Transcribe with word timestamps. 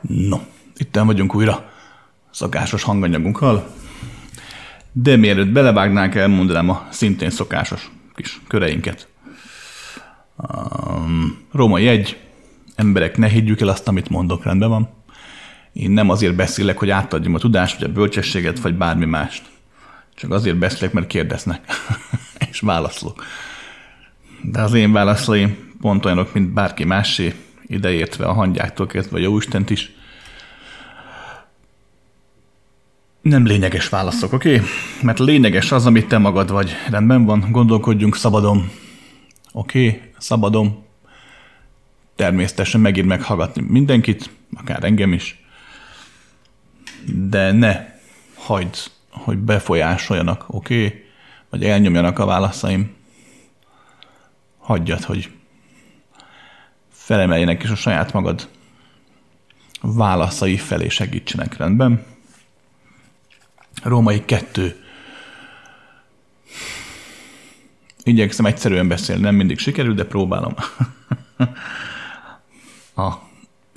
No, 0.00 0.40
itt 0.76 0.96
vagyunk 0.96 1.34
újra 1.34 1.70
szokásos 2.30 2.82
hanganyagunkkal, 2.82 3.74
de 4.92 5.16
mielőtt 5.16 5.52
belevágnánk, 5.52 6.14
elmondanám 6.14 6.70
a 6.70 6.86
szintén 6.90 7.30
szokásos 7.30 7.90
kis 8.14 8.40
köreinket. 8.48 9.08
Um, 10.36 11.38
Római 11.52 11.88
egy, 11.88 12.20
emberek, 12.74 13.16
ne 13.16 13.28
higgyük 13.28 13.60
el 13.60 13.68
azt, 13.68 13.88
amit 13.88 14.08
mondok, 14.08 14.44
rendben 14.44 14.68
van. 14.68 14.88
Én 15.72 15.90
nem 15.90 16.10
azért 16.10 16.34
beszélek, 16.34 16.78
hogy 16.78 16.90
átadjam 16.90 17.34
a 17.34 17.38
tudást, 17.38 17.78
vagy 17.78 17.90
a 17.90 17.92
bölcsességet, 17.92 18.60
vagy 18.60 18.74
bármi 18.74 19.04
mást. 19.04 19.42
Csak 20.14 20.30
azért 20.30 20.56
beszélek, 20.56 20.92
mert 20.92 21.06
kérdeznek, 21.06 21.64
és 22.50 22.60
válaszolok. 22.60 23.24
De 24.42 24.60
az 24.60 24.74
én 24.74 24.92
válaszolóim 24.92 25.74
pont 25.80 26.04
olyanok, 26.04 26.32
mint 26.34 26.52
bárki 26.52 26.84
másé, 26.84 27.34
ideértve 27.66 28.26
a 28.26 28.32
hangyáktól 28.32 28.86
kezdve 28.86 29.16
a 29.16 29.20
Jóistent 29.20 29.70
is. 29.70 29.94
Nem 33.20 33.46
lényeges 33.46 33.88
válaszok, 33.88 34.32
oké? 34.32 34.54
Okay? 34.54 34.66
Mert 35.02 35.18
lényeges 35.18 35.72
az, 35.72 35.86
amit 35.86 36.08
te 36.08 36.18
magad 36.18 36.50
vagy. 36.50 36.72
Rendben 36.90 37.24
van, 37.24 37.46
gondolkodjunk 37.50 38.16
szabadon. 38.16 38.70
Oké, 39.52 39.86
okay? 39.86 40.00
szabadon. 40.18 40.84
Természetesen 42.14 42.80
megint 42.80 43.06
meghallgatni 43.06 43.64
mindenkit, 43.68 44.30
akár 44.54 44.84
engem 44.84 45.12
is. 45.12 45.44
De 47.12 47.52
ne 47.52 47.94
hagyd, 48.34 48.76
hogy 49.10 49.38
befolyásoljanak, 49.38 50.44
oké? 50.46 50.84
Okay? 50.84 51.04
Vagy 51.50 51.64
elnyomjanak 51.64 52.18
a 52.18 52.26
válaszaim. 52.26 52.94
Hagyjad, 54.58 55.02
hogy 55.02 55.30
felemeljenek, 57.06 57.62
és 57.62 57.70
a 57.70 57.74
saját 57.74 58.12
magad 58.12 58.48
válaszai 59.80 60.56
felé 60.56 60.88
segítsenek 60.88 61.56
rendben. 61.56 62.04
Római 63.82 64.24
kettő. 64.24 64.84
Igyekszem 68.02 68.46
egyszerűen 68.46 68.88
beszélni, 68.88 69.22
nem 69.22 69.34
mindig 69.34 69.58
sikerül, 69.58 69.94
de 69.94 70.04
próbálom 70.04 70.54
a 72.96 73.12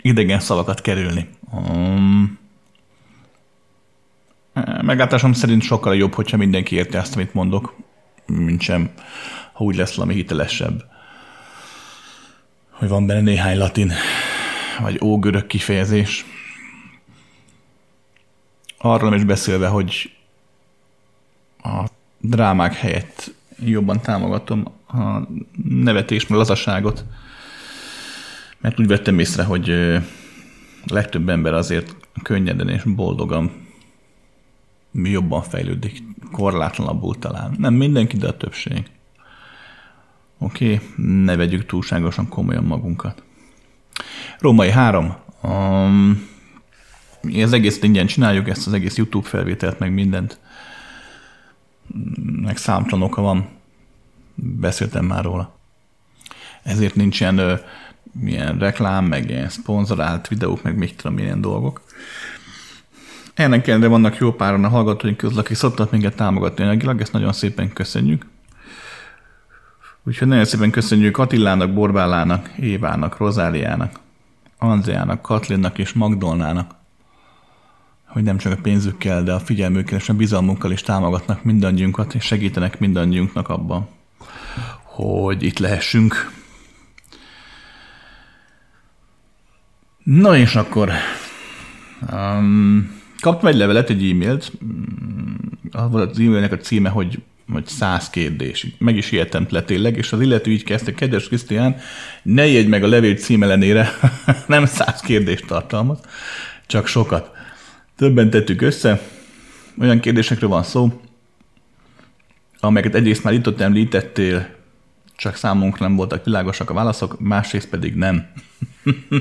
idegen 0.01 0.39
szavakat 0.39 0.81
kerülni. 0.81 1.29
Um, 1.51 2.39
meglátásom 4.81 5.33
szerint 5.33 5.61
sokkal 5.61 5.95
jobb, 5.95 6.13
hogyha 6.13 6.37
mindenki 6.37 6.75
érti 6.75 6.97
azt, 6.97 7.15
amit 7.15 7.33
mondok, 7.33 7.75
mint 8.25 8.61
sem, 8.61 8.89
ha 9.53 9.63
úgy 9.63 9.75
lesz 9.75 9.95
valami 9.95 10.13
hitelesebb 10.13 10.97
hogy 12.79 12.87
van 12.87 13.05
benne 13.05 13.21
néhány 13.21 13.57
latin 13.57 13.91
vagy 14.81 14.99
ógörög 15.03 15.47
kifejezés. 15.47 16.25
Arról 18.77 19.15
is 19.15 19.23
beszélve, 19.23 19.67
hogy 19.67 20.11
a 21.63 21.83
drámák 22.17 22.73
helyett 22.73 23.33
jobban 23.65 24.01
támogatom 24.01 24.65
a 24.87 25.19
nevetés, 25.63 26.27
meg 26.27 26.37
lazaságot, 26.37 27.05
mert 28.57 28.79
úgy 28.79 28.87
vettem 28.87 29.19
észre, 29.19 29.43
hogy 29.43 29.69
a 30.85 30.93
legtöbb 30.93 31.29
ember 31.29 31.53
azért 31.53 31.95
könnyeden 32.23 32.69
és 32.69 32.83
boldogan 32.83 33.67
jobban 34.93 35.41
fejlődik, 35.41 36.03
korlátlanabbul 36.31 37.19
talán. 37.19 37.55
Nem 37.57 37.73
mindenki, 37.73 38.17
de 38.17 38.27
a 38.27 38.37
többség. 38.37 38.83
Oké, 40.39 40.73
okay, 40.73 40.87
ne 41.23 41.35
vegyük 41.35 41.65
túlságosan 41.65 42.27
komolyan 42.27 42.63
magunkat. 42.63 43.23
Római 44.39 44.69
3. 44.69 45.15
Um, 45.41 46.27
ez 47.33 47.53
egész 47.53 47.81
ingyen 47.81 48.05
csináljuk, 48.05 48.49
ezt 48.49 48.67
az 48.67 48.73
egész 48.73 48.97
YouTube 48.97 49.27
felvételt, 49.27 49.79
meg 49.79 49.93
mindent. 49.93 50.39
Meg 52.41 52.57
számtalan 52.57 53.05
oka 53.05 53.21
van. 53.21 53.47
Beszéltem 54.35 55.05
már 55.05 55.23
róla. 55.23 55.57
Ezért 56.63 56.95
nincs 56.95 57.19
ilyen, 57.19 57.37
ö, 57.37 57.53
ilyen 58.23 58.57
reklám, 58.57 59.05
meg 59.05 59.29
ilyen 59.29 59.49
szponzorált 59.49 60.27
videók, 60.27 60.63
meg 60.63 60.77
még 60.77 60.95
tudom, 60.95 61.17
ilyen 61.17 61.41
dolgok. 61.41 61.81
Ennek 63.33 63.67
ellenére 63.67 63.89
vannak 63.89 64.17
jó 64.17 64.33
páran 64.33 64.63
a 64.63 64.69
hallgatóink 64.69 65.17
közül, 65.17 65.39
akik 65.39 65.55
szoktak 65.55 65.91
minket 65.91 66.15
támogatni 66.15 66.63
anyagilag, 66.63 67.01
ezt 67.01 67.13
nagyon 67.13 67.33
szépen 67.33 67.73
köszönjük. 67.73 68.25
Úgyhogy 70.09 70.27
nagyon 70.27 70.45
szépen 70.45 70.71
köszönjük 70.71 71.17
Attilának, 71.17 71.73
Borbálának, 71.73 72.51
Évának, 72.59 73.17
Rozáliának, 73.17 73.99
Anzeának, 74.57 75.21
Katlinnak 75.21 75.77
és 75.77 75.93
Magdolnának, 75.93 76.75
hogy 78.05 78.23
nem 78.23 78.37
csak 78.37 78.53
a 78.53 78.61
pénzükkel, 78.61 79.23
de 79.23 79.33
a 79.33 79.39
figyelmükkel 79.39 79.97
és 79.97 80.09
a 80.09 80.13
bizalmunkkal 80.13 80.71
is 80.71 80.81
támogatnak 80.81 81.43
mindannyiunkat, 81.43 82.13
és 82.13 82.23
segítenek 82.23 82.79
mindannyiunknak 82.79 83.49
abban, 83.49 83.87
hogy 84.83 85.43
itt 85.43 85.59
lehessünk. 85.59 86.31
Na 90.03 90.37
és 90.37 90.55
akkor 90.55 90.91
um, 92.11 93.01
kaptam 93.19 93.49
egy 93.49 93.55
levelet, 93.55 93.89
egy 93.89 94.09
e-mailt, 94.09 94.51
volt 95.71 96.11
az 96.11 96.19
e-mailnek 96.19 96.51
a 96.51 96.57
címe, 96.57 96.89
hogy 96.89 97.21
vagy 97.49 97.67
száz 97.67 98.09
kérdés. 98.09 98.67
Meg 98.77 98.95
is 98.95 99.11
ijedtem 99.11 99.47
le 99.49 99.63
tényleg, 99.63 99.97
és 99.97 100.11
az 100.11 100.21
illető 100.21 100.51
így 100.51 100.63
kezdte, 100.63 100.93
kedves 100.93 101.27
Krisztián, 101.27 101.75
ne 102.23 102.47
jegy 102.47 102.67
meg 102.67 102.83
a 102.83 102.87
levél 102.87 103.15
cím 103.15 103.43
ellenére, 103.43 103.91
nem 104.47 104.65
száz 104.65 104.99
kérdést 104.99 105.45
tartalmaz, 105.45 105.99
csak 106.67 106.87
sokat. 106.87 107.31
Többen 107.95 108.29
tettük 108.29 108.61
össze, 108.61 109.01
olyan 109.79 109.99
kérdésekről 109.99 110.49
van 110.49 110.63
szó, 110.63 111.01
amelyeket 112.59 112.95
egyrészt 112.95 113.23
már 113.23 113.33
itt 113.33 113.47
ott 113.47 113.61
említettél, 113.61 114.49
csak 115.15 115.35
számunkra 115.35 115.87
nem 115.87 115.95
voltak 115.95 116.25
világosak 116.25 116.69
a 116.69 116.73
válaszok, 116.73 117.19
másrészt 117.19 117.69
pedig 117.69 117.95
nem. 117.95 118.27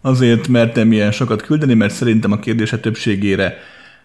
Azért 0.00 0.48
mertem 0.48 0.92
ilyen 0.92 1.12
sokat 1.12 1.42
küldeni, 1.42 1.74
mert 1.74 1.94
szerintem 1.94 2.32
a 2.32 2.38
kérdése 2.38 2.78
többségére 2.78 3.58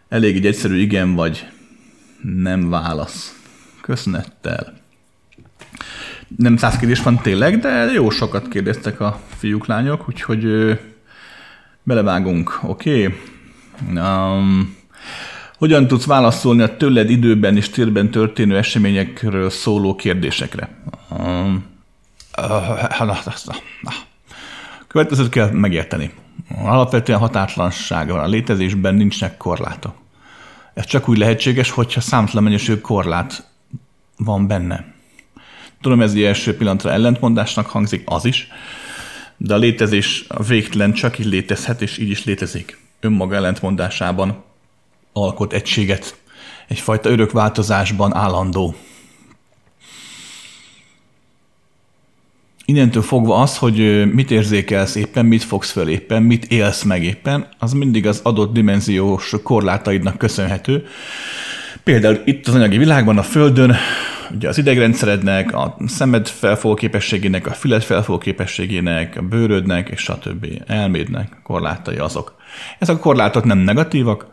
elég 0.10 0.36
egy 0.36 0.46
egyszerű 0.46 0.80
igen 0.80 1.14
vagy 1.14 1.48
nem 2.24 2.70
válasz. 2.70 3.36
Köszönettel. 3.82 4.74
Nem 6.38 6.58
száz 6.58 6.78
kérdés 6.78 7.02
van 7.02 7.18
tényleg, 7.22 7.60
de 7.60 7.92
jó 7.94 8.10
sokat 8.10 8.48
kérdeztek 8.48 9.00
a 9.00 9.20
fiúk, 9.38 9.66
lányok, 9.66 10.08
úgyhogy 10.08 10.46
ö, 10.46 10.74
belevágunk. 11.84 12.60
Oké. 12.64 13.06
Okay. 13.06 13.18
Um, 13.96 14.76
hogyan 15.58 15.88
tudsz 15.88 16.06
válaszolni 16.06 16.62
a 16.62 16.78
tőled 16.78 17.10
időben 17.10 17.58
és 17.58 17.70
térben 17.70 18.12
történő 18.12 18.58
eseményekről 18.58 19.50
szóló 19.50 19.96
kérdésekre? 19.96 20.70
Um, 21.10 21.66
Következőt 24.88 25.30
kell 25.30 25.52
megérteni. 25.52 26.12
Alapvetően 26.58 27.20
határtlanság 27.20 28.10
van. 28.10 28.20
A 28.20 28.28
létezésben 28.28 28.96
nincsnek 28.96 29.38
korlátok. 29.38 30.03
Ez 30.74 30.86
csak 30.86 31.10
úgy 31.10 31.18
lehetséges, 31.18 31.70
hogyha 31.70 32.02
számtalan 32.02 32.44
mennyiség 32.44 32.82
korlát 32.82 33.50
van 34.18 34.48
benne. 34.48 34.94
Tudom, 35.82 36.02
ez 36.02 36.12
egy 36.14 36.24
első 36.24 36.58
pillanatra 36.58 36.92
ellentmondásnak 36.92 37.66
hangzik, 37.66 38.04
az 38.06 38.26
is, 38.26 38.48
de 39.38 39.54
a 39.54 39.58
létezés 39.58 40.28
végtelen 40.48 40.94
csak 40.94 41.20
így 41.20 41.26
létezhet, 41.26 41.82
és 41.82 41.98
így 41.98 42.10
is 42.10 42.24
létezik. 42.24 42.80
Önmaga 43.00 43.36
ellentmondásában 43.36 44.44
alkot 45.14 45.54
egységet, 45.54 46.18
egyfajta 46.68 47.10
örök 47.10 47.32
változásban 47.32 48.16
állandó. 48.16 48.76
Innentől 52.66 53.02
fogva 53.02 53.36
az, 53.36 53.58
hogy 53.58 54.06
mit 54.14 54.32
érzékelsz 54.32 54.96
éppen, 54.96 55.26
mit 55.26 55.44
fogsz 55.44 55.72
föl 55.72 55.90
éppen, 55.90 56.24
mit 56.24 56.46
élsz 56.46 56.84
meg 56.84 57.04
éppen, 57.04 57.48
az 57.60 57.74
mindig 57.74 58.08
az 58.08 58.20
adott 58.24 58.54
dimenziós 58.54 59.34
korlátaidnak 59.44 60.18
köszönhető. 60.18 60.86
Például 61.84 62.22
itt 62.26 62.48
az 62.48 62.56
anyagi 62.56 62.78
világban, 62.78 63.18
a 63.18 63.24
Földön, 63.24 63.76
ugye 64.32 64.48
az 64.48 64.58
idegrendszerednek, 64.58 65.54
a 65.56 65.78
szemed 65.86 66.28
felfogó 66.28 66.74
képességének, 66.74 67.48
a 67.48 67.52
füled 67.52 67.84
felfogó 67.84 68.18
képességének, 68.18 69.18
a 69.18 69.22
bőrödnek, 69.22 69.90
és 69.90 70.02
stb. 70.02 70.48
elmédnek 70.68 71.38
korlátai 71.44 71.98
azok. 71.98 72.36
Ezek 72.80 72.96
a 72.96 73.00
korlátok 73.00 73.44
nem 73.44 73.58
negatívak, 73.58 74.28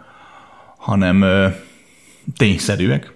hanem 0.76 1.23
ö, 1.23 1.47
tényszerűek, 2.37 3.12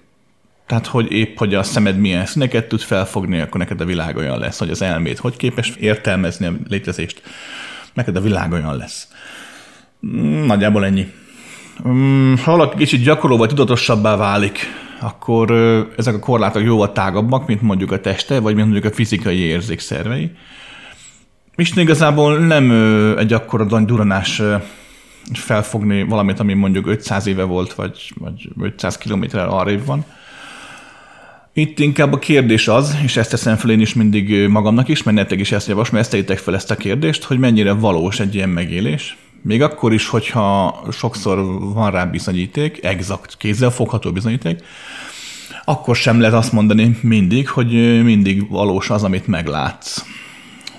tehát, 0.66 0.86
hogy 0.86 1.12
épp, 1.12 1.38
hogy 1.38 1.54
a 1.54 1.62
szemed 1.62 1.98
milyen 1.98 2.26
színeket 2.26 2.68
tud 2.68 2.80
felfogni, 2.80 3.40
akkor 3.40 3.60
neked 3.60 3.80
a 3.80 3.84
világ 3.84 4.16
olyan 4.16 4.38
lesz, 4.38 4.58
hogy 4.58 4.70
az 4.70 4.82
elméd 4.82 5.18
hogy 5.18 5.36
képes 5.36 5.70
értelmezni 5.70 6.46
a 6.46 6.52
létezést, 6.68 7.22
neked 7.92 8.16
a 8.16 8.20
világ 8.20 8.52
olyan 8.52 8.76
lesz. 8.76 9.08
Mm, 10.06 10.46
nagyjából 10.46 10.84
ennyi. 10.84 11.12
Mm, 11.88 12.34
ha 12.34 12.50
valaki 12.50 12.76
kicsit 12.76 13.02
gyakorló 13.02 13.36
vagy 13.36 13.48
tudatosabbá 13.48 14.16
válik, 14.16 14.58
akkor 15.00 15.50
ezek 15.96 16.14
a 16.14 16.18
korlátok 16.18 16.62
jóval 16.62 16.92
tágabbak, 16.92 17.46
mint 17.46 17.62
mondjuk 17.62 17.92
a 17.92 18.00
teste, 18.00 18.40
vagy 18.40 18.54
mint 18.54 18.70
mondjuk 18.70 18.92
a 18.92 18.96
fizikai 18.96 19.38
érzékszervei. 19.38 20.30
Isten 21.56 21.82
igazából 21.82 22.38
nem 22.38 22.70
egy 23.18 23.32
akkora 23.32 23.64
duranás 23.64 24.42
felfogni 25.32 26.02
valamit, 26.02 26.40
ami 26.40 26.54
mondjuk 26.54 26.86
500 26.86 27.26
éve 27.26 27.42
volt, 27.42 27.74
vagy, 27.74 28.12
vagy 28.14 28.50
500 28.60 28.98
kilométerrel 28.98 29.48
arrébb 29.48 29.84
van. 29.84 30.04
Itt 31.56 31.78
inkább 31.78 32.12
a 32.12 32.18
kérdés 32.18 32.68
az, 32.68 32.96
és 33.02 33.16
ezt 33.16 33.30
teszem 33.30 33.56
fel 33.56 33.70
én 33.70 33.80
is 33.80 33.94
mindig 33.94 34.48
magamnak 34.48 34.88
is, 34.88 35.02
mert 35.02 35.16
nektek 35.16 35.40
is 35.40 35.52
ezt 35.52 35.68
javaslom, 35.68 36.00
ezt 36.00 36.10
tegyétek 36.10 36.38
fel 36.38 36.54
ezt 36.54 36.70
a 36.70 36.76
kérdést, 36.76 37.24
hogy 37.24 37.38
mennyire 37.38 37.72
valós 37.72 38.20
egy 38.20 38.34
ilyen 38.34 38.48
megélés. 38.48 39.16
Még 39.42 39.62
akkor 39.62 39.92
is, 39.92 40.08
hogyha 40.08 40.78
sokszor 40.92 41.58
van 41.72 41.90
rá 41.90 42.04
bizonyíték, 42.04 42.84
exakt, 42.84 43.36
kézzel 43.36 43.70
fogható 43.70 44.12
bizonyíték, 44.12 44.60
akkor 45.64 45.96
sem 45.96 46.20
lehet 46.20 46.34
azt 46.34 46.52
mondani 46.52 46.98
mindig, 47.00 47.48
hogy 47.48 48.02
mindig 48.04 48.48
valós 48.48 48.90
az, 48.90 49.04
amit 49.04 49.26
meglátsz. 49.26 50.04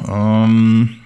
Um, 0.07 1.04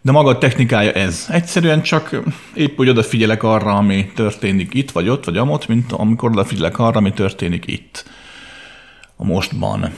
de 0.00 0.12
maga 0.12 0.30
a 0.30 0.38
technikája 0.38 0.92
ez. 0.92 1.26
Egyszerűen 1.30 1.82
csak 1.82 2.20
épp 2.54 2.78
úgy 2.78 2.88
odafigyelek 2.88 3.42
arra, 3.42 3.76
ami 3.76 4.10
történik 4.14 4.74
itt, 4.74 4.90
vagy 4.90 5.08
ott, 5.08 5.24
vagy 5.24 5.36
amott, 5.36 5.68
mint 5.68 5.92
amikor 5.92 6.30
odafigyelek 6.30 6.78
arra, 6.78 6.96
ami 6.96 7.12
történik 7.12 7.66
itt. 7.66 8.10
A 9.16 9.24
mostban. 9.24 9.90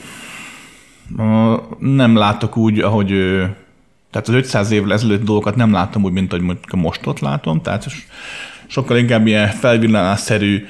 Nem 1.79 2.15
látok 2.15 2.57
úgy, 2.57 2.79
ahogy 2.79 3.07
tehát 4.11 4.27
az 4.27 4.33
500 4.33 4.71
évvel 4.71 4.93
ezelőtt 4.93 5.23
dolgokat 5.23 5.55
nem 5.55 5.71
látom 5.71 6.03
úgy, 6.03 6.11
mint 6.11 6.33
ahogy 6.33 6.57
most 6.71 7.05
ott 7.05 7.19
látom, 7.19 7.61
tehát 7.61 7.85
sokkal 8.67 8.97
inkább 8.97 9.27
ilyen 9.27 9.47
felvillanásszerű 9.47 10.65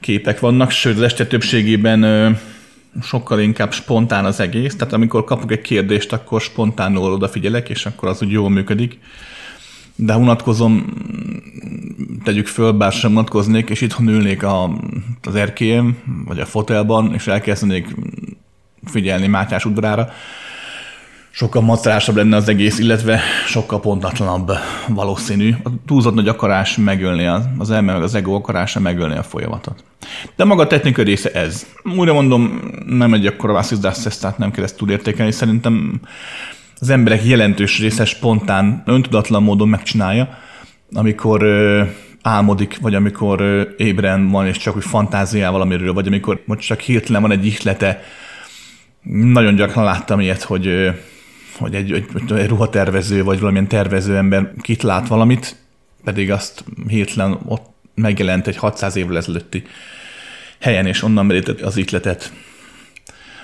képek 0.00 0.40
vannak, 0.40 0.70
sőt 0.70 0.96
az 0.96 1.02
este 1.02 1.26
többségében 1.26 2.00
sokkal 3.02 3.40
inkább 3.40 3.72
spontán 3.72 4.24
az 4.24 4.40
egész, 4.40 4.76
tehát 4.76 4.92
amikor 4.92 5.24
kapok 5.24 5.52
egy 5.52 5.60
kérdést, 5.60 6.12
akkor 6.12 6.40
spontánul 6.40 7.12
odafigyelek, 7.12 7.68
és 7.68 7.86
akkor 7.86 8.08
az 8.08 8.22
úgy 8.22 8.30
jól 8.30 8.50
működik. 8.50 8.98
De 9.96 10.16
unatkozom, 10.16 10.84
tegyük 12.24 12.46
föl, 12.46 12.72
bár 12.72 12.92
sem 12.92 13.10
unatkoznék, 13.10 13.70
és 13.70 13.80
itthon 13.80 14.08
ülnék 14.08 14.42
a, 14.42 14.70
az 15.22 15.34
erkélyem, 15.34 15.98
vagy 16.24 16.40
a 16.40 16.46
fotelban, 16.46 17.14
és 17.14 17.26
elkezdenék 17.26 17.94
figyelni 18.84 19.26
Mátyás 19.26 19.64
udvarára, 19.64 20.12
sokkal 21.30 21.62
macerásabb 21.62 22.16
lenne 22.16 22.36
az 22.36 22.48
egész, 22.48 22.78
illetve 22.78 23.20
sokkal 23.46 23.80
pontatlanabb 23.80 24.52
valószínű. 24.88 25.54
A 25.64 25.68
túlzott 25.86 26.14
nagy 26.14 26.28
akarás 26.28 26.76
megölni 26.76 27.26
az, 27.26 27.44
az 27.58 27.70
elme, 27.70 27.92
meg 27.92 28.02
az 28.02 28.14
ego 28.14 28.34
akarása 28.34 28.80
megölni 28.80 29.16
a 29.16 29.22
folyamatot. 29.22 29.84
De 30.36 30.44
maga 30.44 30.62
a 30.62 30.66
technikai 30.66 31.04
része 31.04 31.30
ez. 31.30 31.66
Újra 31.96 32.12
mondom, 32.12 32.60
nem 32.86 33.14
egy 33.14 33.26
akkora 33.26 33.52
vászizdász 33.52 34.18
tehát 34.18 34.38
nem 34.38 34.50
kell 34.50 34.64
ezt 34.64 34.76
túlértékelni. 34.76 35.32
Szerintem 35.32 36.00
az 36.80 36.90
emberek 36.90 37.24
jelentős 37.24 37.78
része 37.78 38.04
spontán, 38.04 38.82
öntudatlan 38.86 39.42
módon 39.42 39.68
megcsinálja, 39.68 40.38
amikor 40.92 41.42
ö, 41.42 41.82
álmodik, 42.22 42.78
vagy 42.80 42.94
amikor 42.94 43.40
ö, 43.40 43.62
ébren 43.76 44.30
van, 44.30 44.46
és 44.46 44.56
csak 44.56 44.76
úgy 44.76 44.84
fantáziál 44.84 45.52
valamiről, 45.52 45.92
vagy 45.92 46.06
amikor 46.06 46.42
most 46.44 46.66
csak 46.66 46.80
hirtelen 46.80 47.22
van 47.22 47.30
egy 47.30 47.46
ihlete. 47.46 48.02
Nagyon 49.02 49.54
gyakran 49.54 49.84
láttam 49.84 50.20
ilyet, 50.20 50.42
hogy 50.42 50.90
hogy 51.60 51.74
egy, 51.74 51.92
egy, 51.92 52.06
egy 52.32 52.48
ruhatervező 52.48 53.24
vagy 53.24 53.38
valamilyen 53.38 53.68
tervező 53.68 54.16
ember 54.16 54.52
kit 54.60 54.82
lát 54.82 55.08
valamit, 55.08 55.56
pedig 56.04 56.30
azt 56.30 56.64
hirtelen 56.88 57.38
ott 57.44 57.68
megjelent 57.94 58.46
egy 58.46 58.56
600 58.56 58.96
évvel 58.96 59.16
ezelőtti 59.16 59.62
helyen, 60.60 60.86
és 60.86 61.02
onnan 61.02 61.26
merített 61.26 61.60
az 61.60 61.76
itletet. 61.76 62.32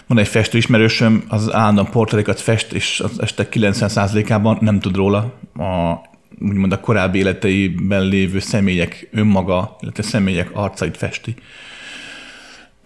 Van 0.06 0.18
egy 0.18 0.28
festő 0.28 0.58
ismerősöm, 0.58 1.24
az 1.28 1.52
állandóan 1.52 1.90
portrékat 1.90 2.40
fest, 2.40 2.72
és 2.72 3.00
az 3.00 3.20
este 3.20 3.48
90%-ában 3.50 4.58
nem 4.60 4.80
tud 4.80 4.96
róla. 4.96 5.18
A, 5.56 6.00
úgymond 6.40 6.72
a 6.72 6.80
korábbi 6.80 7.18
életeiben 7.18 8.02
lévő 8.02 8.38
személyek 8.38 9.08
önmaga, 9.12 9.76
illetve 9.80 10.02
személyek 10.02 10.50
arcait 10.52 10.96
festi. 10.96 11.34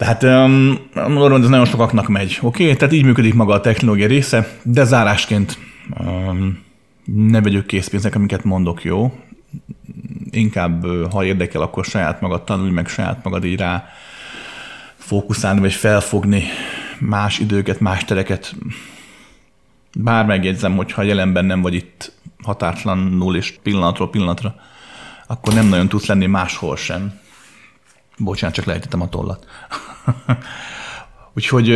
Tehát 0.00 0.22
um, 0.22 0.78
mondom, 0.94 1.42
ez 1.42 1.48
nagyon 1.48 1.66
sokaknak 1.66 2.08
megy. 2.08 2.38
Oké, 2.42 2.62
okay? 2.62 2.76
tehát 2.76 2.94
így 2.94 3.04
működik 3.04 3.34
maga 3.34 3.52
a 3.54 3.60
technológia 3.60 4.06
része, 4.06 4.58
de 4.62 4.84
zárásként 4.84 5.58
um, 5.98 6.58
ne 7.04 7.40
vegyük 7.40 7.66
készpénzek, 7.66 8.14
amiket 8.14 8.44
mondok, 8.44 8.84
jó? 8.84 9.18
Inkább, 10.30 10.86
ha 11.10 11.24
érdekel, 11.24 11.62
akkor 11.62 11.84
saját 11.84 12.20
magad 12.20 12.42
tanulj 12.42 12.70
meg, 12.70 12.88
saját 12.88 13.24
magad 13.24 13.44
így 13.44 13.58
rá 13.58 13.88
fókuszálni, 14.96 15.60
vagy 15.60 15.72
felfogni 15.72 16.42
más 16.98 17.38
időket, 17.38 17.80
más 17.80 18.04
tereket. 18.04 18.54
Bár 19.94 20.26
megjegyzem, 20.26 20.76
hogy 20.76 20.92
ha 20.92 21.02
jelenben 21.02 21.44
nem 21.44 21.60
vagy 21.60 21.74
itt 21.74 22.12
határtlanul 22.42 23.36
és 23.36 23.54
pillanatról 23.62 24.10
pillanatra, 24.10 24.54
akkor 25.26 25.54
nem 25.54 25.68
nagyon 25.68 25.88
tudsz 25.88 26.06
lenni 26.06 26.26
máshol 26.26 26.76
sem. 26.76 27.20
Bocsánat, 28.22 28.54
csak 28.54 28.64
lejtettem 28.64 29.00
a 29.00 29.08
tollat. 29.08 29.46
Úgyhogy 31.36 31.68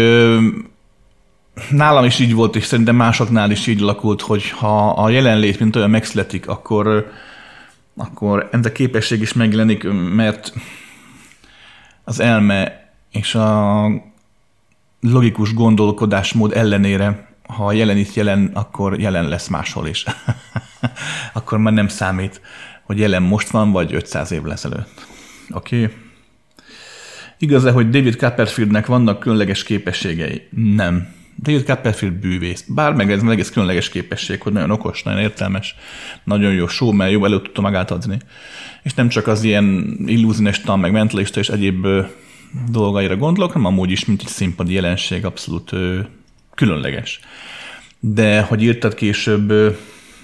nálam 1.70 2.04
is 2.04 2.18
így 2.18 2.34
volt, 2.34 2.56
és 2.56 2.64
szerintem 2.64 2.96
másoknál 2.96 3.50
is 3.50 3.66
így 3.66 3.82
alakult, 3.82 4.20
hogy 4.20 4.50
ha 4.50 4.90
a 4.90 5.08
jelenlét 5.08 5.60
mint 5.60 5.76
olyan 5.76 5.90
megszületik, 5.90 6.48
akkor, 6.48 7.10
akkor 7.96 8.48
ez 8.52 8.66
a 8.66 8.72
képesség 8.72 9.20
is 9.20 9.32
megjelenik, 9.32 9.86
mert 10.14 10.52
az 12.04 12.20
elme 12.20 12.92
és 13.10 13.34
a 13.34 13.86
logikus 15.00 15.54
gondolkodásmód 15.54 16.52
ellenére, 16.52 17.28
ha 17.46 17.72
jelen 17.72 17.96
itt 17.96 18.14
jelen, 18.14 18.50
akkor 18.54 19.00
jelen 19.00 19.28
lesz 19.28 19.48
máshol 19.48 19.86
is. 19.86 20.04
akkor 21.32 21.58
már 21.58 21.72
nem 21.72 21.88
számít, 21.88 22.40
hogy 22.82 22.98
jelen 22.98 23.22
most 23.22 23.50
van, 23.50 23.72
vagy 23.72 23.94
500 23.94 24.30
év 24.30 24.42
lesz 24.42 24.64
előtt. 24.64 25.06
Oké? 25.50 25.82
Okay? 25.82 26.03
Igaz-e, 27.44 27.70
hogy 27.70 27.90
David 27.90 28.16
Copperfieldnek 28.16 28.86
vannak 28.86 29.20
különleges 29.20 29.62
képességei? 29.62 30.42
Nem. 30.50 31.08
David 31.42 31.64
Copperfield 31.64 32.14
bűvész. 32.14 32.64
Bár 32.68 32.92
meg 32.92 33.10
ez 33.10 33.22
egész 33.22 33.50
különleges 33.50 33.88
képesség, 33.88 34.42
hogy 34.42 34.52
nagyon 34.52 34.70
okos, 34.70 35.02
nagyon 35.02 35.20
értelmes, 35.20 35.74
nagyon 36.24 36.52
jó 36.52 36.66
showman, 36.66 37.10
jó 37.10 37.24
elő 37.24 37.42
tudta 37.42 37.60
magát 37.60 37.90
adni. 37.90 38.18
És 38.82 38.94
nem 38.94 39.08
csak 39.08 39.26
az 39.26 39.42
ilyen 39.42 39.96
illúzinista, 40.06 40.76
meg 40.76 40.92
mentalista 40.92 41.40
és 41.40 41.48
egyéb 41.48 41.86
dolgaira 42.70 43.16
gondolok, 43.16 43.52
hanem 43.52 43.72
amúgy 43.72 43.90
is, 43.90 44.04
mint 44.04 44.20
egy 44.20 44.28
színpadi 44.28 44.72
jelenség, 44.72 45.24
abszolút 45.24 45.72
ö, 45.72 46.00
különleges. 46.54 47.20
De, 48.00 48.40
hogy 48.40 48.62
írtad 48.62 48.94
később, 48.94 49.50
ö, 49.50 49.70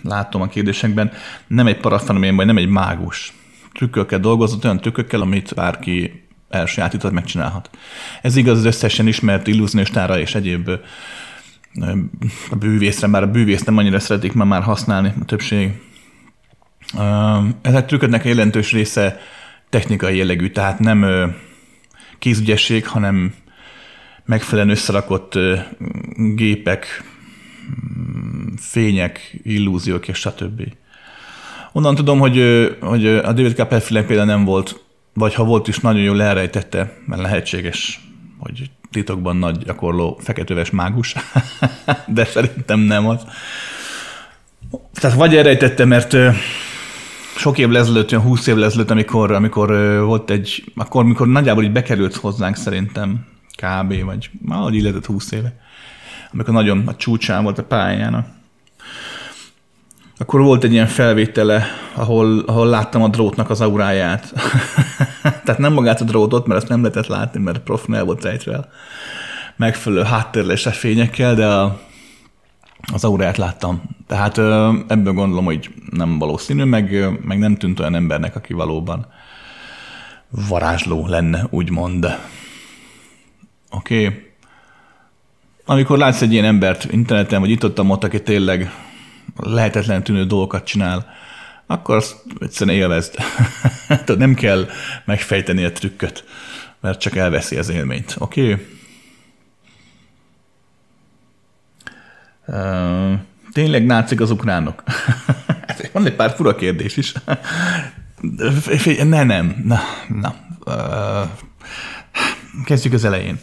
látom 0.03 0.43
a 0.43 0.49
kérdésekben, 0.49 1.13
nem 1.47 1.67
egy 1.67 1.79
parafenomén, 1.81 2.37
vagy 2.37 2.47
nem 2.47 2.57
egy 2.57 2.69
mágus. 2.69 3.33
Trükkökkel 3.73 4.21
dolgozott, 4.21 4.65
olyan 4.65 4.81
trükkökkel, 4.81 5.21
amit 5.21 5.55
bárki 5.55 6.29
elsajátított, 6.51 7.13
megcsinálhat. 7.13 7.71
Ez 8.23 8.37
igaz 8.37 8.59
az 8.59 8.65
összesen 8.65 9.07
ismert 9.07 9.47
illúzionistára 9.47 10.19
és 10.19 10.35
egyéb 10.35 10.71
a 12.51 12.57
bűvészre, 12.57 13.09
bár 13.09 13.23
a 13.23 13.31
bűvész 13.31 13.63
nem 13.63 13.77
annyira 13.77 13.99
szeretik 13.99 14.33
már, 14.33 14.47
már 14.47 14.63
használni 14.63 15.13
a 15.21 15.25
többség. 15.25 15.73
Ezek 17.63 17.87
trükködnek 17.87 18.25
a 18.25 18.29
jelentős 18.29 18.73
része 18.73 19.21
technikai 19.69 20.17
jellegű, 20.17 20.51
tehát 20.51 20.79
nem 20.79 21.07
kézügyesség, 22.19 22.87
hanem 22.87 23.35
megfelelően 24.25 24.75
összerakott 24.75 25.39
gépek, 26.17 27.05
fények, 28.57 29.39
illúziók 29.43 30.09
és 30.09 30.19
stb. 30.19 30.63
Onnan 31.73 31.95
tudom, 31.95 32.19
hogy, 32.19 32.69
hogy 32.81 33.07
a 33.07 33.33
David 33.33 33.55
Copperfield 33.55 34.07
például 34.07 34.29
nem 34.29 34.45
volt 34.45 34.85
vagy 35.15 35.35
ha 35.35 35.45
volt 35.45 35.69
is, 35.69 35.79
nagyon 35.79 36.03
jól 36.03 36.23
elrejtette, 36.23 36.93
mert 37.07 37.23
lehetséges, 37.23 38.01
hogy 38.39 38.71
titokban 38.91 39.37
nagy 39.37 39.59
gyakorló 39.59 40.19
feketőves 40.23 40.71
mágus, 40.71 41.15
de 42.07 42.25
szerintem 42.25 42.81
nem 42.81 43.09
az. 43.09 43.23
Tehát 44.93 45.17
vagy 45.17 45.37
elrejtette, 45.37 45.85
mert 45.85 46.17
sok 47.37 47.59
év 47.59 47.77
ezelőtt, 47.77 48.13
olyan 48.13 48.25
20 48.25 48.47
év 48.47 48.63
ezelőtt, 48.63 48.91
amikor, 48.91 49.33
amikor 49.33 49.69
volt 50.05 50.31
egy, 50.31 50.73
akkor, 50.77 51.03
amikor 51.03 51.29
nagyjából 51.29 51.65
így 51.65 51.73
bekerült 51.73 52.15
hozzánk 52.15 52.57
szerintem, 52.57 53.27
kb. 53.57 54.05
vagy 54.05 54.31
valahogy 54.43 54.75
illetett 54.75 55.07
20 55.07 55.33
éve, 55.33 55.59
amikor 56.33 56.55
nagyon 56.55 56.87
a 56.87 56.97
csúcsán 56.97 57.43
volt 57.43 57.59
a 57.59 57.65
pályának, 57.65 58.27
akkor 60.21 60.41
volt 60.41 60.65
egy 60.65 60.73
ilyen 60.73 60.87
felvétele, 60.87 61.67
ahol, 61.95 62.39
ahol 62.47 62.67
láttam 62.67 63.03
a 63.03 63.09
drótnak 63.09 63.51
az 63.51 63.61
auráját. 63.61 64.33
Tehát 65.45 65.59
nem 65.59 65.73
magát 65.73 66.01
a 66.01 66.05
drótot, 66.05 66.47
mert 66.47 66.61
azt 66.61 66.71
nem 66.71 66.81
lehetett 66.83 67.07
látni, 67.07 67.41
mert 67.41 67.59
prof 67.59 67.87
el 67.93 68.05
volt 68.05 68.23
rejtve 68.23 68.69
megfelelő 69.57 70.03
háttérléses 70.03 70.79
fényekkel, 70.79 71.35
de 71.35 71.47
a, 71.47 71.81
az 72.93 73.05
auráját 73.05 73.37
láttam. 73.37 73.83
Tehát 74.07 74.39
ebből 74.89 75.13
gondolom, 75.13 75.45
hogy 75.45 75.71
nem 75.91 76.19
valószínű, 76.19 76.65
meg, 76.65 77.09
meg 77.25 77.39
nem 77.39 77.57
tűnt 77.57 77.81
olyan 77.81 77.95
embernek, 77.95 78.37
aki 78.37 78.53
valóban 78.53 79.07
varázsló 80.49 81.07
lenne, 81.07 81.47
úgymond. 81.51 82.19
Oké. 83.71 84.07
Okay. 84.07 84.23
amikor 85.65 85.99
látsz 85.99 86.23
egy 86.23 86.33
ilyen 86.33 86.45
embert 86.45 86.93
interneten, 86.93 87.41
vagy 87.41 87.51
itt 87.51 87.65
ott, 87.65 87.81
ott 87.81 88.05
aki 88.05 88.23
tényleg 88.23 88.71
lehetetlen 89.37 90.03
tűnő 90.03 90.25
dolgokat 90.25 90.65
csinál, 90.65 91.07
akkor 91.67 91.97
azt 91.97 92.17
egyszerűen 92.41 92.77
élvezd. 92.77 93.15
Tehát 93.89 94.17
nem 94.17 94.35
kell 94.35 94.69
megfejteni 95.05 95.65
a 95.65 95.73
trükköt, 95.73 96.25
mert 96.81 97.01
csak 97.01 97.17
elveszi 97.17 97.57
az 97.57 97.69
élményt. 97.69 98.17
Oké? 98.19 98.53
Okay? 98.53 98.67
Tényleg 103.53 103.87
nácik 103.87 104.21
az 104.21 104.31
ukránok? 104.31 104.83
Van 105.93 106.07
egy 106.07 106.17
pár 106.17 106.31
fura 106.31 106.55
kérdés 106.55 106.97
is. 106.97 107.13
ne, 109.05 109.23
nem. 109.23 109.63
Na, 109.65 109.81
na. 110.09 110.35
Kezdjük 112.65 112.93
az 112.93 113.05
elején. 113.05 113.41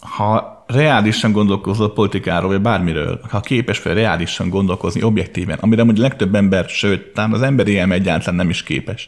Ha 0.00 0.59
reálisan 0.72 1.32
gondolkozol 1.32 1.92
politikáról, 1.92 2.50
vagy 2.50 2.60
bármiről, 2.60 3.20
ha 3.28 3.40
képes 3.40 3.78
fel 3.78 3.94
reálisan 3.94 4.48
gondolkozni 4.48 5.02
objektíven, 5.02 5.58
amire 5.60 5.84
mondjuk 5.84 6.06
legtöbb 6.06 6.34
ember, 6.34 6.68
sőt, 6.68 7.12
talán 7.12 7.32
az 7.32 7.42
emberi 7.42 7.78
elme 7.78 7.94
egyáltalán 7.94 8.34
nem 8.34 8.50
is 8.50 8.62
képes. 8.62 9.06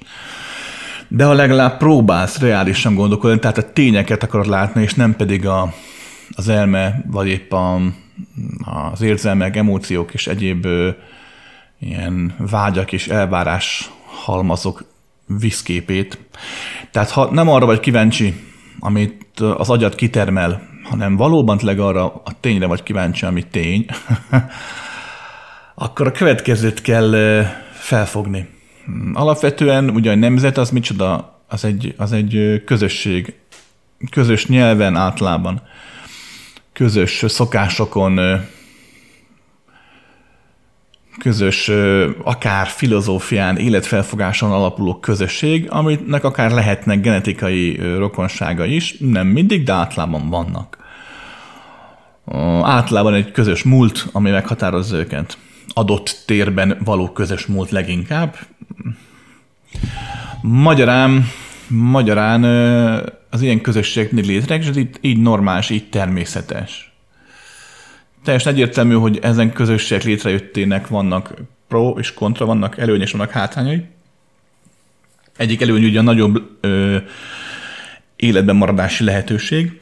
De 1.08 1.24
ha 1.24 1.32
legalább 1.32 1.78
próbálsz 1.78 2.38
reálisan 2.38 2.94
gondolkodni, 2.94 3.38
tehát 3.38 3.58
a 3.58 3.72
tényeket 3.72 4.22
akarod 4.22 4.46
látni, 4.46 4.82
és 4.82 4.94
nem 4.94 5.16
pedig 5.16 5.46
a, 5.46 5.74
az 6.30 6.48
elme, 6.48 7.04
vagy 7.10 7.28
épp 7.28 7.52
a, 7.52 7.80
az 8.92 9.00
érzelmek, 9.00 9.56
emóciók 9.56 10.14
és 10.14 10.26
egyéb 10.26 10.64
ö, 10.64 10.88
ilyen 11.78 12.34
vágyak 12.38 12.92
és 12.92 13.08
elvárás 13.08 13.90
halmazok 14.04 14.84
viszképét. 15.26 16.18
Tehát 16.90 17.10
ha 17.10 17.32
nem 17.32 17.48
arra 17.48 17.66
vagy 17.66 17.80
kíváncsi, 17.80 18.34
amit 18.80 19.40
az 19.40 19.70
agyat 19.70 19.94
kitermel, 19.94 20.70
hanem 20.92 21.16
valóban 21.16 21.58
tényleg 21.58 21.78
arra 21.78 22.04
a 22.04 22.40
tényre 22.40 22.66
vagy 22.66 22.82
kíváncsi, 22.82 23.24
ami 23.26 23.42
tény, 23.42 23.86
akkor 25.74 26.06
a 26.06 26.12
következőt 26.12 26.80
kell 26.80 27.42
felfogni. 27.72 28.48
Alapvetően 29.12 29.90
ugye 29.90 30.10
a 30.10 30.14
nemzet 30.14 30.58
az 30.58 30.70
micsoda? 30.70 31.40
Az 31.48 31.64
egy, 31.64 31.94
az 31.96 32.12
egy 32.12 32.62
közösség, 32.64 33.34
közös 34.10 34.46
nyelven 34.46 34.96
átlában, 34.96 35.62
közös 36.72 37.24
szokásokon, 37.26 38.20
közös, 41.18 41.70
akár 42.22 42.66
filozófián, 42.66 43.56
életfelfogáson 43.56 44.52
alapuló 44.52 44.98
közösség, 44.98 45.70
aminek 45.70 46.24
akár 46.24 46.50
lehetnek 46.50 47.00
genetikai 47.00 47.76
rokonsága 47.96 48.64
is, 48.64 48.96
nem 48.98 49.26
mindig, 49.26 49.64
de 49.64 49.72
általában 49.72 50.28
vannak. 50.28 50.81
Általában 52.62 53.14
egy 53.14 53.30
közös 53.30 53.62
múlt, 53.62 54.08
ami 54.12 54.30
meghatározza 54.30 54.96
őket. 54.96 55.38
Adott 55.68 56.22
térben 56.26 56.78
való 56.84 57.08
közös 57.12 57.46
múlt 57.46 57.70
leginkább. 57.70 58.36
Magyarán, 60.42 61.24
magyarán 61.68 62.44
az 63.30 63.42
ilyen 63.42 63.60
közösségnek 63.60 64.24
létrejön, 64.24 64.62
és 64.62 64.68
ez 64.68 64.86
így 65.00 65.18
normális, 65.18 65.70
így 65.70 65.88
természetes 65.88 66.92
teljesen 68.22 68.52
egyértelmű, 68.52 68.94
hogy 68.94 69.18
ezen 69.22 69.52
közösségek 69.52 70.04
létrejöttének 70.04 70.88
vannak 70.88 71.34
pro 71.68 71.90
és 71.98 72.14
kontra, 72.14 72.46
vannak 72.46 72.78
előny 72.78 73.00
és 73.00 73.12
vannak 73.12 73.30
hátrányai. 73.30 73.84
Egyik 75.36 75.60
előny 75.60 75.84
ugye 75.84 75.98
a 75.98 76.02
nagyobb 76.02 76.42
ö, 76.60 76.96
életben 78.16 78.56
maradási 78.56 79.04
lehetőség, 79.04 79.80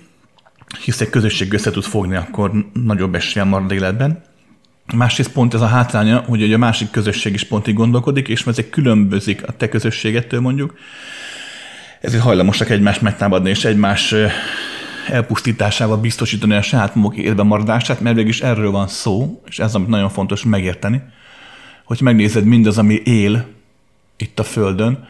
hisz 0.79 1.01
egy 1.01 1.11
közösség 1.11 1.53
össze 1.53 1.71
tud 1.71 1.85
fogni, 1.85 2.17
akkor 2.17 2.53
nagyobb 2.73 3.15
esélye 3.15 3.45
marad 3.45 3.73
életben. 3.73 4.23
Másrészt 4.95 5.33
pont 5.33 5.55
ez 5.55 5.61
a 5.61 5.67
hátránya, 5.67 6.19
hogy 6.27 6.53
a 6.53 6.59
másik 6.59 6.91
közösség 6.91 7.33
is 7.33 7.45
pont 7.45 7.69
így 7.69 7.75
gondolkodik, 7.75 8.29
és 8.29 8.47
ezek 8.47 8.71
különbözik 8.71 9.49
a 9.49 9.53
te 9.53 9.69
közösségettől 9.69 10.41
mondjuk, 10.41 10.75
ezért 12.01 12.23
hajlamosak 12.23 12.71
egymást 12.71 13.01
megtámadni, 13.01 13.51
és 13.51 13.65
egymás 13.65 14.15
elpusztításával 15.09 15.97
biztosítani 15.97 16.55
a 16.55 16.63
saját 16.63 16.95
maguk 16.95 17.17
életben 17.17 17.47
maradását, 17.47 18.01
mert 18.01 18.17
végig 18.17 18.31
is 18.31 18.41
erről 18.41 18.71
van 18.71 18.89
szó, 18.89 19.43
és 19.49 19.59
ez 19.59 19.75
amit 19.75 19.89
nagyon 19.89 20.09
fontos 20.09 20.45
megérteni, 20.45 21.03
hogy 21.85 22.01
megnézed 22.01 22.45
mindaz, 22.45 22.79
ami 22.79 22.95
él 22.95 23.47
itt 24.17 24.39
a 24.39 24.45
Földön, 24.45 25.09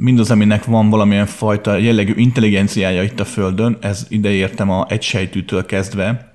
mindaz, 0.00 0.30
aminek 0.30 0.64
van 0.64 0.90
valamilyen 0.90 1.26
fajta 1.26 1.76
jellegű 1.76 2.12
intelligenciája 2.16 3.02
itt 3.02 3.20
a 3.20 3.24
Földön, 3.24 3.76
ez 3.80 4.06
ideértem 4.08 4.70
a 4.70 4.86
egysejtűtől 4.88 5.66
kezdve 5.66 6.34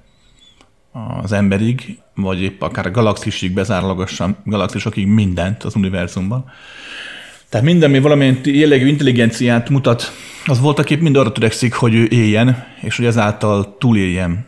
az 1.22 1.31
emberig, 1.31 2.00
vagy 2.15 2.41
épp 2.41 2.62
akár 2.62 2.86
a 2.86 2.91
galaxisig, 2.91 3.53
bezárólagosan 3.53 4.38
galaxisokig 4.43 5.07
mindent 5.07 5.63
az 5.63 5.75
univerzumban. 5.75 6.45
Tehát 7.50 7.65
minden, 7.65 7.89
ami 7.89 8.00
valamilyen 8.00 8.39
jellegű 8.43 8.88
intelligenciát 8.88 9.69
mutat 9.69 10.12
az 10.45 10.60
voltaképp 10.60 11.01
mind 11.01 11.15
arra 11.15 11.31
törekszik, 11.31 11.74
hogy 11.74 11.95
ő 11.95 12.07
éljen, 12.10 12.65
és 12.81 12.98
hogy 12.98 13.05
ezáltal 13.05 13.77
túléljen. 13.77 14.45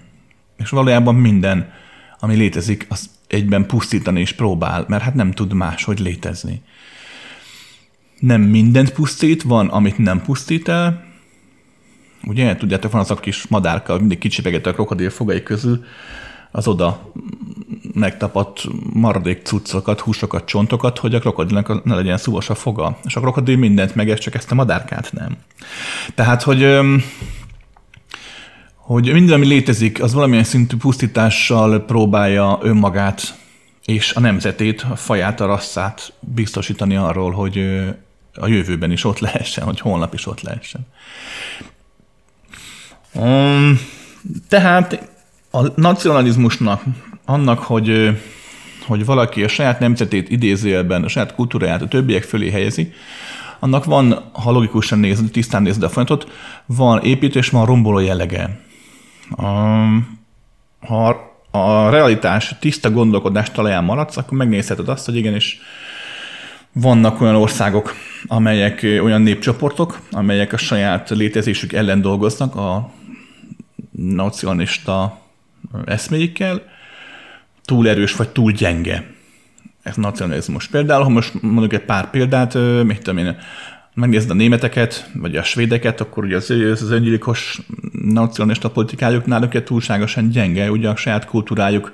És 0.58 0.70
valójában 0.70 1.16
minden, 1.16 1.72
ami 2.20 2.36
létezik, 2.36 2.86
az 2.90 3.10
egyben 3.28 3.66
pusztítani 3.66 4.22
is 4.22 4.34
próbál, 4.34 4.86
mert 4.88 5.04
hát 5.04 5.14
nem 5.14 5.32
tud 5.32 5.54
máshogy 5.54 6.00
létezni. 6.00 6.62
Nem 8.20 8.42
mindent 8.42 8.94
pusztít, 8.94 9.44
van, 9.44 9.68
amit 9.68 9.98
nem 9.98 10.22
pusztít 10.22 10.68
el. 10.68 11.06
Ugye, 12.24 12.56
tudjátok, 12.56 12.92
van 12.92 13.02
az 13.02 13.12
a 13.12 13.16
kis 13.16 13.48
madárka, 13.48 13.98
mindig 13.98 14.18
kicsipegett 14.18 14.66
a 14.66 14.74
krokodil 14.74 15.10
fogai 15.10 15.44
közül, 15.44 15.84
az 16.52 16.68
oda 16.68 17.12
megtapadt 17.94 18.64
maradék 18.94 19.42
cuccokat, 19.44 20.00
húsokat, 20.00 20.46
csontokat, 20.46 20.98
hogy 20.98 21.16
a 21.16 21.20
krokodilnak 21.20 21.84
ne 21.84 21.96
legyen 21.96 22.18
szúvos 22.18 22.50
a 22.50 22.56
foga. 22.56 23.00
És 23.04 23.16
a 23.16 23.20
krokodil 23.20 23.58
mindent 23.58 23.96
megesz, 23.96 24.20
csak 24.20 24.36
ezt 24.36 24.52
a 24.52 24.56
madárkát 24.56 25.12
nem. 25.14 25.38
Tehát, 26.16 26.44
hogy 26.44 26.80
hogy 28.76 29.14
minden, 29.14 29.36
ami 29.36 29.46
létezik, 29.46 30.04
az 30.04 30.14
valamilyen 30.14 30.44
szintű 30.44 30.78
pusztítással 30.78 31.80
próbálja 31.80 32.60
önmagát 32.62 33.38
és 33.86 34.14
a 34.14 34.20
nemzetét, 34.20 34.86
a 34.90 34.96
faját, 34.96 35.42
a 35.42 35.46
rasszát 35.46 36.14
biztosítani 36.20 36.96
arról, 36.96 37.32
hogy 37.32 37.84
a 38.40 38.48
jövőben 38.48 38.92
is 38.92 39.04
ott 39.04 39.20
lehessen, 39.20 39.64
hogy 39.64 39.80
holnap 39.80 40.14
is 40.14 40.26
ott 40.26 40.42
lehessen. 40.42 40.88
Um, 43.14 43.80
tehát 44.50 45.10
a 45.52 45.82
nacionalizmusnak, 45.82 46.84
annak, 47.26 47.60
hogy, 47.60 48.18
hogy 48.86 49.06
valaki 49.06 49.44
a 49.44 49.48
saját 49.48 49.80
nemzetét 49.80 50.30
idézőjelben, 50.30 51.04
a 51.04 51.08
saját 51.08 51.36
kultúráját 51.36 51.82
a 51.82 51.88
többiek 51.88 52.24
fölé 52.24 52.50
helyezi, 52.50 52.94
annak 53.60 53.86
van, 53.86 54.30
ha 54.32 54.52
logikusan 54.52 55.00
nézed, 55.00 55.32
tisztán 55.32 55.62
nézed 55.62 55.84
a 55.84 55.90
folyamatot, 55.90 56.32
van 56.66 57.04
építő 57.04 57.40
és 57.40 57.50
van 57.50 57.66
romboló 57.66 58.00
jellege. 58.00 58.60
Ha 60.80 61.28
a 61.52 61.90
realitás 61.90 62.56
tiszta 62.60 62.92
gondolkodás 62.92 63.52
talaján 63.52 63.84
maradsz, 63.84 64.18
akkor 64.18 64.38
megnézheted 64.38 64.90
azt, 64.90 65.06
hogy 65.06 65.16
igenis 65.16 65.60
vannak 66.82 67.22
olyan 67.22 67.36
országok, 67.36 67.94
amelyek 68.28 68.82
olyan 68.84 69.22
népcsoportok, 69.22 70.00
amelyek 70.12 70.54
a 70.54 70.58
saját 70.58 71.10
létezésük 71.10 71.74
ellen 71.74 72.02
dolgoznak, 72.02 72.56
a 72.56 72.92
nacionalista 73.92 75.22
eszméikkel, 75.86 76.62
túl 77.66 77.90
erős 77.90 78.16
vagy 78.16 78.30
túl 78.30 78.52
gyenge. 78.52 79.04
Ez 79.84 79.96
nacionalizmus. 79.96 80.68
Például, 80.68 81.04
ha 81.04 81.10
most 81.10 81.42
mondjuk 81.42 81.74
egy 81.74 81.86
pár 81.86 82.10
példát, 82.10 82.54
mit 82.84 83.02
tudom 83.02 83.18
én, 83.18 83.38
megnézed 83.94 84.30
a 84.30 84.34
németeket, 84.34 85.10
vagy 85.14 85.36
a 85.36 85.44
svédeket, 85.44 86.02
akkor 86.02 86.24
ugye 86.24 86.36
az, 86.36 86.50
az 86.72 86.92
öngyilkos 86.92 87.60
nacionalista 87.92 88.70
politikájuk 88.70 89.26
náluk 89.26 89.64
túlságosan 89.64 90.30
gyenge, 90.30 90.72
ugye 90.72 90.90
a 90.90 90.96
saját 90.96 91.26
kultúrájuk, 91.26 91.94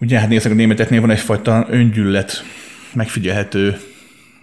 ugye 0.00 0.18
hát 0.18 0.28
nézzük 0.28 0.52
a 0.52 0.54
németeknél 0.54 1.00
van 1.00 1.10
egyfajta 1.10 1.66
öngyűlölet 1.70 2.44
megfigyelhető 2.94 3.76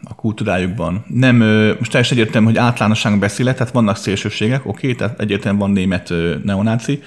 a 0.03 0.15
kultúrájukban. 0.15 1.05
Nem, 1.07 1.35
most 1.79 1.91
teljesen 1.91 2.17
egyértelmű, 2.17 2.47
hogy 2.47 2.57
általánosságon 2.57 3.19
beszélek, 3.19 3.57
tehát 3.57 3.73
vannak 3.73 3.97
szélsőségek, 3.97 4.65
oké, 4.65 4.93
tehát 4.93 5.19
egyértelműen 5.19 5.65
van 5.65 5.75
német 5.75 6.13
neonáci, 6.43 7.01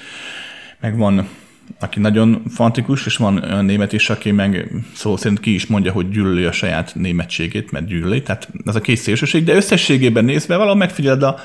meg 0.81 0.97
van, 0.97 1.29
aki 1.81 2.01
nagyon 2.01 2.43
fantikus, 2.49 3.07
és 3.07 3.17
van 3.17 3.43
olyan 3.43 3.65
német 3.65 3.93
is, 3.93 4.11
aki 4.11 4.31
meg 4.31 4.73
szó 4.95 5.17
szerint 5.17 5.41
ki 5.41 5.55
is 5.55 5.67
mondja, 5.67 5.93
hogy 5.93 6.09
gyűlöli 6.09 6.45
a 6.45 6.53
saját 6.53 6.95
németségét, 6.95 7.71
mert 7.71 7.87
gyűlöli. 7.87 8.23
Tehát 8.23 8.49
ez 8.67 8.75
a 8.75 8.81
két 8.81 8.97
szélsőség, 8.97 9.45
de 9.45 9.55
összességében 9.55 10.25
nézve 10.25 10.57
valahol 10.57 10.77
megfigyeled 10.77 11.23
a 11.23 11.39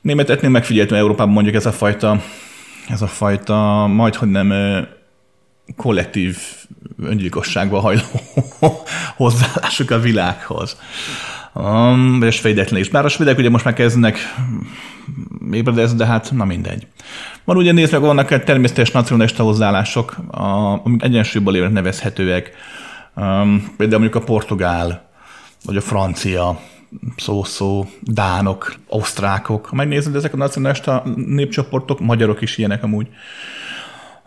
németetnél 0.00 0.50
megfigyeltem 0.50 0.96
Európában 0.96 1.32
mondjuk 1.32 1.54
ez 1.54 1.66
a 1.66 1.72
fajta, 1.72 2.22
ez 2.88 3.02
a 3.02 3.06
fajta 3.06 3.86
majd, 3.86 4.14
hogy 4.14 4.28
nem 4.28 4.52
kollektív 5.76 6.38
öngyilkosságba 7.02 7.80
hajló 7.80 8.02
hozzáállásuk 9.16 9.90
a 9.90 9.98
világhoz. 9.98 10.76
Um, 11.54 12.22
és 12.22 12.34
svédeknél 12.34 12.80
is. 12.80 12.88
Bár 12.88 13.04
a 13.04 13.08
svédek 13.08 13.38
ugye 13.38 13.50
most 13.50 13.64
már 13.64 13.74
kezdenek 13.74 14.18
ébredezni, 15.52 15.96
de 15.96 16.06
hát 16.06 16.30
na 16.32 16.44
mindegy. 16.44 16.86
Van 17.44 17.56
ugye 17.56 17.72
nézd 17.72 17.92
meg, 17.92 18.00
vannak 18.00 18.44
természetes 18.44 18.90
nacionalista 18.90 19.42
hozzáállások, 19.42 20.16
amik 20.30 21.02
egyensúlyból 21.02 21.52
lévőnek 21.52 21.74
nevezhetőek. 21.74 22.50
Um, 23.16 23.74
például 23.76 24.00
mondjuk 24.00 24.22
a 24.22 24.26
portugál, 24.26 25.10
vagy 25.64 25.76
a 25.76 25.80
francia, 25.80 26.60
szó-szó, 27.16 27.86
dánok, 28.00 28.74
osztrákok. 28.88 29.66
Ha 29.66 29.74
megnézed, 29.74 30.14
ezek 30.14 30.34
a 30.34 30.36
nacionalista 30.36 31.02
népcsoportok, 31.16 32.00
magyarok 32.00 32.40
is 32.40 32.58
ilyenek 32.58 32.82
amúgy, 32.82 33.08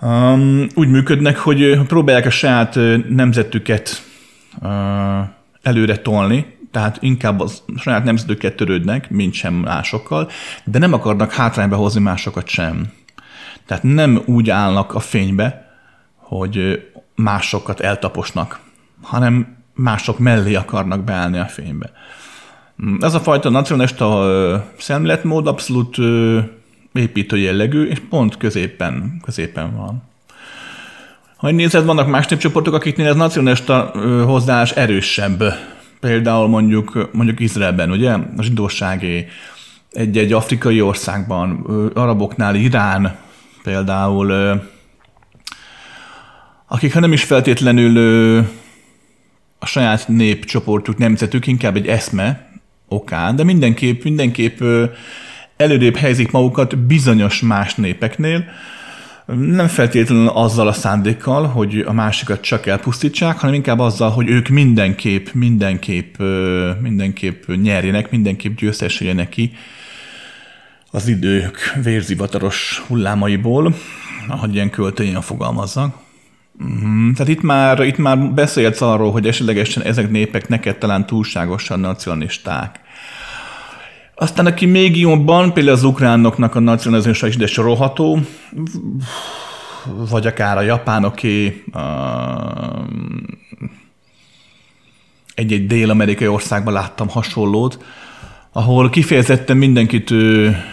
um, 0.02 0.68
úgy 0.74 0.90
működnek, 0.90 1.38
hogy 1.38 1.82
próbálják 1.88 2.26
a 2.26 2.30
saját 2.30 2.80
nemzetüket 3.10 4.04
uh, 4.62 4.70
előre 5.62 5.98
tolni, 5.98 6.58
tehát 6.72 6.98
inkább 7.02 7.40
a 7.40 7.48
saját 7.78 8.04
nemzetüket 8.04 8.56
törődnek, 8.56 9.10
mint 9.10 9.34
sem 9.34 9.54
másokkal, 9.54 10.30
de 10.64 10.80
nem 10.80 10.94
akarnak 10.94 11.32
hátrányba 11.32 11.76
hozni 11.76 12.02
másokat 12.02 12.48
sem. 12.48 12.92
Tehát 13.66 13.84
nem 13.84 14.22
úgy 14.26 14.50
állnak 14.50 14.94
a 14.94 15.00
fénybe, 15.00 15.72
hogy 16.16 16.86
másokat 17.16 17.80
eltaposnak, 17.80 18.60
hanem 19.02 19.58
mások 19.74 20.20
mellé 20.20 20.56
akarnak 20.56 21.04
beállni 21.04 21.38
a 21.38 21.46
fénybe. 21.46 21.92
Ez 23.00 23.14
a 23.14 23.20
fajta 23.20 23.50
nacionalista 23.50 24.26
szemléletmód 24.78 25.48
abszolút 25.48 25.98
építő 26.98 27.38
jellegű, 27.38 27.84
és 27.84 28.02
pont 28.10 28.38
középen, 28.38 29.22
középen 29.26 29.76
van. 29.76 30.04
Ha 31.36 31.52
nézed, 31.52 31.86
vannak 31.86 32.08
más 32.08 32.28
népcsoportok, 32.28 32.74
akiknél 32.74 33.08
ez 33.08 33.16
nacionalista 33.16 33.92
hozzáállás 34.26 34.72
erősebb. 34.72 35.44
Például 36.00 36.48
mondjuk, 36.48 37.10
mondjuk 37.14 37.40
Izraelben, 37.40 37.92
ugye, 37.92 38.12
a 38.12 38.42
zsidóságé, 38.42 39.28
egy-egy 39.92 40.34
afrikai 40.34 40.82
országban, 40.82 41.62
araboknál 41.94 42.56
Irán 42.56 43.16
például, 43.64 44.60
akik 46.68 46.94
ha 46.94 47.00
nem 47.00 47.12
is 47.12 47.24
feltétlenül 47.24 47.98
a 49.60 49.66
saját 49.66 50.08
népcsoportjuk, 50.08 50.98
nemzetük, 50.98 51.48
inkább 51.48 51.76
egy 51.76 51.88
eszme 51.88 52.50
okán, 52.88 53.36
de 53.36 53.44
mindenképp, 53.44 54.04
mindenképp 54.04 54.62
előrébb 55.58 55.96
helyzik 55.96 56.32
magukat 56.32 56.78
bizonyos 56.78 57.42
más 57.42 57.76
népeknél, 57.76 58.46
nem 59.36 59.68
feltétlenül 59.68 60.28
azzal 60.28 60.68
a 60.68 60.74
szándékkal, 60.74 61.46
hogy 61.46 61.80
a 61.80 61.94
másikat 61.94 62.42
csak 62.42 62.66
elpusztítsák, 62.66 63.40
hanem 63.40 63.56
inkább 63.56 63.80
azzal, 63.80 64.10
hogy 64.10 64.30
ők 64.30 64.48
mindenképp, 64.48 65.28
mindenképp, 65.34 66.16
mindenképp 66.82 67.44
nyerjenek, 67.62 68.12
mindenképp 68.12 68.58
győztesüljenek 68.58 69.30
ki 69.30 69.52
az 70.92 71.08
idők 71.08 71.74
vérzivataros 71.84 72.84
hullámaiból, 72.88 73.76
ahogy 74.28 74.54
ilyen 74.54 74.70
költőjén 74.70 75.22
fogalmazzak. 75.22 75.96
Mhm, 76.58 77.12
tehát 77.12 77.32
itt 77.32 77.42
már, 77.42 77.80
itt 77.80 77.98
már 77.98 78.18
beszélsz 78.34 78.82
arról, 78.82 79.12
hogy 79.12 79.28
esetlegesen 79.28 79.84
ezek 79.84 80.10
népek 80.10 80.48
neked 80.48 80.78
talán 80.78 81.06
túlságosan 81.06 81.80
nacionalisták. 81.80 82.80
Aztán 84.20 84.46
aki 84.46 84.66
még 84.66 85.00
jobban, 85.00 85.54
például 85.54 85.76
az 85.76 85.84
ukránoknak 85.84 86.56
a 86.56 86.60
nacionalizmusa 86.60 87.28
is 87.28 87.36
ide 87.36 87.48
sorolható, 87.48 88.20
vagy 90.10 90.28
akár 90.28 90.58
a 90.58 90.62
japánoké, 90.62 91.64
egy-egy 95.34 95.68
dél-amerikai 95.68 96.28
országban 96.28 96.74
láttam 96.74 97.10
hasonlót, 97.10 97.84
ahol 98.52 98.90
kifejezetten 98.90 99.58
mindenkit 99.58 100.14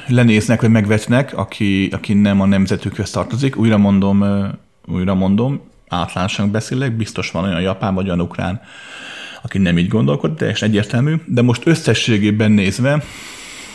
lenéznek, 0.08 0.60
vagy 0.60 0.70
megvetnek, 0.70 1.36
aki, 1.36 1.88
aki 1.92 2.14
nem 2.14 2.40
a 2.40 2.46
nemzetükhöz 2.46 3.10
tartozik. 3.10 3.56
Újra 3.56 3.78
mondom, 3.78 4.24
újra 4.86 5.14
mondom, 5.14 5.60
általánosan 5.88 6.50
beszélek, 6.50 6.96
biztos 6.96 7.30
van 7.30 7.44
olyan 7.44 7.60
japán 7.60 7.94
vagy 7.94 8.06
olyan 8.06 8.20
ukrán, 8.20 8.60
aki 9.42 9.58
nem 9.58 9.78
így 9.78 9.88
gondolkod, 9.88 10.36
de 10.36 10.48
és 10.48 10.62
egyértelmű. 10.62 11.14
De 11.26 11.42
most 11.42 11.66
összességében 11.66 12.50
nézve, 12.50 13.02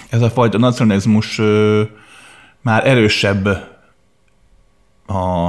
ez 0.10 0.22
a 0.22 0.30
fajta 0.30 0.58
nacionalizmus 0.58 1.42
már 2.62 2.88
erősebb 2.88 3.46
a, 5.06 5.48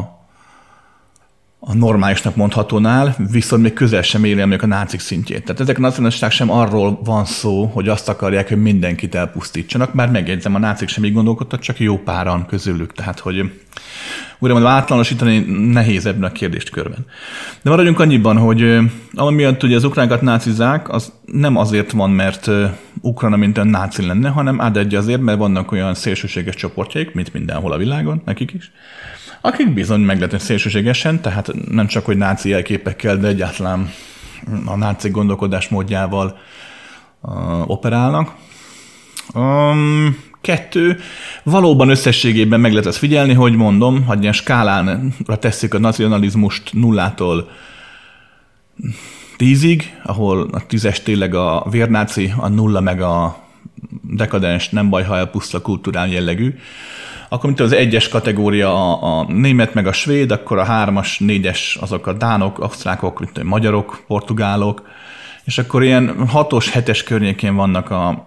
a 1.59 1.75
normálisnak 1.75 2.37
mondhatónál, 2.37 3.17
viszont 3.31 3.63
még 3.63 3.73
közel 3.73 4.03
sem 4.03 4.25
éri 4.25 4.41
a 4.41 4.67
nácik 4.67 5.01
szintjét. 5.01 5.45
Tehát 5.45 5.61
ezek 5.61 5.79
a 5.79 5.81
nacionalisták 5.81 6.31
sem 6.31 6.51
arról 6.51 7.01
van 7.05 7.25
szó, 7.25 7.65
hogy 7.65 7.89
azt 7.89 8.09
akarják, 8.09 8.49
hogy 8.49 8.63
mindenkit 8.63 9.15
elpusztítsanak, 9.15 9.95
bár 9.95 10.11
megjegyzem, 10.11 10.55
a 10.55 10.59
nácik 10.59 10.89
sem 10.89 11.05
így 11.05 11.13
gondolkodtak, 11.13 11.61
csak 11.61 11.79
jó 11.79 11.99
páran 11.99 12.47
közülük. 12.47 12.93
Tehát, 12.93 13.19
hogy 13.19 13.53
újra 14.41 14.55
mondom, 14.55 14.73
általánosítani 14.73 15.39
nehéz 15.73 16.07
ebben 16.07 16.31
a 16.31 16.33
kérdést 16.33 16.71
körben. 16.71 17.07
De 17.63 17.71
maradjunk 17.71 18.01
annyiban, 18.01 18.37
hogy 18.37 18.79
ami 19.15 19.35
miatt 19.35 19.63
ugye 19.63 19.77
az 19.77 19.85
ukránokat 19.85 20.21
nácizák, 20.21 20.89
az 20.89 21.13
nem 21.25 21.57
azért 21.57 21.91
van, 21.91 22.11
mert 22.11 22.51
Ukrajna 23.01 23.37
mint 23.37 23.59
a 23.59 23.65
náci 23.65 24.07
lenne, 24.07 24.29
hanem 24.29 24.61
át 24.61 24.77
egy 24.77 24.95
azért, 24.95 25.21
mert 25.21 25.39
vannak 25.39 25.73
olyan 25.73 25.95
szélsőséges 25.95 26.55
csoportjaik, 26.55 27.15
mint 27.15 27.33
mindenhol 27.33 27.73
a 27.73 27.77
világon, 27.77 28.23
nekik 28.25 28.53
is, 28.53 28.71
akik 29.41 29.75
bizony 29.75 30.01
meglehetően 30.01 30.43
szélsőségesen, 30.43 31.21
tehát 31.21 31.53
nem 31.71 31.87
csak, 31.87 32.05
hogy 32.05 32.17
náci 32.17 32.49
jelképekkel, 32.49 33.17
de 33.17 33.29
egyáltalán 33.29 33.91
a 34.65 34.77
náci 34.77 35.09
gondolkodás 35.09 35.69
módjával 35.69 36.39
uh, 37.21 37.71
operálnak. 37.71 38.35
Um, 39.35 40.29
kettő, 40.41 40.99
valóban 41.43 41.89
összességében 41.89 42.61
meg 42.61 42.71
lehet 42.71 42.87
ezt 42.87 42.99
figyelni, 42.99 43.33
hogy 43.33 43.55
mondom, 43.55 44.05
hogy 44.05 44.21
ilyen 44.21 44.33
skálánra 44.33 45.37
tesszük 45.39 45.75
a 45.75 45.79
nacionalizmust 45.79 46.73
nullától 46.73 47.51
tízig, 49.37 49.97
ahol 50.03 50.49
a 50.53 50.67
tízes 50.67 51.03
tényleg 51.03 51.35
a 51.35 51.67
vérnáci, 51.71 52.33
a 52.37 52.49
nulla 52.49 52.81
meg 52.81 53.03
a 53.03 53.37
dekadens, 54.03 54.69
nem 54.69 54.91
baj, 54.91 55.05
ha 55.05 55.17
elpusztul 55.17 55.61
kultúrál 55.61 56.09
jellegű. 56.09 56.55
Akkor, 57.29 57.47
mint 57.47 57.61
az 57.61 57.73
egyes 57.73 58.09
kategória 58.09 58.69
a, 58.73 59.19
a 59.19 59.27
német 59.33 59.75
meg 59.75 59.87
a 59.87 59.93
svéd, 59.93 60.31
akkor 60.31 60.59
a 60.59 60.65
hármas, 60.65 61.19
négyes 61.19 61.79
azok 61.81 62.07
a 62.07 62.13
dánok, 62.13 62.59
ausztrákok, 62.59 63.19
mint 63.21 63.39
a 63.39 63.45
magyarok, 63.45 64.03
portugálok, 64.07 64.89
és 65.45 65.59
akkor 65.59 65.83
ilyen 65.83 66.27
hatos, 66.29 66.71
hetes 66.71 67.03
környékén 67.03 67.55
vannak 67.55 67.91
a, 67.91 68.27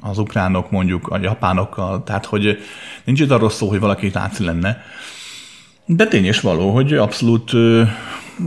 az 0.00 0.18
ukránok 0.18 0.70
mondjuk 0.70 1.08
a 1.08 1.18
japánokkal, 1.18 2.04
tehát 2.04 2.26
hogy 2.26 2.58
nincs 3.04 3.20
itt 3.20 3.30
arról 3.30 3.50
szó, 3.50 3.68
hogy 3.68 3.80
valaki 3.80 4.10
náci 4.14 4.44
lenne. 4.44 4.82
De 5.84 6.06
tény 6.06 6.24
és 6.24 6.40
való, 6.40 6.70
hogy 6.70 6.92
abszolút 6.92 7.52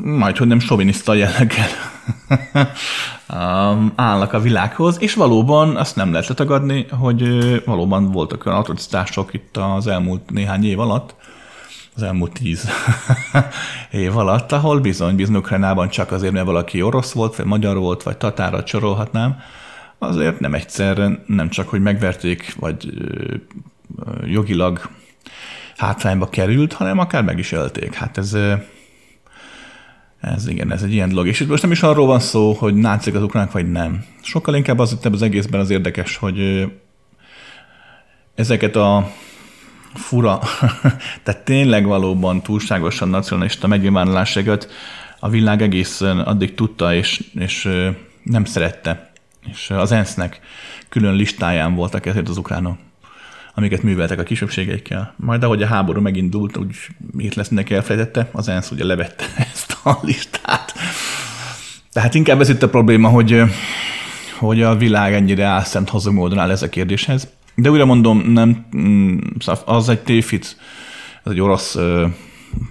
majd, 0.03 0.37
hogy 0.37 0.47
nem 0.47 0.59
soviniszta 0.59 1.13
jelleggel 1.13 1.67
állnak 3.95 4.33
a 4.33 4.39
világhoz, 4.39 4.97
és 4.99 5.13
valóban 5.13 5.75
azt 5.75 5.95
nem 5.95 6.11
lehet 6.11 6.27
letagadni, 6.27 6.85
hogy 6.99 7.23
valóban 7.65 8.11
voltak 8.11 8.45
olyan 8.45 8.57
atrocitások 8.57 9.33
itt 9.33 9.57
az 9.57 9.87
elmúlt 9.87 10.29
néhány 10.29 10.65
év 10.65 10.79
alatt, 10.79 11.15
az 11.95 12.03
elmúlt 12.03 12.31
tíz 12.31 12.69
év 13.91 14.17
alatt, 14.17 14.51
ahol 14.51 14.79
bizony, 14.79 15.15
bizony 15.15 15.35
Ukrajnában 15.35 15.89
csak 15.89 16.11
azért, 16.11 16.33
mert 16.33 16.45
valaki 16.45 16.81
orosz 16.81 17.11
volt, 17.11 17.35
vagy 17.35 17.45
magyar 17.45 17.77
volt, 17.77 18.03
vagy 18.03 18.17
tatára 18.17 18.63
csorolhatnám, 18.63 19.39
azért 20.03 20.39
nem 20.39 20.53
egyszer, 20.53 21.19
nem 21.25 21.49
csak, 21.49 21.69
hogy 21.69 21.81
megverték, 21.81 22.55
vagy 22.59 22.93
jogilag 24.25 24.89
hátrányba 25.77 26.29
került, 26.29 26.73
hanem 26.73 26.99
akár 26.99 27.23
meg 27.23 27.39
is 27.39 27.51
ölték. 27.51 27.93
Hát 27.93 28.17
ez, 28.17 28.37
ez 30.21 30.47
igen, 30.47 30.71
ez 30.71 30.81
egy 30.81 30.93
ilyen 30.93 31.09
dolog. 31.09 31.27
És 31.27 31.39
itt 31.39 31.47
most 31.47 31.61
nem 31.61 31.71
is 31.71 31.83
arról 31.83 32.05
van 32.05 32.19
szó, 32.19 32.53
hogy 32.53 32.73
nácik 32.73 33.15
az 33.15 33.23
ukránok, 33.23 33.51
vagy 33.51 33.71
nem. 33.71 34.05
Sokkal 34.21 34.55
inkább 34.55 34.79
az 34.79 34.91
itt 34.91 35.05
az 35.05 35.21
egészben 35.21 35.59
az 35.59 35.69
érdekes, 35.69 36.17
hogy 36.17 36.67
ezeket 38.35 38.75
a 38.75 39.11
fura, 39.93 40.39
tehát 41.23 41.43
tényleg 41.43 41.85
valóban 41.85 42.41
túlságosan 42.41 43.09
nacionalista 43.09 43.67
megnyilvánulásokat 43.67 44.71
a 45.19 45.29
világ 45.29 45.61
egészen 45.61 46.19
addig 46.19 46.53
tudta, 46.53 46.95
és, 46.95 47.23
és 47.33 47.69
nem 48.23 48.45
szerette 48.45 49.12
és 49.51 49.69
az 49.69 49.91
ENSZ-nek 49.91 50.39
külön 50.89 51.13
listáján 51.13 51.75
voltak 51.75 52.05
ezért 52.05 52.29
az 52.29 52.37
ukránok, 52.37 52.77
amiket 53.53 53.83
műveltek 53.83 54.19
a 54.19 54.23
kisebbségeikkel. 54.23 55.13
Majd 55.17 55.43
ahogy 55.43 55.61
a 55.61 55.67
háború 55.67 56.01
megindult, 56.01 56.57
úgy 56.57 56.75
miért 57.11 57.35
lesz 57.35 57.49
neki 57.49 57.73
elfelejtette, 57.73 58.29
az 58.31 58.47
ENSZ 58.47 58.71
ugye 58.71 58.85
levette 58.85 59.25
ezt 59.51 59.77
a 59.83 59.99
listát. 60.01 60.73
Tehát 61.91 62.13
inkább 62.13 62.41
ez 62.41 62.49
itt 62.49 62.63
a 62.63 62.69
probléma, 62.69 63.09
hogy, 63.09 63.41
hogy 64.39 64.61
a 64.61 64.75
világ 64.75 65.13
ennyire 65.13 65.43
álszent 65.43 65.89
hazug 65.89 66.13
módon 66.13 66.39
áll 66.39 66.51
ez 66.51 66.61
a 66.61 66.69
kérdéshez. 66.69 67.27
De 67.55 67.71
újra 67.71 67.85
mondom, 67.85 68.19
nem, 68.19 68.65
mm, 68.77 69.17
szóval 69.39 69.61
az 69.65 69.89
egy 69.89 69.99
tévhit, 69.99 70.57
ez 71.23 71.31
egy 71.31 71.41
orosz 71.41 71.77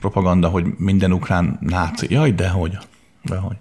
propaganda, 0.00 0.48
hogy 0.48 0.64
minden 0.76 1.12
ukrán 1.12 1.58
náci. 1.60 2.06
Jaj, 2.10 2.32
dehogy. 2.32 2.78
Dehogy. 3.22 3.56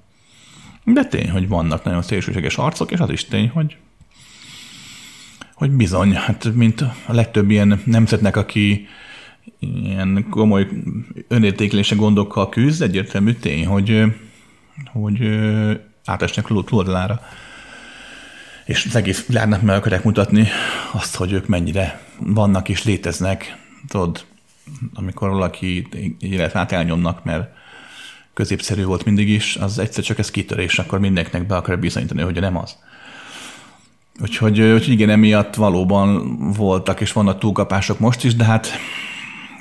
De 0.84 1.06
tény, 1.06 1.30
hogy 1.30 1.48
vannak 1.48 1.84
nagyon 1.84 2.02
szélsőséges 2.02 2.58
arcok, 2.58 2.92
és 2.92 3.00
az 3.00 3.10
is 3.10 3.26
tény, 3.26 3.50
hogy 3.50 3.78
hogy 5.62 5.72
bizony, 5.72 6.16
hát 6.16 6.54
mint 6.54 6.82
a 6.82 7.14
legtöbb 7.14 7.50
ilyen 7.50 7.82
nemzetnek, 7.86 8.36
aki 8.36 8.88
ilyen 9.60 10.26
komoly 10.30 10.68
önértékelése 11.28 11.96
gondokkal 11.96 12.50
küzd, 12.50 12.82
egyértelmű 12.82 13.34
tény, 13.34 13.66
hogy, 13.66 14.04
hogy 14.92 15.40
átesnek 16.06 16.46
túloldalára. 16.46 17.22
És 18.66 18.86
az 18.86 18.96
egész 18.96 19.26
világnak 19.26 19.62
meg 19.62 19.76
akarják 19.76 20.04
mutatni 20.04 20.48
azt, 20.92 21.16
hogy 21.16 21.32
ők 21.32 21.48
mennyire 21.48 22.02
vannak 22.20 22.70
és 22.70 22.84
léteznek. 22.84 23.58
Tudod, 23.88 24.26
amikor 24.94 25.30
valaki 25.30 25.88
élet 26.20 26.56
át 26.56 26.72
elnyomnak, 26.72 27.24
mert 27.24 27.54
középszerű 28.34 28.84
volt 28.84 29.06
mindig 29.06 29.30
is, 29.30 29.56
az 29.56 29.80
egyszer 29.80 30.04
csak 30.04 30.20
ez 30.20 30.32
kitörés, 30.32 30.80
akkor 30.80 31.00
mindenkinek 31.00 31.48
be 31.48 31.56
akar 31.56 31.80
bizonyítani, 31.80 32.22
hogy 32.22 32.40
nem 32.40 32.58
az. 32.58 32.78
Úgyhogy, 34.22 34.62
úgyhogy 34.62 34.94
igen, 34.94 35.10
emiatt 35.10 35.56
valóban 35.56 36.38
voltak 36.54 37.02
és 37.02 37.14
vannak 37.14 37.40
túlkapások 37.40 38.00
most 38.00 38.24
is, 38.24 38.36
de 38.36 38.44
hát 38.44 38.68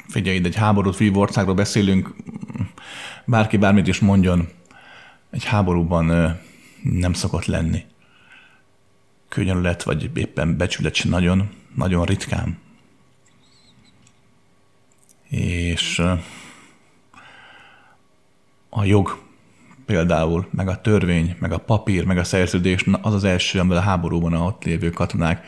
figyelj, 0.09 0.41
egy 0.45 0.57
háborút 0.57 0.97
vívó 0.97 1.21
országról 1.21 1.55
beszélünk, 1.55 2.15
bárki 3.25 3.57
bármit 3.57 3.87
is 3.87 3.99
mondjon, 3.99 4.49
egy 5.31 5.45
háborúban 5.45 6.39
nem 6.83 7.13
szokott 7.13 7.45
lenni. 7.45 7.85
Könnyelület, 9.29 9.83
vagy 9.83 10.11
éppen 10.15 10.57
becsület 10.57 11.05
nagyon, 11.05 11.51
nagyon 11.75 12.05
ritkán. 12.05 12.59
És 15.29 16.03
a 18.71 18.85
jog 18.85 19.19
például, 19.87 20.47
meg 20.51 20.69
a 20.69 20.81
törvény, 20.81 21.37
meg 21.39 21.53
a 21.53 21.59
papír, 21.59 22.05
meg 22.05 22.19
a 22.19 22.25
szerződés, 22.25 22.85
az 23.03 23.15
az 23.15 23.25
első, 23.25 23.59
amivel 23.59 23.79
a 23.79 23.81
háborúban 23.81 24.33
a 24.33 24.45
ott 24.45 24.65
lévő 24.65 24.91
katonák 24.91 25.47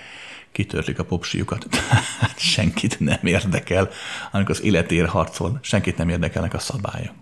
kitörlik 0.53 0.99
a 0.99 1.05
popsiukat. 1.05 1.67
Tehát 1.71 2.39
senkit 2.55 3.01
nem 3.01 3.19
érdekel, 3.23 3.89
amikor 4.33 4.51
az 4.51 4.63
életér 4.63 5.07
harcol, 5.07 5.59
senkit 5.63 5.97
nem 5.97 6.09
érdekelnek 6.09 6.55
a 6.55 6.59
szabálya. 6.59 7.13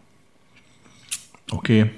Oké. 1.53 1.79
Okay. 1.79 1.93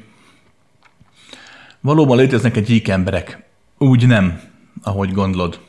Valóban 1.81 2.17
léteznek 2.17 2.57
egy 2.57 2.65
gyík 2.65 2.89
emberek. 2.89 3.45
Úgy 3.79 4.07
nem, 4.07 4.41
ahogy 4.83 5.13
gondolod. 5.13 5.61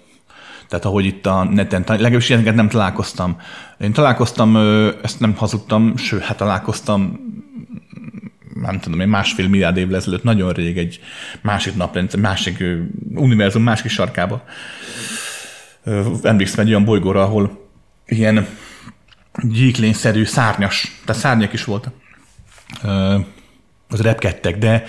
Tehát 0.67 0.86
ahogy 0.86 1.06
itt 1.06 1.26
a 1.26 1.43
neten, 1.43 1.84
legalábbis 1.88 2.30
ilyeneket 2.30 2.56
nem 2.56 2.69
találkoztam. 2.69 3.39
Én 3.80 3.93
találkoztam, 3.93 4.56
ezt 5.04 5.19
nem 5.19 5.36
hazudtam, 5.36 5.98
sőt, 5.98 6.22
hát 6.22 6.38
találkoztam 6.38 7.19
nem 8.61 8.79
tudom 8.79 8.99
én, 8.99 9.07
másfél 9.07 9.47
milliárd 9.47 9.77
évvel 9.77 9.95
ezelőtt, 9.95 10.23
nagyon 10.23 10.51
rég 10.51 10.77
egy 10.77 10.99
másik 11.41 11.75
naprendszer, 11.75 12.19
másik 12.19 12.63
univerzum 13.15 13.63
másik 13.63 13.91
sarkába. 13.91 14.43
Emlékszem 16.21 16.65
egy 16.65 16.69
olyan 16.69 16.85
bolygóra, 16.85 17.21
ahol 17.21 17.69
ilyen 18.05 18.47
gyíklényszerű 19.41 20.23
szárnyas, 20.23 21.01
tehát 21.05 21.21
szárnyak 21.21 21.53
is 21.53 21.63
voltak. 21.63 21.93
Az 23.89 24.01
repkedtek, 24.01 24.57
de 24.57 24.85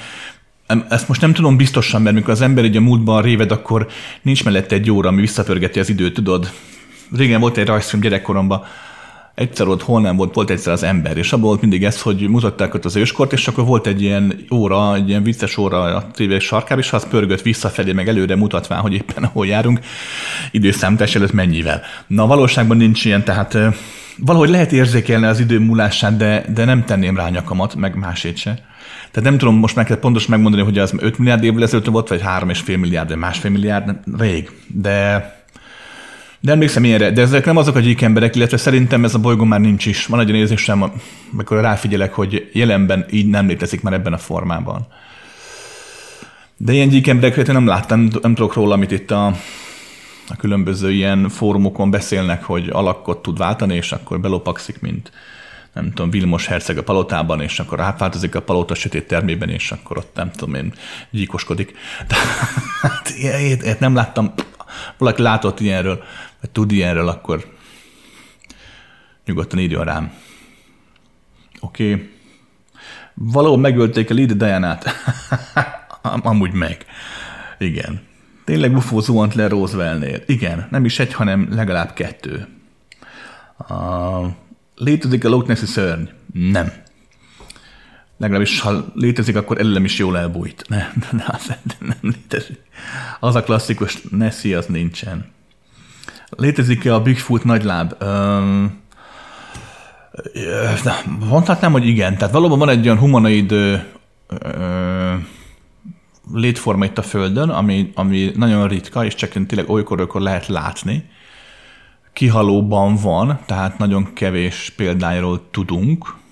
ezt 0.89 1.09
most 1.09 1.21
nem 1.21 1.33
tudom 1.33 1.57
biztosan, 1.57 2.03
mert 2.03 2.15
mikor 2.15 2.31
az 2.31 2.41
ember 2.41 2.65
egy 2.65 2.77
a 2.77 2.81
múltban 2.81 3.23
réved, 3.23 3.51
akkor 3.51 3.89
nincs 4.23 4.45
mellette 4.45 4.75
egy 4.75 4.91
óra, 4.91 5.09
ami 5.09 5.21
visszapörgeti 5.21 5.79
az 5.79 5.89
időt, 5.89 6.15
tudod. 6.15 6.53
Régen 7.13 7.41
volt 7.41 7.57
egy 7.57 7.67
rajzfilm 7.67 8.03
gyerekkoromban, 8.03 8.65
egyszer 9.35 9.69
ott 9.69 9.83
hol 9.83 10.01
nem 10.01 10.17
volt, 10.17 10.35
volt 10.35 10.51
egyszer 10.51 10.73
az 10.73 10.83
ember, 10.83 11.17
és 11.17 11.33
abból 11.33 11.49
volt 11.49 11.61
mindig 11.61 11.85
ez, 11.85 12.03
hogy 12.03 12.29
mutatták 12.29 12.75
ott 12.75 12.85
az 12.85 12.97
őskort, 12.97 13.33
és 13.33 13.49
akkor 13.49 13.65
volt 13.65 13.87
egy 13.87 14.03
ilyen 14.03 14.47
óra, 14.51 14.95
egy 14.95 15.09
ilyen 15.09 15.23
vicces 15.23 15.57
óra 15.57 15.83
a 15.83 16.11
tévé 16.11 16.39
sarkába, 16.39 16.81
és 16.81 16.93
az 16.93 17.09
pörgött 17.09 17.43
visszafelé, 17.43 17.93
meg 17.93 18.09
előre 18.09 18.37
mutatván, 18.37 18.81
hogy 18.81 18.93
éppen 18.93 19.25
ahol 19.25 19.47
járunk, 19.47 19.81
időszámítás 20.51 21.15
előtt 21.15 21.33
mennyivel. 21.33 21.83
Na 22.07 22.27
valóságban 22.27 22.77
nincs 22.77 23.05
ilyen, 23.05 23.25
tehát 23.25 23.59
valahogy 24.19 24.49
lehet 24.49 24.73
érzékelni 24.73 25.27
az 25.27 25.41
idő 25.41 25.59
múlását, 25.59 26.17
de, 26.17 26.45
de 26.55 26.65
nem 26.65 26.85
tenném 26.85 27.17
rá 27.17 27.29
nyakamat, 27.29 27.75
meg 27.75 27.95
másét 27.95 28.37
se. 28.37 28.59
Tehát 29.11 29.31
nem 29.31 29.39
tudom 29.39 29.57
most 29.57 29.77
meg 29.77 29.97
pontosan 29.97 30.31
megmondani, 30.31 30.63
hogy 30.63 30.79
az 30.79 30.95
5 30.97 31.19
milliárd 31.19 31.45
évvel 31.45 31.63
ezelőtt 31.63 31.87
volt, 31.87 32.09
vagy 32.09 32.21
3,5 32.21 32.81
milliárd, 32.81 33.09
vagy 33.09 33.19
másfél 33.19 33.51
milliárd, 33.51 33.97
rég. 34.19 34.51
De 34.67 35.34
de 36.45 36.53
emlékszem 36.53 36.85
ilyenre, 36.85 37.11
de 37.11 37.21
ezek 37.21 37.45
nem 37.45 37.57
azok 37.57 37.77
a 37.77 37.81
gyík 37.81 38.03
emberek, 38.03 38.37
illetve 38.37 38.57
szerintem 38.57 39.05
ez 39.05 39.15
a 39.15 39.19
bolygó 39.19 39.45
már 39.45 39.61
nincs 39.61 39.87
is. 39.87 40.07
Van 40.07 40.21
egy 40.21 40.29
olyan 40.29 40.41
érzésem, 40.41 40.93
amikor 41.33 41.61
ráfigyelek, 41.61 42.15
hogy 42.15 42.51
jelenben 42.53 43.07
így 43.11 43.27
nem 43.27 43.47
létezik 43.47 43.83
már 43.83 43.93
ebben 43.93 44.13
a 44.13 44.19
formában. 44.19 44.87
De 46.57 46.73
ilyen 46.73 46.89
gyík 46.89 47.07
embereket 47.07 47.47
nem 47.47 47.67
láttam, 47.67 48.09
nem, 48.23 48.35
tudok 48.35 48.55
róla, 48.55 48.75
amit 48.75 48.91
itt 48.91 49.11
a, 49.11 49.27
a 50.29 50.37
különböző 50.39 50.93
ilyen 50.93 51.29
fórumokon 51.29 51.91
beszélnek, 51.91 52.45
hogy 52.45 52.69
alakkot 52.73 53.23
tud 53.23 53.39
váltani, 53.39 53.75
és 53.75 53.93
akkor 53.93 54.21
belopakszik, 54.21 54.81
mint 54.81 55.13
nem 55.73 55.93
tudom, 55.93 56.11
Vilmos 56.11 56.47
herceg 56.47 56.79
a 56.79 56.83
palotában, 56.83 57.41
és 57.41 57.59
akkor 57.59 57.81
átváltozik 57.81 58.35
a 58.35 58.43
palota 58.43 58.75
sötét 58.75 59.07
termében, 59.07 59.49
és 59.49 59.71
akkor 59.71 59.99
ott 59.99 60.15
nem 60.15 60.31
tudom 60.31 60.55
én, 60.55 60.73
gyíkoskodik. 61.11 61.73
Tehát 62.81 63.15
ilyet 63.19 63.81
nem 63.81 63.95
láttam, 63.95 64.35
valaki 64.99 65.23
látott 65.23 65.61
ilyenről, 65.61 66.03
vagy 66.41 66.51
tud 66.51 66.73
ilyenről, 66.73 67.09
akkor 67.09 67.53
nyugodtan 69.25 69.59
írjon 69.59 69.85
rám. 69.85 70.13
Oké. 71.61 71.93
Okay. 71.93 72.13
Valahol 73.15 73.59
megölték 73.59 74.11
a 74.11 74.15
Lady 74.15 74.35
Diana-t. 74.35 74.85
Amúgy 76.03 76.53
meg. 76.53 76.85
Igen. 77.59 78.03
Tényleg 78.45 78.73
bufó 78.73 79.01
zuhant 79.01 79.35
le 79.35 79.49
Roosevelt-nél. 79.49 80.23
Igen, 80.27 80.67
nem 80.71 80.85
is 80.85 80.99
egy, 80.99 81.13
hanem 81.13 81.49
legalább 81.51 81.93
kettő. 81.93 82.47
Uh, 83.69 84.27
létezik 84.75 85.25
a 85.25 85.29
Loch 85.29 85.49
Nessi 85.49 85.67
szörny? 85.67 86.05
Nem. 86.33 86.73
Legalábbis, 88.25 88.61
ha 88.61 88.85
létezik, 88.95 89.37
akkor 89.37 89.59
előlem 89.59 89.85
is 89.85 89.99
jól 89.99 90.19
elbújt. 90.19 90.65
Nem, 90.69 90.93
nem, 91.11 91.59
nem 91.79 91.97
létezik. 92.01 92.61
Az 93.21 93.35
a 93.35 93.43
klasszikus 93.43 94.03
Nessie, 94.11 94.59
az 94.59 94.67
nincsen. 94.67 95.27
Létezik-e 96.29 96.95
a 96.95 97.03
Bigfoot 97.03 97.45
nagyláb? 97.45 98.03
Um, 98.03 98.81
mondhatnám, 101.29 101.73
hogy 101.73 101.87
igen. 101.87 102.17
Tehát 102.17 102.35
valóban 102.35 102.59
van 102.59 102.69
egy 102.69 102.85
olyan 102.85 102.99
humanoid 102.99 103.53
ö, 103.53 103.77
ö, 104.29 105.15
létforma 106.33 106.85
itt 106.85 106.99
a 106.99 107.03
Földön, 107.03 107.49
ami, 107.49 107.93
ami 107.95 108.33
nagyon 108.37 108.69
ritka, 108.69 109.05
és 109.05 109.15
csak 109.15 109.31
tényleg 109.31 109.71
olykor-olykor 109.71 110.21
lehet 110.21 110.47
látni. 110.47 111.11
Kihalóban 112.13 112.97
van, 112.97 113.41
tehát 113.47 113.79
nagyon 113.79 114.13
kevés 114.13 114.73
példájáról 114.77 115.49
tudunk. 115.51 116.23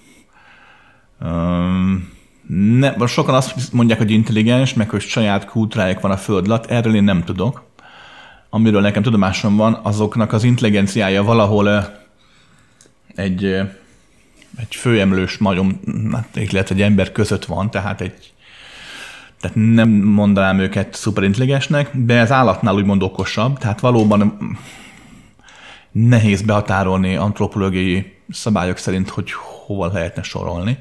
Um, 1.24 2.10
ne, 2.48 3.06
sokan 3.06 3.34
azt 3.34 3.72
mondják, 3.72 3.98
hogy 3.98 4.10
intelligens, 4.10 4.74
meg 4.74 4.90
hogy 4.90 5.00
saját 5.00 5.44
kultúrájuk 5.44 6.00
van 6.00 6.10
a 6.10 6.16
Föld 6.16 6.46
alatt, 6.46 6.66
erről 6.66 6.94
én 6.94 7.04
nem 7.04 7.24
tudok 7.24 7.70
amiről 8.54 8.80
nekem 8.80 9.02
tudomásom 9.02 9.56
van, 9.56 9.78
azoknak 9.82 10.32
az 10.32 10.44
intelligenciája 10.44 11.22
valahol 11.22 11.98
egy, 13.14 13.44
egy 14.56 14.74
főemlős 14.74 15.38
majom, 15.38 15.80
illetve 16.34 16.74
egy 16.74 16.82
ember 16.82 17.12
között 17.12 17.44
van, 17.44 17.70
tehát 17.70 18.00
egy 18.00 18.32
tehát 19.40 19.56
nem 19.56 19.88
mondanám 19.90 20.58
őket 20.58 20.94
szuperintelligensnek, 20.94 21.90
de 21.92 22.20
az 22.20 22.32
állatnál 22.32 22.74
úgymond 22.74 23.02
okosabb, 23.02 23.58
tehát 23.58 23.80
valóban 23.80 24.58
nehéz 25.92 26.42
behatárolni 26.42 27.16
antropológiai 27.16 28.16
szabályok 28.30 28.76
szerint, 28.76 29.08
hogy 29.08 29.32
hova 29.66 29.90
lehetne 29.92 30.22
sorolni. 30.22 30.78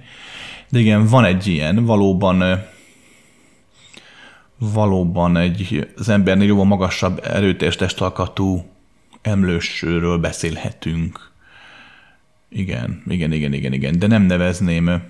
De 0.72 0.80
igen, 0.80 1.06
van 1.06 1.26
egy 1.26 1.48
ilyen, 1.48 1.86
valóban 1.86 2.64
valóban 4.58 5.38
egy 5.38 5.88
az 5.98 6.10
embernél 6.10 6.48
jóval 6.48 6.66
magasabb 6.66 7.20
erőteljes 7.24 7.76
testalkatú 7.76 8.66
emlősről 9.22 10.18
beszélhetünk. 10.18 11.32
Igen, 12.50 13.04
igen, 13.08 13.32
igen, 13.32 13.54
igen, 13.54 13.74
igen, 13.74 14.00
de 14.00 14.08
nem 14.08 14.22
nevezném 14.22 15.04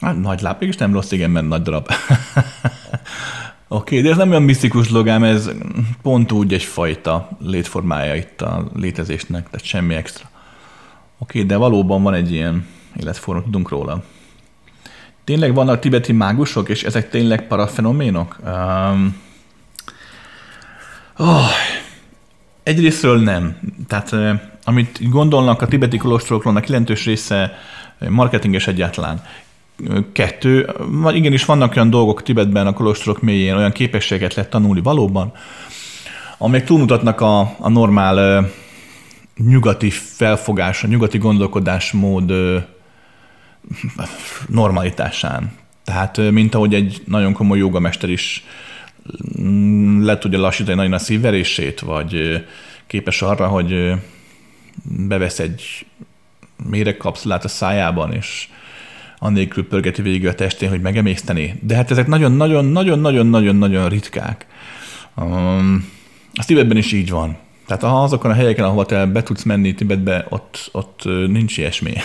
hát, 0.00 0.20
nagy 0.20 0.40
láb, 0.40 0.62
és 0.62 0.76
nem 0.76 0.92
rossz, 0.92 1.12
igen, 1.12 1.30
mert 1.30 1.48
nagy 1.48 1.62
darab. 1.62 1.88
Oké, 3.68 3.98
okay, 3.98 4.00
de 4.00 4.10
ez 4.10 4.16
nem 4.16 4.30
olyan 4.30 4.42
misztikus 4.42 4.90
logám, 4.90 5.24
ez 5.24 5.50
pont 6.02 6.32
úgy 6.32 6.52
egyfajta 6.52 7.28
létformája 7.40 8.14
itt 8.14 8.42
a 8.42 8.70
létezésnek, 8.74 9.50
tehát 9.50 9.66
semmi 9.66 9.94
extra. 9.94 10.28
Oké, 11.18 11.38
okay, 11.38 11.50
de 11.50 11.56
valóban 11.56 12.02
van 12.02 12.14
egy 12.14 12.32
ilyen 12.32 12.66
életforma, 13.00 13.42
tudunk 13.42 13.68
róla. 13.68 14.02
Tényleg 15.24 15.54
vannak 15.54 15.78
tibeti 15.78 16.12
mágusok, 16.12 16.68
és 16.68 16.82
ezek 16.82 17.10
tényleg 17.10 17.46
parafenoménok? 17.46 18.38
Um, 18.44 19.16
oh, 21.16 21.48
egyrésztről 22.62 23.22
nem. 23.22 23.58
Tehát 23.86 24.14
amit 24.64 25.10
gondolnak 25.10 25.62
a 25.62 25.66
tibeti 25.66 25.96
kolostorokról, 25.96 26.56
a 26.56 26.62
jelentős 26.66 27.04
része 27.04 27.58
marketinges 28.08 28.66
egyáltalán. 28.66 29.22
Kettő, 30.12 30.70
vagy 30.78 31.16
igenis 31.16 31.44
vannak 31.44 31.76
olyan 31.76 31.90
dolgok 31.90 32.22
Tibetben 32.22 32.66
a 32.66 32.72
kolostorok 32.72 33.22
mélyén, 33.22 33.56
olyan 33.56 33.72
képességet 33.72 34.34
lehet 34.34 34.50
tanulni 34.50 34.80
valóban, 34.80 35.32
amelyek 36.38 36.66
túlmutatnak 36.66 37.20
a, 37.20 37.40
a 37.58 37.68
normál 37.68 38.46
nyugati 39.36 39.90
felfogás, 39.90 40.84
a 40.84 40.86
nyugati 40.86 41.18
gondolkodásmód 41.18 42.32
normalitásán. 44.48 45.52
Tehát, 45.84 46.30
mint 46.30 46.54
ahogy 46.54 46.74
egy 46.74 47.02
nagyon 47.06 47.32
komoly 47.32 47.58
jogamester 47.58 48.10
is 48.10 48.44
mm, 49.40 50.04
le 50.04 50.18
tudja 50.18 50.40
lassítani 50.40 50.76
nagyon 50.76 50.92
a 50.92 50.98
szívverését, 50.98 51.80
vagy 51.80 52.44
képes 52.86 53.22
arra, 53.22 53.46
hogy 53.46 53.92
bevesz 54.84 55.38
egy 55.38 55.86
méregkapszulát 56.70 57.44
a 57.44 57.48
szájában, 57.48 58.12
és 58.12 58.48
annélkül 59.18 59.68
pörgeti 59.68 60.02
végig 60.02 60.26
a 60.26 60.34
testén, 60.34 60.68
hogy 60.68 60.80
megemészteni. 60.80 61.54
De 61.62 61.74
hát 61.74 61.90
ezek 61.90 62.06
nagyon-nagyon-nagyon-nagyon-nagyon-nagyon 62.06 63.88
ritkák. 63.88 64.46
Um, 65.16 65.88
a 66.34 66.44
Tibetben 66.44 66.76
is 66.76 66.92
így 66.92 67.10
van. 67.10 67.36
Tehát 67.66 67.82
azokon 67.82 68.30
a 68.30 68.34
helyeken, 68.34 68.64
ahova 68.64 68.86
te 68.86 69.06
be 69.06 69.22
tudsz 69.22 69.42
menni 69.42 69.74
Tibetbe, 69.74 70.26
ott, 70.28 70.68
ott 70.72 71.04
nincs 71.04 71.58
ilyesmi. 71.58 71.92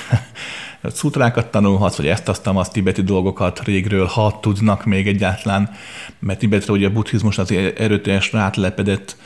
Szutrákat 0.84 1.48
tanulhatsz, 1.48 1.96
vagy 1.96 2.08
ezt 2.08 2.30
aztán 2.30 2.56
az 2.56 2.70
tibeti 2.70 3.02
dolgokat 3.02 3.64
régről, 3.64 4.06
ha 4.06 4.40
tudnak 4.42 4.86
még 4.86 5.08
egyáltalán, 5.08 5.72
mert 6.20 6.40
Tibetre 6.40 6.74
ugye 6.74 6.88
a 6.88 6.92
buddhizmus 6.92 7.38
az 7.38 7.52
erőteljesen 7.78 8.40
átlepedett. 8.40 9.18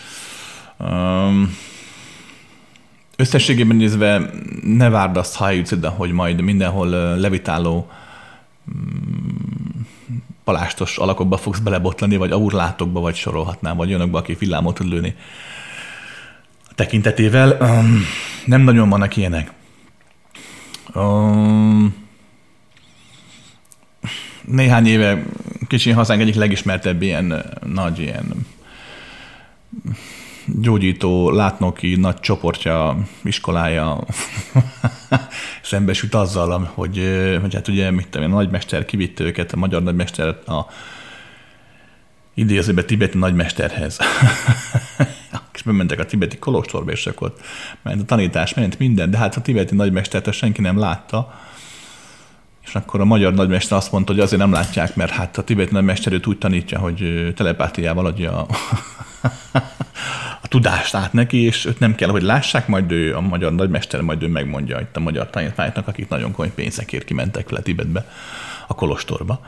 Um, 0.77 1.57
összességében 3.15 3.75
nézve 3.75 4.29
ne 4.63 4.89
várd 4.89 5.17
azt, 5.17 5.35
ha 5.35 5.47
eljutsz 5.47 5.71
ide, 5.71 5.87
hogy 5.87 6.11
majd 6.11 6.41
mindenhol 6.41 6.89
levitáló 7.17 7.89
um, 8.67 9.87
palástos 10.43 10.97
alakokba 10.97 11.37
fogsz 11.37 11.59
belebotlani, 11.59 12.17
vagy 12.17 12.31
aurlátokba, 12.31 12.99
vagy 12.99 13.15
sorolhatnám, 13.15 13.77
vagy 13.77 13.87
olyanokba, 13.87 14.17
aki 14.17 14.33
villámot 14.39 14.75
tud 14.75 14.87
lőni 14.87 15.15
tekintetével. 16.75 17.57
Nem 18.45 18.61
nagyon 18.61 18.89
vannak 18.89 19.17
ilyenek. 19.17 19.51
Um, 20.95 21.95
néhány 24.45 24.86
éve 24.86 25.23
kicsi 25.67 25.91
hazánk 25.91 26.21
egyik 26.21 26.36
legismertebb 26.36 27.01
ilyen 27.01 27.43
nagy 27.65 27.99
ilyen 27.99 28.45
gyógyító, 30.45 31.32
látnoki 31.32 31.95
nagy 31.95 32.19
csoportja, 32.19 32.97
iskolája 33.23 34.04
szembesült 35.62 36.15
azzal, 36.15 36.71
hogy, 36.73 37.01
hogy 37.41 37.54
hát 37.54 37.67
ugye, 37.67 37.91
mit 37.91 38.08
tudom, 38.08 38.32
a 38.32 38.36
nagymester 38.36 38.86
kivitte 38.86 39.23
őket, 39.23 39.51
a 39.51 39.58
magyar 39.58 39.84
nagymester 39.84 40.27
a 40.27 40.65
idézőbe 42.34 42.84
tibeti 42.84 43.17
nagymesterhez. 43.17 43.97
és 45.53 45.61
bementek 45.61 45.99
a 45.99 46.05
tibeti 46.05 46.37
kolostorba, 46.37 46.91
és 46.91 47.07
akkor 47.07 47.33
ment 47.81 48.01
a 48.01 48.05
tanítás, 48.05 48.53
ment 48.53 48.79
minden, 48.79 49.11
de 49.11 49.17
hát 49.17 49.35
a 49.35 49.41
tibeti 49.41 49.75
nagymestert 49.75 50.33
senki 50.33 50.61
nem 50.61 50.77
látta, 50.77 51.39
és 52.63 52.75
akkor 52.75 52.99
a 52.99 53.05
magyar 53.05 53.33
nagymester 53.33 53.77
azt 53.77 53.91
mondta, 53.91 54.11
hogy 54.11 54.21
azért 54.21 54.41
nem 54.41 54.51
látják, 54.51 54.95
mert 54.95 55.11
hát 55.11 55.37
a 55.37 55.43
tibeti 55.43 55.73
nagymester 55.73 56.13
őt 56.13 56.27
úgy 56.27 56.37
tanítja, 56.37 56.79
hogy 56.79 57.31
telepátiával 57.35 58.05
adja 58.05 58.37
a, 58.37 58.47
a 60.43 60.47
tudást 60.47 60.95
át 60.95 61.13
neki, 61.13 61.37
és 61.37 61.65
őt 61.65 61.79
nem 61.79 61.95
kell, 61.95 62.09
hogy 62.09 62.21
lássák, 62.21 62.67
majd 62.67 62.91
ő, 62.91 63.15
a 63.15 63.21
magyar 63.21 63.55
nagymester, 63.55 64.01
majd 64.01 64.23
ő 64.23 64.27
megmondja 64.27 64.79
itt 64.79 64.95
a 64.95 64.99
magyar 64.99 65.29
tanítványoknak, 65.29 65.87
akik 65.87 66.09
nagyon 66.09 66.31
komoly 66.31 66.53
pénzekért 66.53 67.05
kimentek 67.05 67.49
le 67.49 67.61
Tibetbe, 67.61 68.09
a 68.67 68.75
kolostorba 68.75 69.41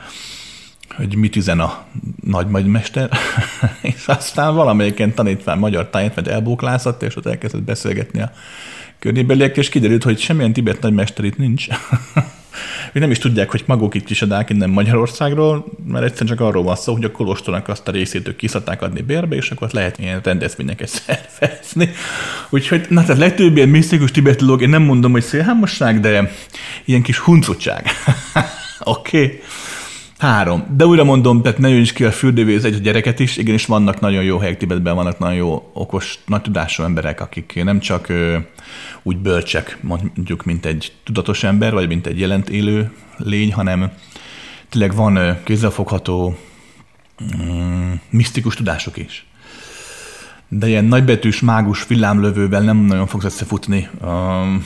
hogy 0.95 1.15
mit 1.15 1.35
üzen 1.35 1.59
a 1.59 1.83
nagymagymester, 2.23 3.09
és 3.81 4.03
aztán 4.05 4.55
valamelyiken 4.55 5.13
tanítvány 5.13 5.57
magyar 5.57 5.89
tanítványt 5.89 6.27
elbóklászott, 6.27 7.01
és 7.01 7.15
ott 7.15 7.25
elkezdett 7.25 7.61
beszélgetni 7.61 8.21
a 8.21 8.31
környébeliek, 8.99 9.57
és 9.57 9.69
kiderült, 9.69 10.03
hogy 10.03 10.19
semmilyen 10.19 10.53
tibet 10.53 10.81
nagymester 10.81 11.25
itt 11.25 11.37
nincs. 11.37 11.67
Ők 12.93 13.01
nem 13.01 13.11
is 13.11 13.17
tudják, 13.17 13.51
hogy 13.51 13.63
maguk 13.65 13.93
itt 13.93 14.03
kisadák 14.03 14.49
innen 14.49 14.69
Magyarországról, 14.69 15.65
mert 15.87 16.05
egyszerűen 16.05 16.37
csak 16.37 16.47
arról 16.47 16.63
van 16.63 16.75
szó, 16.75 16.93
hogy 16.93 17.03
a 17.03 17.11
kolostornak 17.11 17.67
azt 17.67 17.87
a 17.87 17.91
részét 17.91 18.27
ők 18.27 18.35
kiszadták 18.35 18.81
adni 18.81 19.01
bérbe, 19.01 19.35
és 19.35 19.51
akkor 19.51 19.69
lehet 19.71 19.99
ilyen 19.99 20.21
rendezvényeket 20.23 20.87
szervezni. 21.05 21.89
Úgyhogy, 22.49 22.85
na 22.89 23.01
tehát 23.01 23.17
legtöbb 23.17 23.55
ilyen 23.55 23.69
misztikus 23.69 24.11
tibetológ, 24.11 24.61
én 24.61 24.69
nem 24.69 24.81
mondom, 24.81 25.11
hogy 25.11 25.23
szélhámosság, 25.23 25.99
de 25.99 26.31
ilyen 26.85 27.01
kis 27.01 27.17
huncutság. 27.17 27.87
Oké? 28.79 29.23
okay? 29.23 29.41
Három. 30.23 30.65
De 30.75 30.85
újra 30.85 31.03
mondom, 31.03 31.41
tehát 31.41 31.57
ne 31.57 31.69
is 31.69 31.93
ki 31.93 32.03
a 32.03 32.11
fürdővíz 32.11 32.65
egy 32.65 32.81
gyereket 32.81 33.19
is, 33.19 33.37
igenis 33.37 33.65
vannak 33.65 33.99
nagyon 33.99 34.23
jó 34.23 34.37
helyek 34.37 34.57
Tibetben, 34.57 34.95
vannak 34.95 35.19
nagyon 35.19 35.35
jó, 35.35 35.69
okos, 35.73 36.19
nagy 36.25 36.41
tudású 36.41 36.83
emberek, 36.83 37.21
akik 37.21 37.63
nem 37.63 37.79
csak 37.79 38.09
ö, 38.09 38.37
úgy 39.01 39.17
bölcsek, 39.17 39.77
mondjuk, 39.81 40.43
mint 40.43 40.65
egy 40.65 40.91
tudatos 41.03 41.43
ember, 41.43 41.73
vagy 41.73 41.87
mint 41.87 42.07
egy 42.07 42.19
jelent 42.19 42.49
élő 42.49 42.91
lény, 43.17 43.53
hanem 43.53 43.91
tényleg 44.69 44.95
van 44.95 45.15
ö, 45.15 45.31
kézzelfogható 45.43 46.37
mm, 47.43 47.91
misztikus 48.09 48.55
tudások 48.55 48.97
is. 48.97 49.25
De 50.47 50.67
ilyen 50.67 50.85
nagybetűs, 50.85 51.39
mágus 51.39 51.87
villámlövővel 51.87 52.61
nem 52.61 52.77
nagyon 52.77 53.07
fogsz 53.07 53.25
összefutni. 53.25 53.89
Um, 54.01 54.65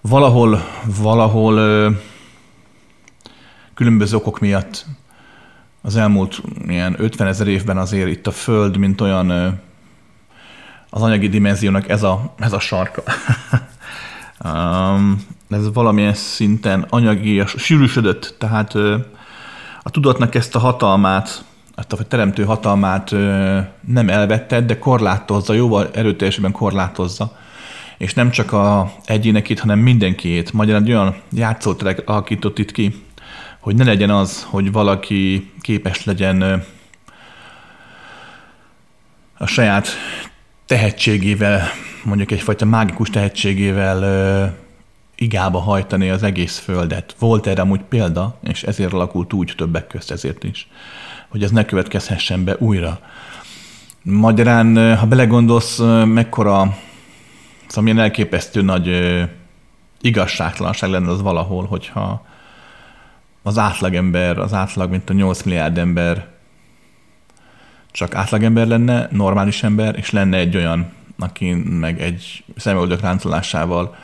valahol, 0.00 0.64
valahol 1.00 1.58
különböző 3.76 4.16
okok 4.16 4.40
miatt 4.40 4.86
az 5.82 5.96
elmúlt 5.96 6.42
ilyen 6.66 6.94
50 6.98 7.26
ezer 7.26 7.46
évben 7.46 7.78
azért 7.78 8.08
itt 8.08 8.26
a 8.26 8.30
Föld, 8.30 8.76
mint 8.76 9.00
olyan 9.00 9.30
az 10.90 11.02
anyagi 11.02 11.28
dimenziónak 11.28 11.88
ez 11.88 12.02
a, 12.02 12.34
ez 12.38 12.52
a 12.52 12.58
sarka. 12.58 13.02
ez 15.48 15.72
valamilyen 15.72 16.14
szinten 16.14 16.86
anyagi, 16.88 17.42
sűrűsödött, 17.46 18.34
tehát 18.38 18.74
a 19.82 19.90
tudatnak 19.90 20.34
ezt 20.34 20.54
a 20.54 20.58
hatalmát, 20.58 21.44
ezt 21.74 21.92
a 21.92 22.04
teremtő 22.04 22.44
hatalmát 22.44 23.10
nem 23.80 24.08
elvette, 24.08 24.60
de 24.60 24.78
korlátozza, 24.78 25.52
jóval 25.52 25.88
erőteljesebben 25.92 26.52
korlátozza. 26.52 27.36
És 27.98 28.14
nem 28.14 28.30
csak 28.30 28.52
a 28.52 28.92
egyénekét, 29.04 29.60
hanem 29.60 29.78
mindenkiét. 29.78 30.52
Magyarán 30.52 30.82
egy 30.82 30.90
olyan 30.90 31.14
játszóterek 31.32 32.02
alakított 32.04 32.58
itt 32.58 32.72
ki, 32.72 33.05
hogy 33.66 33.76
ne 33.76 33.84
legyen 33.84 34.10
az, 34.10 34.46
hogy 34.50 34.72
valaki 34.72 35.50
képes 35.60 36.04
legyen 36.04 36.64
a 39.38 39.46
saját 39.46 39.88
tehetségével, 40.66 41.62
mondjuk 42.04 42.30
egyfajta 42.30 42.64
mágikus 42.64 43.10
tehetségével 43.10 44.56
igába 45.14 45.58
hajtani 45.58 46.10
az 46.10 46.22
egész 46.22 46.58
földet. 46.58 47.14
Volt 47.18 47.46
erre 47.46 47.62
amúgy 47.62 47.80
példa, 47.80 48.38
és 48.42 48.62
ezért 48.62 48.92
alakult 48.92 49.32
úgy 49.32 49.52
többek 49.56 49.86
közt 49.86 50.10
ezért 50.10 50.44
is, 50.44 50.68
hogy 51.28 51.42
ez 51.42 51.50
ne 51.50 51.64
következhessen 51.64 52.44
be 52.44 52.56
újra. 52.58 53.00
Magyarán, 54.02 54.96
ha 54.96 55.06
belegondolsz, 55.06 55.78
mekkora, 56.04 56.76
szóval 57.66 57.84
milyen 57.84 57.98
elképesztő 57.98 58.62
nagy 58.62 58.90
igazságtalanság 60.00 60.90
lenne 60.90 61.10
az 61.10 61.22
valahol, 61.22 61.64
hogyha 61.64 62.34
az 63.46 63.58
átlagember, 63.58 64.38
az 64.38 64.52
átlag, 64.52 64.90
mint 64.90 65.10
a 65.10 65.12
8 65.12 65.42
milliárd 65.42 65.78
ember 65.78 66.26
csak 67.90 68.14
átlagember 68.14 68.66
lenne, 68.66 69.08
normális 69.10 69.62
ember, 69.62 69.96
és 69.96 70.10
lenne 70.10 70.36
egy 70.36 70.56
olyan, 70.56 70.92
aki 71.18 71.52
meg 71.54 72.00
egy 72.00 72.44
szemöldök 72.56 73.00
ráncolásával 73.00 73.96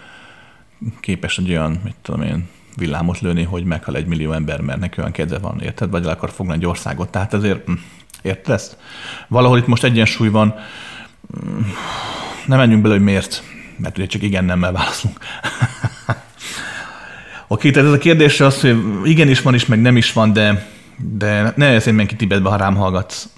képes 1.01 1.39
egy 1.39 1.51
olyan, 1.51 1.81
mit 1.85 1.95
tudom 2.03 2.23
én, 2.23 2.49
villámot 2.77 3.21
lőni, 3.21 3.43
hogy 3.43 3.65
meghal 3.65 3.97
egy 3.97 4.07
millió 4.07 4.33
ember, 4.33 4.61
mert 4.61 4.81
neki 4.81 5.01
olyan 5.01 5.13
kedve 5.13 5.39
van, 5.39 5.61
érted? 5.61 5.91
Vagy 5.91 6.05
el 6.05 6.11
akar 6.11 6.31
fogni 6.31 6.53
egy 6.53 6.67
országot. 6.67 7.11
Tehát 7.11 7.35
ezért, 7.35 7.65
hm, 7.67 7.73
érted 8.23 8.55
ezt? 8.55 8.77
Valahol 9.29 9.59
itt 9.59 9.67
most 9.67 9.85
egyensúly 9.85 10.29
van. 10.29 10.55
Hm, 11.35 11.61
nem 12.47 12.59
menjünk 12.59 12.83
bele, 12.83 12.95
hogy 12.95 13.05
miért, 13.05 13.43
mert 13.77 13.99
ugye 13.99 14.07
csak 14.07 14.23
igen 14.23 14.45
nem 14.45 14.61
válaszolunk. 14.61 15.19
Oké, 17.53 17.71
tehát 17.71 17.89
ez 17.89 17.95
a 17.95 17.99
kérdés 17.99 18.41
az, 18.41 18.61
hogy 18.61 18.77
igenis 19.05 19.41
van 19.41 19.55
is, 19.55 19.67
meg 19.67 19.81
nem 19.81 19.97
is 19.97 20.13
van, 20.13 20.33
de, 20.33 20.69
de 20.97 21.53
ne 21.57 21.67
ezért 21.67 21.97
menj 21.97 22.09
ki 22.09 22.17
Tibetbe, 22.17 22.49
ha 22.49 22.57
rám 22.57 22.75
hallgatsz, 22.75 23.29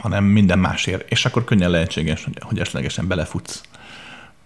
hanem 0.00 0.24
minden 0.24 0.58
másért. 0.58 1.10
És 1.10 1.24
akkor 1.24 1.44
könnyen 1.44 1.70
lehetséges, 1.70 2.24
hogy, 2.24 2.38
hogy 2.40 2.58
esetlegesen 2.58 3.06
belefutsz 3.06 3.62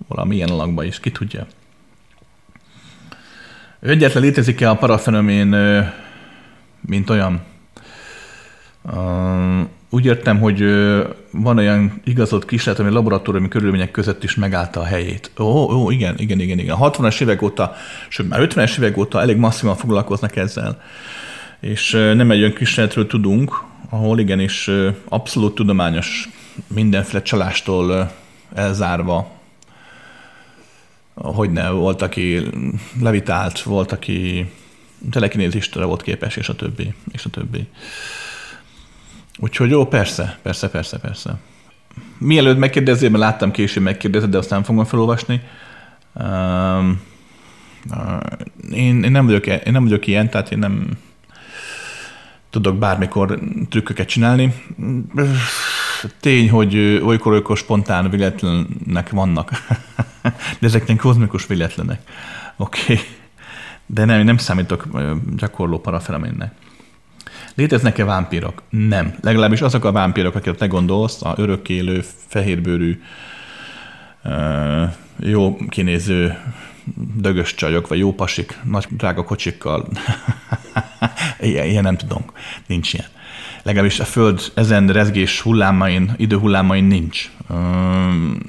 valami 0.09 0.35
ilyen 0.35 0.49
alakba 0.49 0.85
is, 0.85 1.01
ki 1.01 1.11
tudja. 1.11 1.47
Egyetlen 3.81 4.23
létezik-e 4.23 4.71
a 4.71 4.77
parafenomén, 4.77 5.57
mint 6.81 7.11
olyan? 7.11 7.43
Úgy 9.91 10.05
értem, 10.05 10.41
hogy 10.41 10.59
van 11.31 11.59
olyan 11.59 12.01
igazolt 12.05 12.45
kísérlet, 12.45 12.81
ami 12.81 12.91
laboratóriumi 12.91 13.49
körülmények 13.49 13.91
között 13.91 14.25
is 14.25 14.35
megállta 14.35 14.81
a 14.81 14.85
helyét. 14.85 15.31
Ó, 15.39 15.45
ó 15.45 15.91
igen, 15.91 16.15
igen, 16.19 16.41
igen, 16.41 16.59
igen. 16.59 16.77
A 16.77 16.91
60-as 16.91 17.21
évek 17.21 17.43
óta, 17.43 17.75
sőt 18.09 18.29
már 18.29 18.41
50-es 18.43 18.79
évek 18.79 18.97
óta 18.97 19.21
elég 19.21 19.37
masszívan 19.37 19.77
foglalkoznak 19.77 20.37
ezzel. 20.37 20.83
És 21.61 21.91
nem 21.91 22.31
egy 22.31 22.39
olyan 22.39 22.53
kísérletről 22.53 23.07
tudunk, 23.07 23.63
ahol 23.91 24.19
igenis 24.19 24.71
abszolút 25.09 25.55
tudományos, 25.55 26.29
mindenféle 26.67 27.23
csalástól 27.23 28.13
elzárva, 28.55 29.31
hogy 31.15 31.51
ne, 31.51 31.71
volt, 31.71 32.03
aki 32.03 32.43
levitált, 33.01 33.63
volt, 33.63 33.93
aki 33.93 34.51
telekinézistre 35.11 35.85
volt 35.85 36.03
képes, 36.03 36.37
és 36.37 36.49
a 36.49 36.55
többi, 36.55 36.95
és 37.13 37.25
a 37.25 37.31
többi. 37.31 37.69
Úgyhogy 39.39 39.71
jó, 39.71 39.87
persze, 39.87 40.39
persze, 40.43 40.69
persze, 40.71 40.99
persze. 40.99 41.39
Mielőtt 42.19 42.59
megkérdezél, 42.59 43.11
mert 43.11 43.23
láttam 43.23 43.51
később 43.51 43.83
megkérdezed, 43.83 44.31
de 44.31 44.39
azt 44.39 44.51
nem 44.51 44.63
fogom 44.63 44.85
felolvasni. 44.85 45.41
Um, 46.13 47.01
uh, 47.91 48.23
én, 48.71 49.03
én, 49.03 49.11
nem 49.11 49.27
vagyok, 49.27 49.47
én 49.47 49.73
nem 49.73 49.83
vagyok 49.83 50.07
ilyen, 50.07 50.31
tehát 50.31 50.53
én 50.53 50.59
nem 50.59 50.89
tudok 52.51 52.79
bármikor 52.79 53.39
trükköket 53.69 54.09
csinálni. 54.09 54.55
Tény, 56.21 56.51
hogy 56.51 56.77
olykor-olykor 57.05 57.57
spontán 57.57 58.11
véletlenek 58.11 59.11
vannak, 59.11 59.51
de 60.61 60.67
ezek 60.67 60.87
nem 60.87 60.97
kozmikus 60.97 61.47
véletlenek. 61.47 62.01
Oké. 62.57 62.93
Okay. 62.93 63.05
De 63.87 64.05
nem, 64.05 64.25
nem 64.25 64.37
számítok 64.37 64.87
gyakorló 65.37 65.79
parafeleménnek. 65.81 66.53
Léteznek-e 67.59 68.05
vámpírok? 68.05 68.63
Nem. 68.71 69.15
Legalábbis 69.21 69.61
azok 69.61 69.85
a 69.85 69.93
vámpírok, 69.93 70.35
akiket 70.35 70.59
te 70.59 70.67
gondolsz, 70.67 71.23
a 71.23 71.35
örökkélő, 71.37 72.05
fehérbőrű, 72.27 73.01
jó 75.19 75.57
kinéző 75.69 76.39
dögös 77.15 77.55
csajok, 77.55 77.89
vagy 77.89 77.99
jó 77.99 78.15
pasik, 78.15 78.59
nagy 78.65 78.87
drága 78.91 79.25
kocsikkal. 79.25 79.89
ilyen, 81.41 81.67
ilyen 81.67 81.83
nem 81.83 81.97
tudunk. 81.97 82.33
Nincs 82.67 82.93
ilyen. 82.93 83.07
Legalábbis 83.63 84.01
a 84.01 84.05
Föld 84.05 84.41
ezen 84.55 84.89
rezgés 84.89 85.41
hullámain, 85.41 86.13
időhullámain 86.17 86.85
nincs. 86.85 87.31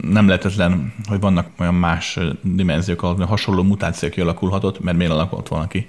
Nem 0.02 0.28
lehetetlen, 0.28 0.94
hogy 1.08 1.20
vannak 1.20 1.48
olyan 1.58 1.76
más 1.76 2.20
dimenziók, 2.42 3.04
ahol 3.04 3.26
hasonló 3.26 3.64
mutáció 3.64 4.10
kialakulhatott, 4.10 4.80
mert 4.80 4.98
miért 4.98 5.12
alakult 5.12 5.48
volna 5.48 5.68
ki. 5.68 5.88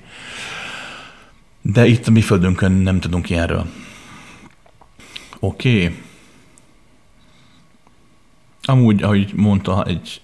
De 1.62 1.86
itt 1.86 2.06
a 2.06 2.10
mi 2.10 2.20
földünkön 2.20 2.72
nem 2.72 3.00
tudunk 3.00 3.30
ilyenről. 3.30 3.66
Oké. 5.38 5.84
Okay. 5.84 5.98
Amúgy, 8.62 9.02
ahogy 9.02 9.32
mondta 9.34 9.84
egy 9.84 10.20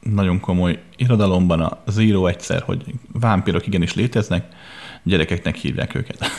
nagyon 0.00 0.40
komoly 0.40 0.82
irodalomban 0.96 1.78
az 1.84 1.98
író 1.98 2.26
egyszer, 2.26 2.62
hogy 2.62 2.84
vámpirok 3.12 3.66
igenis 3.66 3.94
léteznek, 3.94 4.46
gyerekeknek 5.02 5.56
hívják 5.56 5.94
őket. 5.94 6.18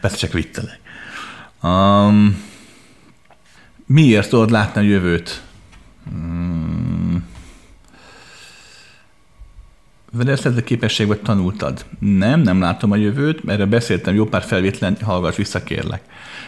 Persze 0.00 0.16
csak 0.16 0.32
viccelek. 0.32 0.80
Um, 1.62 2.42
miért 3.86 4.28
tudod 4.28 4.50
látni 4.50 4.80
a 4.80 4.84
jövőt? 4.84 5.42
Um, 6.12 6.79
Vele 10.12 10.62
képességben 10.64 11.18
tanultad? 11.22 11.84
Nem, 11.98 12.40
nem 12.40 12.60
látom 12.60 12.90
a 12.90 12.96
jövőt, 12.96 13.40
erre 13.46 13.66
beszéltem 13.66 14.14
jó 14.14 14.24
pár 14.24 14.42
felvétlen, 14.42 14.96
hallgass 15.02 15.36
vissza 15.36 15.62
kérlek. 15.62 16.02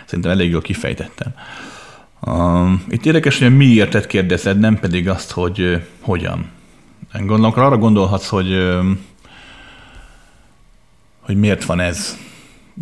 Szerintem 0.05 0.33
elég 0.33 0.51
jól 0.51 0.61
kifejtettem. 0.61 1.35
Um, 2.27 2.85
itt 2.89 3.07
érdekes, 3.07 3.39
hogy 3.39 3.57
miért 3.57 4.07
kérdezed, 4.07 4.59
nem 4.59 4.79
pedig 4.79 5.09
azt, 5.09 5.31
hogy 5.31 5.61
uh, 5.61 5.81
hogyan. 6.01 6.51
Gondolom, 7.13 7.53
arra 7.55 7.79
gondolhatsz, 7.79 8.29
hogy, 8.29 8.53
uh, 8.53 8.85
hogy 11.21 11.37
miért 11.37 11.65
van 11.65 11.81
ez. 11.81 12.19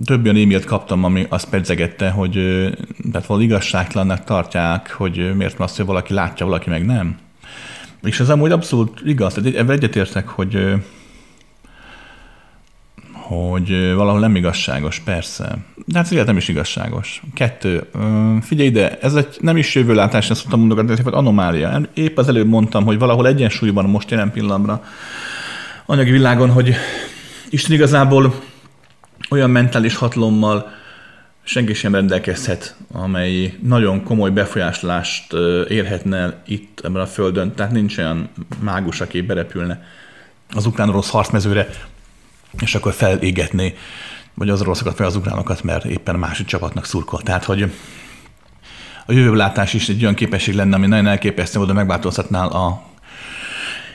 Több 0.05 0.25
olyan 0.25 0.37
e-mailt 0.37 0.65
kaptam, 0.65 1.05
ami 1.05 1.27
azt 1.29 1.49
pedzegette, 1.49 2.11
hogy 2.11 2.37
uh, 2.37 2.73
tehát 3.13 3.27
valami 3.27 3.45
igazságtalannak 3.45 4.25
tartják, 4.25 4.91
hogy 4.91 5.37
miért 5.37 5.57
van 5.57 5.67
azt, 5.67 5.77
hogy 5.77 5.87
valaki 5.87 6.13
látja, 6.13 6.47
valaki 6.47 6.69
meg 6.71 6.87
nem. 6.87 7.19
És 8.03 8.21
ez 8.21 8.29
amúgy 8.29 8.53
abszolút 8.53 9.01
igaz, 9.05 9.35
tehát 9.35 9.55
ebben 9.55 9.77
egyetértek, 9.77 10.29
hogy 10.29 10.75
hogy 13.13 13.95
valahol 13.95 14.21
nem 14.21 14.37
igazságos, 14.37 14.99
persze. 14.99 15.59
De 15.87 15.99
hát 15.99 16.07
az 16.07 16.13
életem 16.13 16.37
is 16.37 16.49
igazságos. 16.49 17.23
Kettő. 17.35 17.85
Figyelj 18.43 18.69
ide, 18.69 18.99
ez 18.99 19.15
egy 19.15 19.37
nem 19.41 19.57
is 19.57 19.75
jövőlátás, 19.75 20.31
ezt 20.31 20.41
szoktam 20.41 20.59
mondogatni, 20.59 20.93
ez 20.93 20.99
egy 20.99 21.07
anomália. 21.11 21.81
Épp 21.95 22.19
az 22.19 22.29
előbb 22.29 22.49
mondtam, 22.49 22.85
hogy 22.85 22.99
valahol 22.99 23.27
egyensúlyban 23.27 23.85
most 23.85 24.11
jelen 24.11 24.33
pillanatra 24.33 24.85
anyagi 25.87 26.11
világon, 26.11 26.51
hogy 26.51 26.75
Isten 27.51 27.73
igazából 27.73 28.35
olyan 29.31 29.51
mentális 29.51 29.97
hatalommal 29.97 30.71
senki 31.51 31.75
sem 31.75 31.95
rendelkezhet, 31.95 32.75
amely 32.93 33.55
nagyon 33.63 34.03
komoly 34.03 34.31
befolyásolást 34.31 35.33
érhetne 35.69 36.43
itt 36.47 36.81
ebben 36.85 37.03
a 37.03 37.07
földön. 37.07 37.55
Tehát 37.55 37.73
nincs 37.73 37.99
olyan 37.99 38.29
mágus, 38.61 39.01
aki 39.01 39.21
berepülne 39.21 39.85
az 40.55 40.67
ukrán-orosz 40.67 41.11
harcmezőre, 41.11 41.69
és 42.61 42.75
akkor 42.75 42.93
felégetné, 42.93 43.75
vagy 44.35 44.49
az 44.49 44.61
oroszokat, 44.61 44.99
vagy 44.99 45.07
az 45.07 45.17
ukránokat, 45.17 45.63
mert 45.63 45.85
éppen 45.85 46.17
másik 46.17 46.47
csapatnak 46.47 46.85
szurkol. 46.85 47.23
Tehát, 47.23 47.45
hogy 47.45 47.63
a 49.07 49.13
jövőlátás 49.13 49.75
is 49.75 49.89
egy 49.89 50.03
olyan 50.03 50.15
képesség 50.15 50.55
lenne, 50.55 50.75
ami 50.75 50.87
nagyon 50.87 51.07
elképesztő 51.07 51.61
oda 51.61 51.73
megváltoztatná 51.73 52.45
a 52.45 52.83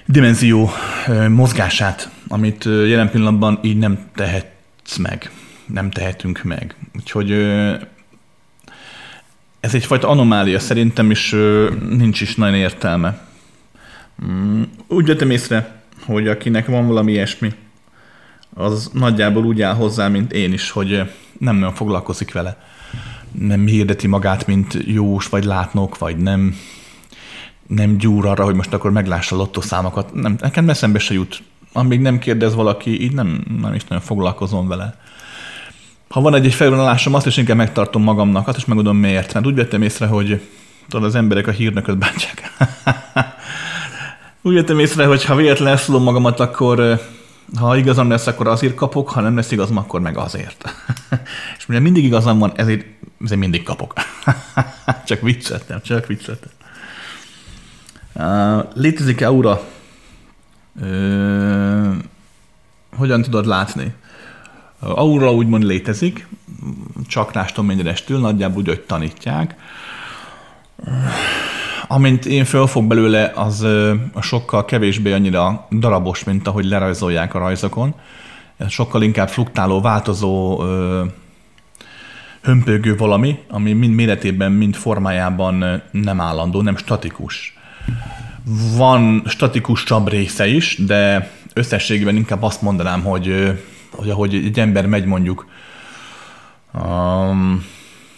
dimenzió 0.05 0.69
mozgását, 1.29 2.09
amit 2.27 2.65
jelen 2.65 3.09
pillanatban 3.09 3.59
így 3.63 3.77
nem 3.77 4.09
tehetsz 4.15 4.97
meg 4.97 5.31
nem 5.65 5.91
tehetünk 5.91 6.43
meg. 6.43 6.75
Úgyhogy 6.95 7.31
ez 9.59 9.75
egyfajta 9.75 10.07
anomália 10.07 10.59
szerintem, 10.59 11.11
is 11.11 11.35
nincs 11.89 12.21
is 12.21 12.35
nagyon 12.35 12.55
értelme. 12.55 13.27
Mm, 14.25 14.61
úgy 14.87 15.05
vettem 15.05 15.29
észre, 15.29 15.81
hogy 16.05 16.27
akinek 16.27 16.65
van 16.65 16.87
valami 16.87 17.11
ilyesmi, 17.11 17.53
az 18.53 18.89
nagyjából 18.93 19.45
úgy 19.45 19.61
áll 19.61 19.73
hozzá, 19.73 20.07
mint 20.07 20.33
én 20.33 20.53
is, 20.53 20.71
hogy 20.71 21.11
nem 21.37 21.55
nagyon 21.55 21.73
foglalkozik 21.73 22.33
vele. 22.33 22.63
Nem 23.31 23.65
hirdeti 23.65 24.07
magát, 24.07 24.47
mint 24.47 24.77
jós, 24.85 25.27
vagy 25.27 25.43
látnok, 25.43 25.97
vagy 25.97 26.17
nem, 26.17 26.55
nem 27.67 27.97
gyúr 27.97 28.25
arra, 28.25 28.43
hogy 28.43 28.55
most 28.55 28.73
akkor 28.73 28.91
meglássa 28.91 29.35
a 29.35 29.37
lottoszámokat. 29.37 30.13
Nem, 30.13 30.35
nekem 30.39 30.69
eszembe 30.69 30.99
se 30.99 31.13
jut. 31.13 31.43
Amíg 31.73 31.99
nem 31.99 32.19
kérdez 32.19 32.55
valaki, 32.55 33.01
így 33.01 33.13
nem, 33.13 33.43
nem 33.61 33.73
is 33.73 33.83
nagyon 33.83 34.03
foglalkozom 34.03 34.67
vele 34.67 34.97
ha 36.09 36.21
van 36.21 36.35
egy, 36.35 36.45
egy 36.45 36.53
felvonulásom, 36.53 37.13
azt 37.13 37.25
is 37.25 37.37
inkább 37.37 37.57
megtartom 37.57 38.03
magamnak, 38.03 38.47
azt 38.47 38.57
is 38.57 38.65
megmondom 38.65 38.97
miért. 38.97 39.33
Mert 39.33 39.45
úgy 39.45 39.55
vettem 39.55 39.81
észre, 39.81 40.05
hogy 40.05 40.41
tudod, 40.89 41.05
az 41.05 41.15
emberek 41.15 41.47
a 41.47 41.51
hírnököt 41.51 41.97
bántják. 41.97 42.51
úgy 44.41 44.53
vettem 44.53 44.79
észre, 44.79 45.05
hogy 45.05 45.25
ha 45.25 45.35
véletlenül 45.35 45.73
elszólom 45.73 46.03
magamat, 46.03 46.39
akkor 46.39 46.99
ha 47.59 47.77
igazam 47.77 48.09
lesz, 48.09 48.27
akkor 48.27 48.47
azért 48.47 48.75
kapok, 48.75 49.09
ha 49.09 49.21
nem 49.21 49.35
lesz 49.35 49.51
igazam, 49.51 49.77
akkor 49.77 49.99
meg 49.99 50.17
azért. 50.17 50.75
És 51.57 51.65
mivel 51.65 51.83
mindig 51.83 52.03
igazam 52.03 52.39
van, 52.39 52.51
ezért, 52.55 52.85
ezért 53.23 53.39
mindig 53.39 53.63
kapok. 53.63 53.93
csak 55.07 55.21
vicceltem, 55.21 55.81
csak 55.81 56.05
vicceltem. 56.05 56.49
Uh, 58.13 58.65
létezik-e 58.73 59.27
aura? 59.27 59.61
Uh, 60.81 61.95
hogyan 62.95 63.21
tudod 63.21 63.45
látni? 63.45 63.93
Aura 64.79 65.33
úgymond 65.33 65.63
létezik, 65.63 66.27
csakrástól 67.07 67.65
mennyirestől, 67.65 68.19
nagyjából 68.19 68.61
úgy, 68.61 68.67
hogy 68.67 68.81
tanítják. 68.81 69.55
Amint 71.87 72.25
én 72.25 72.45
fölfog 72.45 72.85
belőle, 72.85 73.31
az 73.35 73.67
sokkal 74.21 74.65
kevésbé 74.65 75.11
annyira 75.11 75.67
darabos, 75.71 76.23
mint 76.23 76.47
ahogy 76.47 76.65
lerajzolják 76.65 77.33
a 77.33 77.39
rajzokon. 77.39 77.93
Sokkal 78.69 79.03
inkább 79.03 79.29
fluktáló, 79.29 79.81
változó, 79.81 80.63
hömpögő 82.41 82.95
valami, 82.95 83.39
ami 83.49 83.73
mind 83.73 83.93
méretében, 83.93 84.51
mind 84.51 84.75
formájában 84.75 85.81
nem 85.91 86.21
állandó, 86.21 86.61
nem 86.61 86.77
statikus. 86.77 87.57
Van 88.77 89.23
csabb 89.85 90.09
része 90.09 90.47
is, 90.47 90.77
de 90.85 91.31
összességében 91.53 92.15
inkább 92.15 92.43
azt 92.43 92.61
mondanám, 92.61 93.01
hogy 93.01 93.59
hogy 93.95 94.09
ahogy 94.09 94.35
egy 94.35 94.59
ember 94.59 94.87
megy 94.87 95.05
mondjuk, 95.05 95.45
um, 96.73 97.65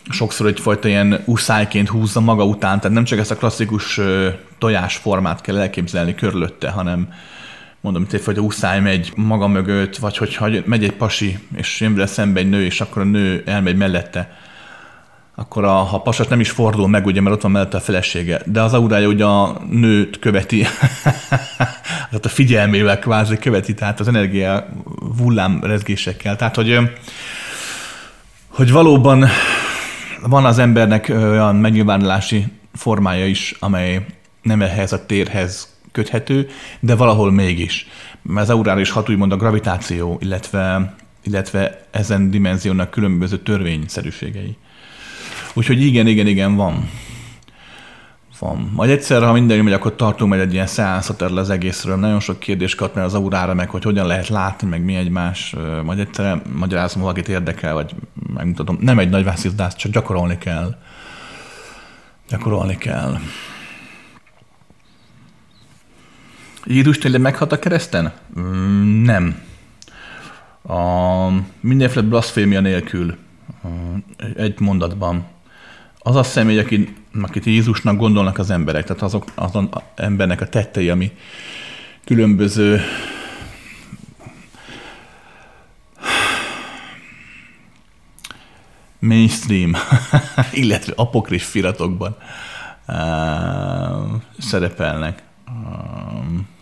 sokszor 0.10 0.48
egyfajta 0.48 0.88
ilyen 0.88 1.24
uszályként 1.26 1.88
húzza 1.88 2.20
maga 2.20 2.46
után, 2.46 2.80
tehát 2.80 2.96
nem 2.96 3.04
csak 3.04 3.20
ezt 3.20 3.32
a 3.32 3.36
klasszikus 3.36 4.00
tojásformát 4.58 5.42
kell 5.42 5.58
elképzelni 5.58 6.16
körülötte, 6.16 6.70
hanem 6.70 7.10
mondom, 7.82 8.06
hogy 8.06 8.16
egyfajta 8.16 8.42
úszáj 8.42 8.80
megy 8.80 9.12
maga 9.16 9.48
mögött, 9.48 9.98
vagy 9.98 10.18
hogyha 10.18 10.50
megy 10.66 10.84
egy 10.84 10.94
pasi, 10.94 11.40
és 11.56 11.80
jön 11.82 11.94
vele 11.94 12.08
szembe 12.08 12.40
egy 12.40 12.50
nő, 12.50 12.64
és 12.64 12.82
akkor 12.82 13.02
a 13.02 13.06
nő 13.06 13.44
elmegy 13.46 13.78
mellette, 13.78 14.38
akkor 15.36 15.64
a, 15.64 15.72
ha 15.72 15.96
a 15.96 16.02
pasas 16.02 16.28
nem 16.28 16.40
is 16.40 16.50
fordul 16.50 16.88
meg, 16.88 17.06
ugye, 17.06 17.22
mert 17.22 17.36
ott 17.36 17.42
van 17.42 17.52
mellette 17.52 17.78
a 17.78 17.80
felesége, 17.80 18.42
de 18.46 18.62
az 18.62 18.74
aurája 18.74 19.08
ugye 19.08 19.26
a 19.26 19.62
nőt 19.70 20.20
követi, 20.20 20.66
tehát 22.10 22.26
a 22.30 22.30
figyelmével 22.30 23.00
kvázi 23.00 23.38
követi, 23.38 23.74
tehát 23.74 24.00
az 24.00 24.08
energia 24.08 24.68
hullám 25.18 25.60
rezgésekkel. 25.64 26.36
Tehát, 26.36 26.56
hogy, 26.56 26.80
hogy 28.48 28.72
valóban 28.72 29.26
van 30.22 30.46
az 30.46 30.60
embernek 30.60 31.10
olyan 31.10 31.56
megnyilvánulási 31.56 32.46
formája 32.74 33.28
is, 33.28 33.56
amely 33.60 34.06
nem 34.42 34.62
ehhez 34.62 34.94
a 34.94 35.06
térhez 35.06 35.76
köthető, 35.92 36.50
de 36.80 36.96
valahol 36.96 37.32
mégis. 37.32 37.88
Az 38.36 38.50
aurára 38.50 38.80
is 38.80 38.90
hat 38.90 39.10
úgymond 39.10 39.32
a 39.32 39.38
gravitáció, 39.38 40.18
illetve, 40.22 40.96
illetve 41.24 41.86
ezen 41.92 42.32
dimenziónak 42.32 42.90
különböző 42.90 43.38
törvényszerűségei. 43.38 44.58
Úgyhogy 45.54 45.82
igen, 45.82 46.08
igen, 46.08 46.28
igen, 46.28 46.56
van. 46.56 46.90
Van. 48.40 48.72
Majd 48.74 48.90
egyszer, 48.90 49.24
ha 49.24 49.34
minden 49.34 49.64
megy, 49.64 49.74
akkor 49.74 49.96
tartunk 49.96 50.30
majd 50.30 50.42
egy 50.42 50.54
ilyen 50.54 50.68
szeánszot 50.68 51.22
erről 51.22 51.38
az 51.38 51.50
egészről. 51.50 51.96
Nagyon 51.96 52.20
sok 52.20 52.40
kérdés 52.40 52.76
kap 52.76 52.96
mert 52.96 53.08
az 53.08 53.14
aurára, 53.14 53.54
meg 53.54 53.70
hogy 53.70 53.84
hogyan 53.84 54.08
lehet 54.08 54.28
látni, 54.28 54.68
meg 54.68 54.84
mi 54.84 54.96
egymás. 54.96 55.56
Majd 55.84 56.00
egyszer 56.00 56.42
magyarázom, 56.54 57.02
valakit 57.02 57.28
érdekel, 57.28 57.74
vagy 57.74 57.96
megmutatom. 58.34 58.78
Nem 58.82 59.00
egy 59.00 59.10
nagy 59.10 59.24
vászizdász, 59.24 59.76
csak 59.76 59.92
gyakorolni 59.92 60.38
kell. 60.38 60.76
Gyakorolni 62.30 62.78
kell. 62.78 63.18
Jézus 66.66 66.98
tényleg 66.98 67.22
meghalt 67.22 67.52
a 67.52 67.60
kereszten? 67.60 68.14
Mm, 68.40 69.04
nem. 69.04 69.42
A 70.68 71.28
mindenféle 71.60 72.06
blasfémia 72.08 72.60
nélkül. 72.60 73.18
Egy 74.36 74.60
mondatban. 74.60 75.26
Az 76.00 76.16
a 76.16 76.24
személy, 76.24 76.60
akit, 76.60 76.94
akit 77.24 77.46
Jézusnak 77.46 77.98
gondolnak 77.98 78.38
az 78.38 78.50
emberek, 78.50 78.86
tehát 78.86 79.02
azok 79.02 79.26
azon 79.36 79.70
embernek 79.96 80.42
a 80.42 80.48
tettei, 80.48 80.90
ami 80.90 81.12
különböző 82.06 82.82
mainstream, 89.00 89.76
illetve 90.52 90.94
apokrif 90.96 91.50
firatokban 91.50 92.18
uh, 92.88 94.22
szerepelnek. 94.38 95.24
Um, 95.48 96.57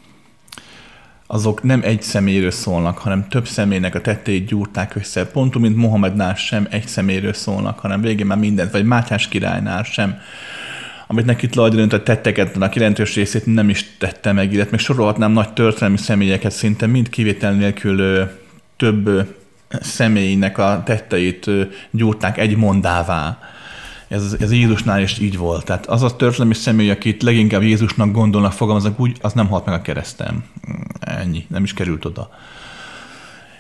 azok 1.28 1.64
nem 1.64 1.82
egy 1.84 2.02
személyről 2.02 2.52
szólnak, 2.52 2.98
hanem 2.98 3.28
több 3.28 3.48
személynek 3.48 3.96
a 3.96 4.02
tettét 4.02 4.46
gyúrták 4.46 4.96
össze. 4.96 5.26
Pont 5.26 5.56
úgy, 5.56 5.62
mint 5.62 5.76
Mohamednál 5.76 6.36
sem 6.36 6.68
egy 6.70 6.88
személyről 6.88 7.34
szólnak, 7.34 7.80
hanem 7.80 8.02
végén 8.02 8.26
már 8.26 8.38
mindent, 8.38 8.72
vagy 8.72 8.86
Mátyás 8.86 9.28
királynál 9.28 9.84
sem. 9.84 10.20
Amit 11.08 11.26
neki 11.26 11.48
tulajdonít 11.48 12.04
tetteket, 12.04 12.58
a 12.58 12.70
jelentős 12.74 13.16
részét 13.16 13.46
nem 13.46 13.70
is 13.70 13.86
tette 13.98 14.32
meg, 14.32 14.54
illetve 14.54 14.72
még 14.72 14.80
sorolhatnám 14.80 15.32
nagy 15.32 15.54
történelmi 15.54 15.98
személyeket, 15.98 16.52
szinte 16.52 16.86
mind 16.86 17.10
kivétel 17.10 17.54
nélkül 17.54 18.30
több 18.78 19.34
személynek 19.82 20.58
a 20.58 20.82
tetteit 20.86 21.50
gyúrták 21.92 22.38
egy 22.38 22.56
mondává 22.56 23.40
ez, 24.16 24.36
ez 24.40 24.52
Jézusnál 24.52 25.02
is 25.02 25.20
így 25.20 25.38
volt. 25.38 25.66
Tehát 25.66 25.86
az 25.86 26.04
a 26.04 26.16
történelmi 26.16 26.54
személy, 26.54 26.90
akit 26.90 27.24
leginkább 27.24 27.62
Jézusnak 27.62 28.12
gondolnak, 28.12 28.52
fogalmaznak 28.52 29.00
úgy, 29.00 29.18
az 29.22 29.34
nem 29.34 29.48
halt 29.48 29.66
meg 29.66 29.74
a 29.74 29.82
keresztem. 29.82 30.44
Ennyi, 31.00 31.46
nem 31.50 31.64
is 31.64 31.74
került 31.74 32.06
oda. 32.06 32.30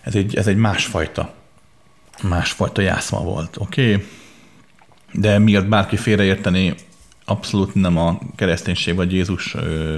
Ez 0.03 0.15
egy, 0.15 0.35
ez 0.35 0.47
egy 0.47 0.57
másfajta, 0.57 1.33
másfajta 2.23 2.81
jászma 2.81 3.19
volt, 3.19 3.57
oké? 3.57 3.93
Okay? 3.93 4.05
De 5.11 5.39
miért 5.39 5.67
bárki 5.67 5.97
félreérteni, 5.97 6.75
abszolút 7.25 7.73
nem 7.73 7.97
a 7.97 8.19
kereszténység 8.35 8.95
vagy 8.95 9.13
Jézus 9.13 9.55
ö, 9.55 9.97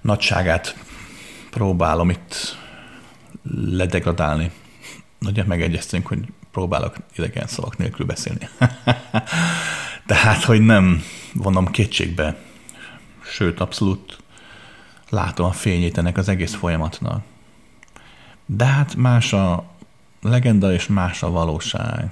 nagyságát 0.00 0.76
próbálom 1.50 2.10
itt 2.10 2.56
ledegradálni. 3.70 4.50
Nagyon 5.18 5.46
megegyeztünk, 5.46 6.06
hogy 6.06 6.18
próbálok 6.52 6.96
idegen 7.16 7.46
szavak 7.46 7.76
nélkül 7.76 8.06
beszélni. 8.06 8.48
Tehát, 10.06 10.44
hogy 10.44 10.60
nem 10.60 11.02
vonom 11.34 11.66
kétségbe, 11.66 12.36
sőt, 13.24 13.60
abszolút 13.60 14.18
látom 15.08 15.46
a 15.46 15.52
fényét 15.52 15.98
ennek 15.98 16.16
az 16.16 16.28
egész 16.28 16.54
folyamatnak. 16.54 17.24
De 18.46 18.64
hát 18.64 18.94
más 18.94 19.32
a 19.32 19.64
legenda 20.22 20.72
és 20.72 20.86
más 20.86 21.22
a 21.22 21.30
valóság. 21.30 22.10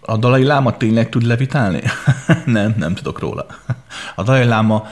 A 0.00 0.16
Dalai 0.16 0.44
Láma 0.44 0.76
tényleg 0.76 1.08
tud 1.08 1.22
levitálni? 1.22 1.82
nem, 2.44 2.74
nem 2.76 2.94
tudok 2.94 3.18
róla. 3.18 3.46
A 4.14 4.22
Dalai 4.22 4.44
Láma 4.44 4.86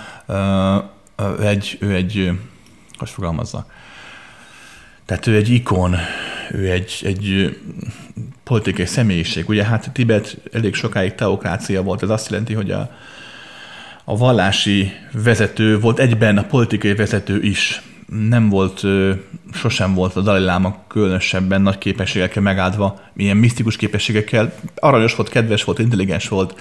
ő 1.16 1.46
egy, 1.46 1.78
ő 1.80 1.94
egy, 1.94 2.30
hogy 2.98 3.10
fogalmazza, 3.10 3.66
tehát 5.08 5.26
ő 5.26 5.36
egy 5.36 5.48
ikon, 5.48 5.96
ő 6.50 6.70
egy, 6.70 7.00
egy 7.04 7.56
politikai 8.44 8.86
személyiség. 8.86 9.48
Ugye 9.48 9.64
hát 9.64 9.90
Tibet 9.92 10.36
elég 10.52 10.74
sokáig 10.74 11.14
teokrácia 11.14 11.82
volt, 11.82 12.02
ez 12.02 12.08
azt 12.08 12.30
jelenti, 12.30 12.54
hogy 12.54 12.70
a, 12.70 12.90
a 14.04 14.16
vallási 14.16 14.92
vezető 15.12 15.80
volt 15.80 15.98
egyben 15.98 16.38
a 16.38 16.42
politikai 16.42 16.94
vezető 16.94 17.42
is. 17.42 17.82
Nem 18.28 18.48
volt, 18.48 18.82
sosem 19.52 19.94
volt 19.94 20.16
a 20.16 20.20
Dalai 20.20 20.44
Lama 20.44 20.84
különösebben 20.88 21.62
nagy 21.62 21.78
képességekkel 21.78 22.42
megáldva, 22.42 23.00
milyen 23.12 23.36
misztikus 23.36 23.76
képességekkel. 23.76 24.54
Aranyos 24.74 25.14
volt, 25.14 25.28
kedves 25.28 25.64
volt, 25.64 25.78
intelligens 25.78 26.28
volt, 26.28 26.60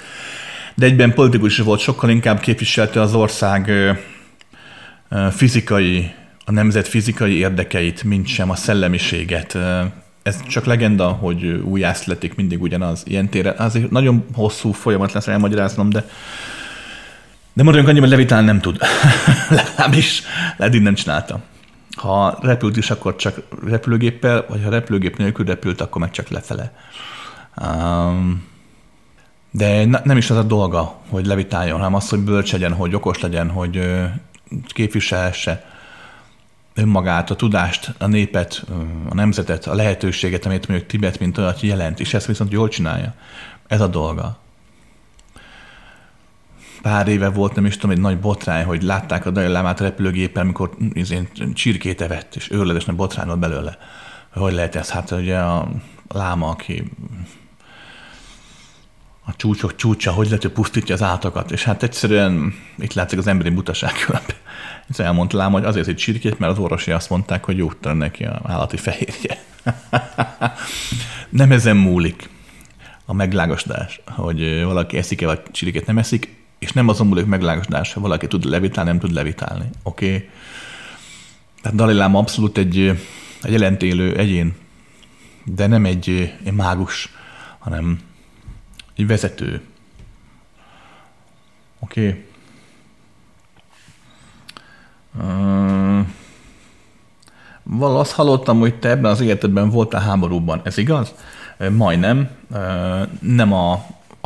de 0.75 0.85
egyben 0.85 1.13
politikus 1.13 1.57
is 1.57 1.63
volt, 1.63 1.79
sokkal 1.79 2.09
inkább 2.09 2.39
képviselte 2.39 3.01
az 3.01 3.13
ország 3.13 3.71
fizikai 5.31 6.11
a 6.49 6.51
nemzet 6.51 6.87
fizikai 6.87 7.37
érdekeit, 7.37 8.03
mint 8.03 8.27
sem 8.27 8.49
a 8.49 8.55
szellemiséget. 8.55 9.57
Ez 10.23 10.43
csak 10.47 10.65
legenda, 10.65 11.07
hogy 11.07 11.45
újjászletik 11.45 12.35
mindig 12.35 12.61
ugyanaz 12.61 13.03
ilyen 13.05 13.29
téren. 13.29 13.55
Azért 13.57 13.89
nagyon 13.89 14.25
hosszú 14.33 14.71
folyamat 14.71 15.11
lesz 15.11 15.27
elmagyaráznom, 15.27 15.89
de 15.89 16.05
de 17.53 17.63
maradjunk 17.63 17.89
annyiban, 17.89 18.09
hogy 18.09 18.17
levitál 18.17 18.41
nem 18.41 18.59
tud. 18.59 18.77
Legalábbis 19.49 20.21
eddig 20.57 20.81
nem 20.81 20.93
csinálta. 20.93 21.39
Ha 21.95 22.37
repült 22.41 22.77
is, 22.77 22.89
akkor 22.89 23.15
csak 23.15 23.41
repülőgéppel, 23.65 24.45
vagy 24.49 24.63
ha 24.63 24.69
repülőgép 24.69 25.17
nélkül 25.17 25.45
repült, 25.45 25.81
akkor 25.81 26.01
meg 26.01 26.11
csak 26.11 26.27
lefele. 26.27 26.73
Um, 27.61 28.43
de 29.51 29.85
nem 29.85 30.17
is 30.17 30.29
az 30.29 30.37
a 30.37 30.43
dolga, 30.43 30.99
hogy 31.09 31.25
levitáljon, 31.25 31.77
hanem 31.77 31.93
az, 31.93 32.09
hogy 32.09 32.19
bölcs 32.19 32.51
legyen, 32.51 32.73
hogy 32.73 32.95
okos 32.95 33.19
legyen, 33.19 33.49
hogy 33.49 33.79
képviselhesse 34.67 35.76
önmagát, 36.77 37.29
a 37.29 37.35
tudást, 37.35 37.93
a 37.97 38.07
népet, 38.07 38.63
a 39.09 39.13
nemzetet, 39.13 39.65
a 39.65 39.75
lehetőséget, 39.75 40.45
amit 40.45 40.67
mondjuk 40.67 40.89
Tibet, 40.89 41.19
mint 41.19 41.37
olyat 41.37 41.61
jelent, 41.61 41.99
és 41.99 42.13
ezt 42.13 42.25
viszont 42.25 42.51
jól 42.51 42.67
csinálja. 42.67 43.13
Ez 43.67 43.81
a 43.81 43.87
dolga. 43.87 44.37
Pár 46.81 47.07
éve 47.07 47.29
volt, 47.29 47.55
nem 47.55 47.65
is 47.65 47.75
tudom, 47.75 47.91
egy 47.91 48.01
nagy 48.01 48.19
botrány, 48.19 48.65
hogy 48.65 48.83
látták 48.83 49.25
a 49.25 49.31
Dalai 49.31 49.51
Lámát 49.51 49.79
repülőgépen, 49.79 50.43
amikor 50.43 50.75
izén, 50.93 51.27
csirkét 51.53 52.01
evett, 52.01 52.35
és 52.35 52.51
őrledesnek 52.51 52.95
botrány 52.95 53.27
volt 53.27 53.39
belőle. 53.39 53.77
Hogy 54.33 54.53
lehet 54.53 54.75
ez? 54.75 54.89
Hát 54.89 55.11
ugye 55.11 55.37
a 55.37 55.69
láma, 56.07 56.49
aki 56.49 56.91
a 59.25 59.35
csúcsok 59.35 59.75
csúcsa, 59.75 60.11
hogy 60.11 60.25
lehet, 60.25 60.41
hogy 60.41 60.51
pusztítja 60.51 60.95
az 60.95 61.03
átokat, 61.03 61.51
és 61.51 61.63
hát 61.63 61.83
egyszerűen 61.83 62.53
itt 62.77 62.93
látszik 62.93 63.19
az 63.19 63.27
emberi 63.27 63.49
butaság 63.49 63.91
különben. 64.05 64.35
Ez 64.89 64.99
elmondta 64.99 65.49
hogy 65.49 65.65
azért 65.65 65.87
egy 65.87 65.95
csirkét, 65.95 66.39
mert 66.39 66.51
az 66.51 66.59
orvosi 66.59 66.91
azt 66.91 67.09
mondták, 67.09 67.45
hogy 67.45 67.57
jót 67.57 67.93
neki 67.93 68.23
a 68.23 68.41
állati 68.43 68.77
fehérje. 68.77 69.43
nem 71.29 71.51
ezen 71.51 71.77
múlik 71.77 72.29
a 73.05 73.13
meglágosdás, 73.13 74.01
hogy 74.05 74.63
valaki 74.63 74.97
eszik-e, 74.97 75.25
vagy 75.25 75.41
csirkét 75.51 75.85
nem 75.85 75.97
eszik, 75.97 76.35
és 76.59 76.71
nem 76.71 76.87
azon 76.87 77.07
múlik 77.07 77.25
meglágosdás, 77.25 77.93
hogy 77.93 78.01
valaki 78.01 78.27
tud 78.27 78.43
levitálni, 78.43 78.89
nem 78.89 78.99
tud 78.99 79.11
levitálni. 79.11 79.69
Oké? 79.83 80.05
Okay? 80.05 80.29
Tehát 81.61 81.77
Dalai 81.77 81.99
abszolút 81.99 82.57
egy, 82.57 82.79
egy 83.41 83.51
jelentélő 83.51 84.17
egyén, 84.17 84.55
de 85.43 85.67
nem 85.67 85.85
egy, 85.85 86.35
egy 86.43 86.53
mágus, 86.53 87.09
hanem 87.59 87.99
egy 88.95 89.07
vezető. 89.07 89.61
Oké? 91.79 92.07
Okay? 92.07 92.25
Uh, 95.19 96.05
azt 97.79 98.11
hallottam, 98.11 98.59
hogy 98.59 98.79
te 98.79 98.89
ebben 98.89 99.11
az 99.11 99.21
életedben 99.21 99.69
voltál 99.69 100.01
háborúban. 100.01 100.61
Ez 100.63 100.77
igaz? 100.77 101.13
Majdnem. 101.71 102.29
Nem 103.19 103.53
a, 103.53 103.71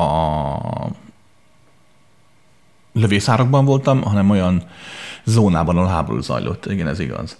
a 0.01 0.89
lövészárokban 2.93 3.65
voltam, 3.65 4.01
hanem 4.01 4.29
olyan 4.29 4.63
zónában, 5.23 5.77
ahol 5.77 5.89
háború 5.89 6.21
zajlott. 6.21 6.65
Igen, 6.65 6.87
ez 6.87 6.99
igaz. 6.99 7.37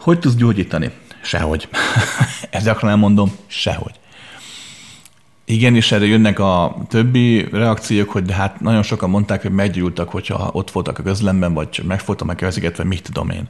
Hogy 0.00 0.18
tudsz 0.18 0.34
gyógyítani? 0.34 0.90
Sehogy. 1.22 1.68
Ezt 2.50 2.64
gyakran 2.64 2.90
elmondom, 2.90 3.32
sehogy. 3.46 3.99
Igen, 5.50 5.76
és 5.76 5.92
erre 5.92 6.06
jönnek 6.06 6.38
a 6.38 6.76
többi 6.88 7.48
reakciók, 7.52 8.10
hogy 8.10 8.22
de 8.22 8.34
hát 8.34 8.60
nagyon 8.60 8.82
sokan 8.82 9.10
mondták, 9.10 9.42
hogy 9.42 9.50
meggyúltak, 9.50 10.08
hogyha 10.08 10.50
ott 10.52 10.70
voltak 10.70 10.98
a 10.98 11.02
közlemben, 11.02 11.54
vagy 11.54 11.82
megfogtam 11.86 12.28
a 12.28 12.34
kezüket, 12.34 12.76
vagy 12.76 12.86
mit 12.86 13.02
tudom 13.02 13.30
én. 13.30 13.48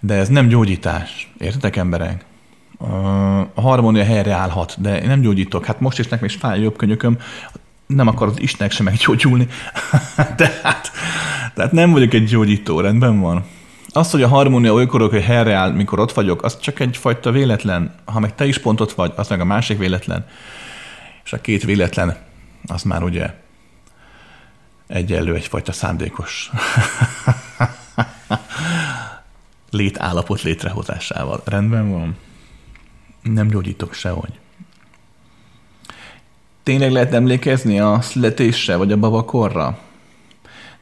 De 0.00 0.14
ez 0.14 0.28
nem 0.28 0.48
gyógyítás. 0.48 1.32
Értetek, 1.38 1.76
emberek? 1.76 2.24
A 3.54 3.60
harmónia 3.60 4.04
helyre 4.04 4.32
állhat, 4.32 4.74
de 4.78 5.00
én 5.00 5.08
nem 5.08 5.20
gyógyítok. 5.20 5.64
Hát 5.64 5.80
most 5.80 5.98
is 5.98 6.08
nekem 6.08 6.24
is 6.24 6.34
fáj 6.34 6.58
a 6.58 6.62
jobb 6.62 6.76
könyököm, 6.76 7.18
nem 7.86 8.06
akar 8.06 8.28
az 8.28 8.40
Istenek 8.40 8.72
sem 8.72 8.84
meggyógyulni. 8.84 9.46
tehát, 10.36 10.90
tehát 11.54 11.72
nem 11.72 11.90
vagyok 11.90 12.12
egy 12.12 12.24
gyógyító, 12.24 12.80
rendben 12.80 13.20
van. 13.20 13.44
Az, 13.92 14.10
hogy 14.10 14.22
a 14.22 14.28
harmónia 14.28 14.72
olykor, 14.72 15.10
hogy 15.10 15.22
helyreáll, 15.22 15.72
mikor 15.72 16.00
ott 16.00 16.12
vagyok, 16.12 16.42
az 16.42 16.60
csak 16.60 16.80
egyfajta 16.80 17.30
véletlen. 17.30 17.94
Ha 18.04 18.20
meg 18.20 18.34
te 18.34 18.46
is 18.46 18.58
pont 18.58 18.80
ott 18.80 18.92
vagy, 18.92 19.12
az 19.16 19.28
meg 19.28 19.40
a 19.40 19.44
másik 19.44 19.78
véletlen. 19.78 20.26
És 21.28 21.34
a 21.34 21.40
két 21.40 21.64
véletlen, 21.64 22.16
az 22.66 22.82
már 22.82 23.02
ugye 23.02 23.34
egyenlő 24.86 25.34
egyfajta 25.34 25.72
szándékos 25.72 26.50
létállapot 29.70 30.42
létrehozásával. 30.42 31.42
Rendben 31.44 31.90
van? 31.90 32.16
Nem 33.22 33.48
gyógyítok 33.48 33.94
sehogy. 33.94 34.38
Tényleg 36.62 36.90
lehet 36.90 37.14
emlékezni 37.14 37.80
a 37.80 38.00
születésre, 38.00 38.76
vagy 38.76 38.92
a 38.92 38.96
babakorra? 38.96 39.78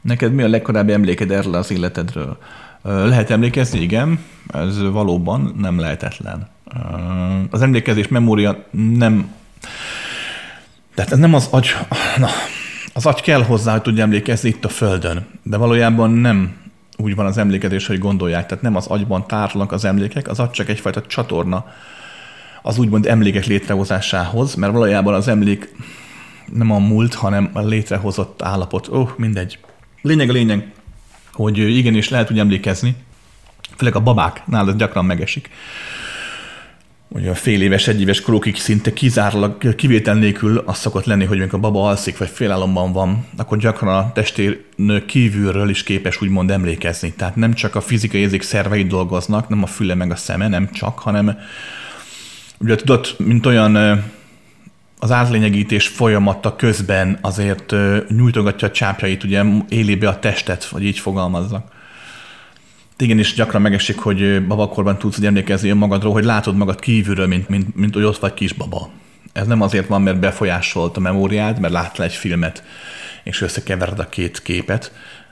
Neked 0.01 0.33
mi 0.33 0.43
a 0.43 0.47
legkorábbi 0.47 0.93
emléked 0.93 1.31
erről 1.31 1.55
az 1.55 1.71
életedről? 1.71 2.37
Lehet 2.81 3.29
emlékezni, 3.29 3.79
igen, 3.79 4.23
ez 4.47 4.81
valóban 4.81 5.53
nem 5.57 5.79
lehetetlen. 5.79 6.49
Az 7.49 7.61
emlékezés 7.61 8.07
memória 8.07 8.65
nem... 8.71 9.35
Tehát 10.97 11.11
ez 11.11 11.17
nem 11.17 11.33
az 11.33 11.47
agy... 11.51 11.75
Na, 12.17 12.27
az 12.93 13.05
agy 13.05 13.21
kell 13.21 13.43
hozzá, 13.43 13.71
hogy 13.71 13.81
tudja 13.81 14.03
emlékezni 14.03 14.49
itt 14.49 14.65
a 14.65 14.69
Földön, 14.69 15.27
de 15.43 15.57
valójában 15.57 16.11
nem 16.11 16.55
úgy 16.95 17.15
van 17.15 17.25
az 17.25 17.37
emlékezés, 17.37 17.87
hogy 17.87 17.99
gondolják. 17.99 18.45
Tehát 18.45 18.63
nem 18.63 18.75
az 18.75 18.87
agyban 18.87 19.27
tárolnak 19.27 19.71
az 19.71 19.85
emlékek, 19.85 20.27
az 20.27 20.39
agy 20.39 20.49
csak 20.49 20.69
egyfajta 20.69 21.01
csatorna 21.01 21.65
az 22.61 22.77
úgymond 22.77 23.05
emlékek 23.05 23.45
létrehozásához, 23.45 24.55
mert 24.55 24.73
valójában 24.73 25.13
az 25.13 25.27
emlék 25.27 25.75
nem 26.53 26.71
a 26.71 26.79
múlt, 26.79 27.13
hanem 27.13 27.49
a 27.53 27.61
létrehozott 27.61 28.41
állapot. 28.41 28.87
Ó, 28.87 28.99
oh, 28.99 29.09
mindegy. 29.17 29.59
Lényeg 30.01 30.29
a 30.29 30.33
lényeg, 30.33 30.71
hogy 31.33 31.57
igenis 31.57 32.09
lehet 32.09 32.31
úgy 32.31 32.39
emlékezni, 32.39 32.95
főleg 33.75 33.95
a 33.95 33.99
babáknál 33.99 34.69
ez 34.69 34.75
gyakran 34.75 35.05
megesik, 35.05 35.49
a 37.09 37.35
fél 37.35 37.61
éves, 37.61 37.87
egy 37.87 38.01
éves 38.01 38.21
korokig 38.21 38.55
szinte 38.55 38.93
kizárólag 38.93 39.75
kivétel 39.75 40.15
nélkül 40.15 40.63
az 40.65 40.77
szokott 40.77 41.05
lenni, 41.05 41.25
hogy 41.25 41.39
amikor 41.39 41.59
a 41.59 41.61
baba 41.61 41.87
alszik, 41.87 42.17
vagy 42.17 42.29
félálomban 42.29 42.91
van, 42.91 43.25
akkor 43.37 43.57
gyakran 43.57 43.95
a 43.95 44.11
testérnő 44.11 45.05
kívülről 45.05 45.69
is 45.69 45.83
képes 45.83 46.21
úgymond 46.21 46.51
emlékezni. 46.51 47.13
Tehát 47.13 47.35
nem 47.35 47.53
csak 47.53 47.75
a 47.75 47.81
fizikai 47.81 48.21
érzék 48.21 48.41
szervei 48.41 48.83
dolgoznak, 48.83 49.49
nem 49.49 49.63
a 49.63 49.67
füle 49.67 49.95
meg 49.95 50.11
a 50.11 50.15
szeme, 50.15 50.47
nem 50.47 50.69
csak, 50.71 50.99
hanem 50.99 51.37
ugye 52.57 52.75
tudod, 52.75 53.07
mint 53.17 53.45
olyan 53.45 54.03
az 54.99 55.11
átlényegítés 55.11 55.87
folyamata 55.87 56.55
közben 56.55 57.17
azért 57.21 57.75
nyújtogatja 58.09 58.67
a 58.67 58.71
csápjait, 58.71 59.23
ugye 59.23 59.43
élébe 59.69 60.07
a 60.07 60.19
testet, 60.19 60.65
vagy 60.69 60.83
így 60.83 60.99
fogalmazzak. 60.99 61.75
Igen, 62.99 63.19
és 63.19 63.33
gyakran 63.33 63.61
megesik, 63.61 63.99
hogy 63.99 64.47
babakorban 64.47 64.97
tudsz 64.97 65.21
emlékezni 65.21 65.71
magadról, 65.71 66.13
hogy 66.13 66.23
látod 66.23 66.55
magad 66.55 66.79
kívülről, 66.79 67.27
mint, 67.27 67.49
mint, 67.49 67.75
mint 67.75 67.93
hogy 67.93 68.03
ott 68.03 68.17
vagy 68.17 68.33
kisbaba. 68.33 68.89
Ez 69.33 69.47
nem 69.47 69.61
azért 69.61 69.87
van, 69.87 70.01
mert 70.01 70.19
befolyásolt 70.19 70.97
a 70.97 70.99
memóriád, 70.99 71.59
mert 71.59 71.73
láttál 71.73 72.05
egy 72.05 72.13
filmet, 72.13 72.63
és 73.23 73.41
összekevered 73.41 73.99
a 73.99 74.09
két 74.09 74.41
képet, 74.41 74.91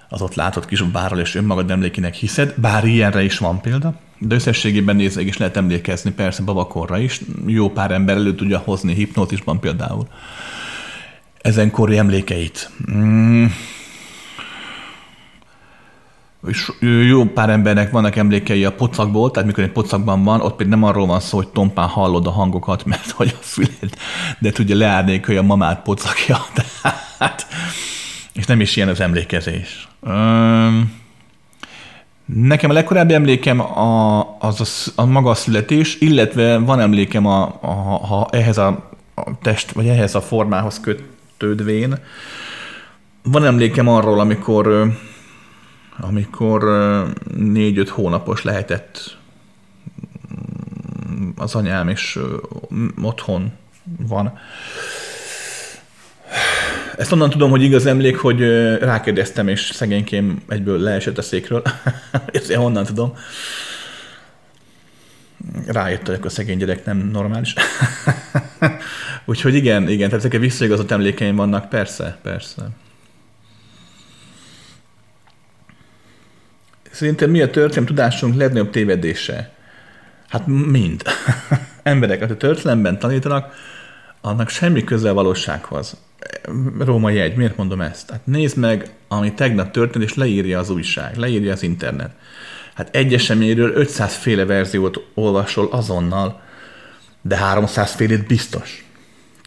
az 0.10 0.22
ott 0.22 0.36
látott 0.36 0.66
kisbabáról, 0.66 1.20
és 1.20 1.36
önmagad 1.36 1.72
emlékének 1.72 2.14
hiszed, 2.14 2.54
bár 2.58 2.86
ilyenre 2.86 3.24
is 3.24 3.38
van 3.38 3.62
példa, 3.62 3.94
de 4.18 4.36
összességében 4.36 4.96
nézve 4.96 5.22
is 5.22 5.38
lehet 5.38 5.58
emlékezni, 5.58 6.12
persze 6.12 6.44
babakorra 6.44 6.98
is, 6.98 7.22
jó 7.46 7.70
pár 7.70 7.92
ember 7.92 8.16
elő 8.16 8.36
tudja 8.36 8.58
hozni 8.58 8.94
hipnótisban 8.94 9.60
például 9.60 10.08
ezen 11.42 11.72
kori 11.72 11.98
emlékeit. 11.98 12.70
Mm. 12.92 13.46
Jó 17.08 17.26
pár 17.26 17.50
embernek 17.50 17.92
vannak 17.92 18.16
emlékei 18.16 18.66
a 18.66 18.74
pocakból, 18.74 19.32
tehát 19.32 19.48
mikor 19.48 19.64
egy 19.64 19.72
pocakban 19.72 20.24
van, 20.24 20.42
ott 20.42 20.56
például 20.56 20.80
nem 20.80 20.90
arról 20.90 21.06
van 21.06 21.20
szó, 21.20 21.38
hogy 21.38 21.48
tompán 21.48 21.88
hallod 21.88 22.28
a 22.28 22.32
hangokat, 22.32 22.86
mert 22.92 23.10
hogy 23.10 23.36
a 23.40 23.44
füled, 23.44 23.96
de 24.40 24.52
tudja 24.52 24.76
leárnék, 24.76 25.26
hogy 25.26 25.38
a 25.38 25.44
mamát 25.44 25.82
pocakja. 25.82 26.38
Tehát, 27.18 27.48
és 28.34 28.46
nem 28.46 28.62
is 28.62 28.76
ilyen 28.76 28.90
az 28.90 29.00
emlékezés. 29.00 29.88
Nekem 32.26 32.70
a 32.70 32.74
legkorábbi 32.74 33.14
emlékem 33.14 33.60
a, 33.60 34.20
az 34.40 34.92
a, 34.96 35.02
a 35.02 35.06
maga 35.06 35.30
a 35.30 35.36
születés, 35.36 35.98
illetve 36.00 36.58
van 36.58 36.80
emlékem 36.80 37.26
a, 37.26 37.58
a, 37.62 37.72
ha 38.08 38.28
ehhez 38.32 38.58
a, 38.58 38.90
a 39.16 39.40
test, 39.42 39.72
vagy 39.72 39.88
ehhez 39.88 40.16
a 40.16 40.22
formához 40.22 40.80
kötődvén. 40.80 41.98
Van 43.24 43.46
emlékem 43.46 43.88
arról, 43.88 44.20
amikor 44.20 44.94
amikor 46.00 46.64
négy-öt 47.38 47.90
hónapos 47.90 48.44
lehetett 48.44 49.18
az 51.36 51.56
anyám, 51.56 51.88
és 51.88 52.20
otthon 53.02 53.52
van. 54.08 54.40
Ezt 56.98 57.12
onnan 57.12 57.30
tudom, 57.30 57.50
hogy 57.50 57.64
igaz 57.64 57.86
emlék, 57.86 58.18
hogy 58.18 58.40
rákérdeztem, 58.80 59.48
és 59.48 59.62
szegénykém 59.74 60.42
egyből 60.48 60.80
leesett 60.80 61.18
a 61.18 61.22
székről. 61.22 61.62
Ezt 62.32 62.50
én 62.50 62.58
honnan 62.58 62.84
tudom. 62.84 63.14
Rájött, 65.68 66.08
hogy 66.08 66.20
a 66.24 66.30
szegény 66.30 66.58
gyerek 66.58 66.86
nem 66.86 66.98
normális. 66.98 67.54
Úgyhogy 69.26 69.56
igen, 69.56 69.90
igen, 69.90 70.10
tehát 70.10 70.26
ezek 70.26 70.40
visszaigazott 70.40 70.92
emlékeim 70.92 71.36
vannak, 71.36 71.70
persze, 71.70 72.18
persze. 72.22 72.70
Szerintem 76.96 77.30
mi 77.30 77.42
a 77.42 77.50
történelmi 77.50 77.88
tudásunk 77.88 78.36
legnagyobb 78.36 78.70
tévedése? 78.70 79.52
Hát 80.28 80.48
mind. 80.48 81.02
Emberek, 81.84 82.22
a 82.22 82.38
történelemben 82.38 83.00
tanítanak, 83.00 83.54
annak 84.22 84.50
semmi 84.50 84.84
köze 84.84 85.10
a 85.10 85.14
valósághoz 85.14 85.98
római 86.80 87.20
egy, 87.20 87.36
miért 87.36 87.58
mondom 87.58 87.82
ezt? 87.82 88.10
Hát 88.10 88.26
nézd 88.26 88.58
meg, 88.58 88.90
ami 89.08 89.34
tegnap 89.34 89.72
történt, 89.72 90.04
és 90.04 90.14
leírja 90.14 90.60
az 90.60 90.70
újság, 90.70 91.18
leírja 91.18 91.52
az 91.52 91.64
internet. 91.64 92.12
Hát 92.74 92.96
egy 92.96 93.14
eseményről 93.14 93.72
500 93.74 94.16
féle 94.16 94.46
verziót 94.46 95.04
olvasol 95.14 95.68
azonnal, 95.72 96.42
de 97.22 97.38
300 97.38 97.92
félét 97.92 98.28
biztos. 98.28 98.86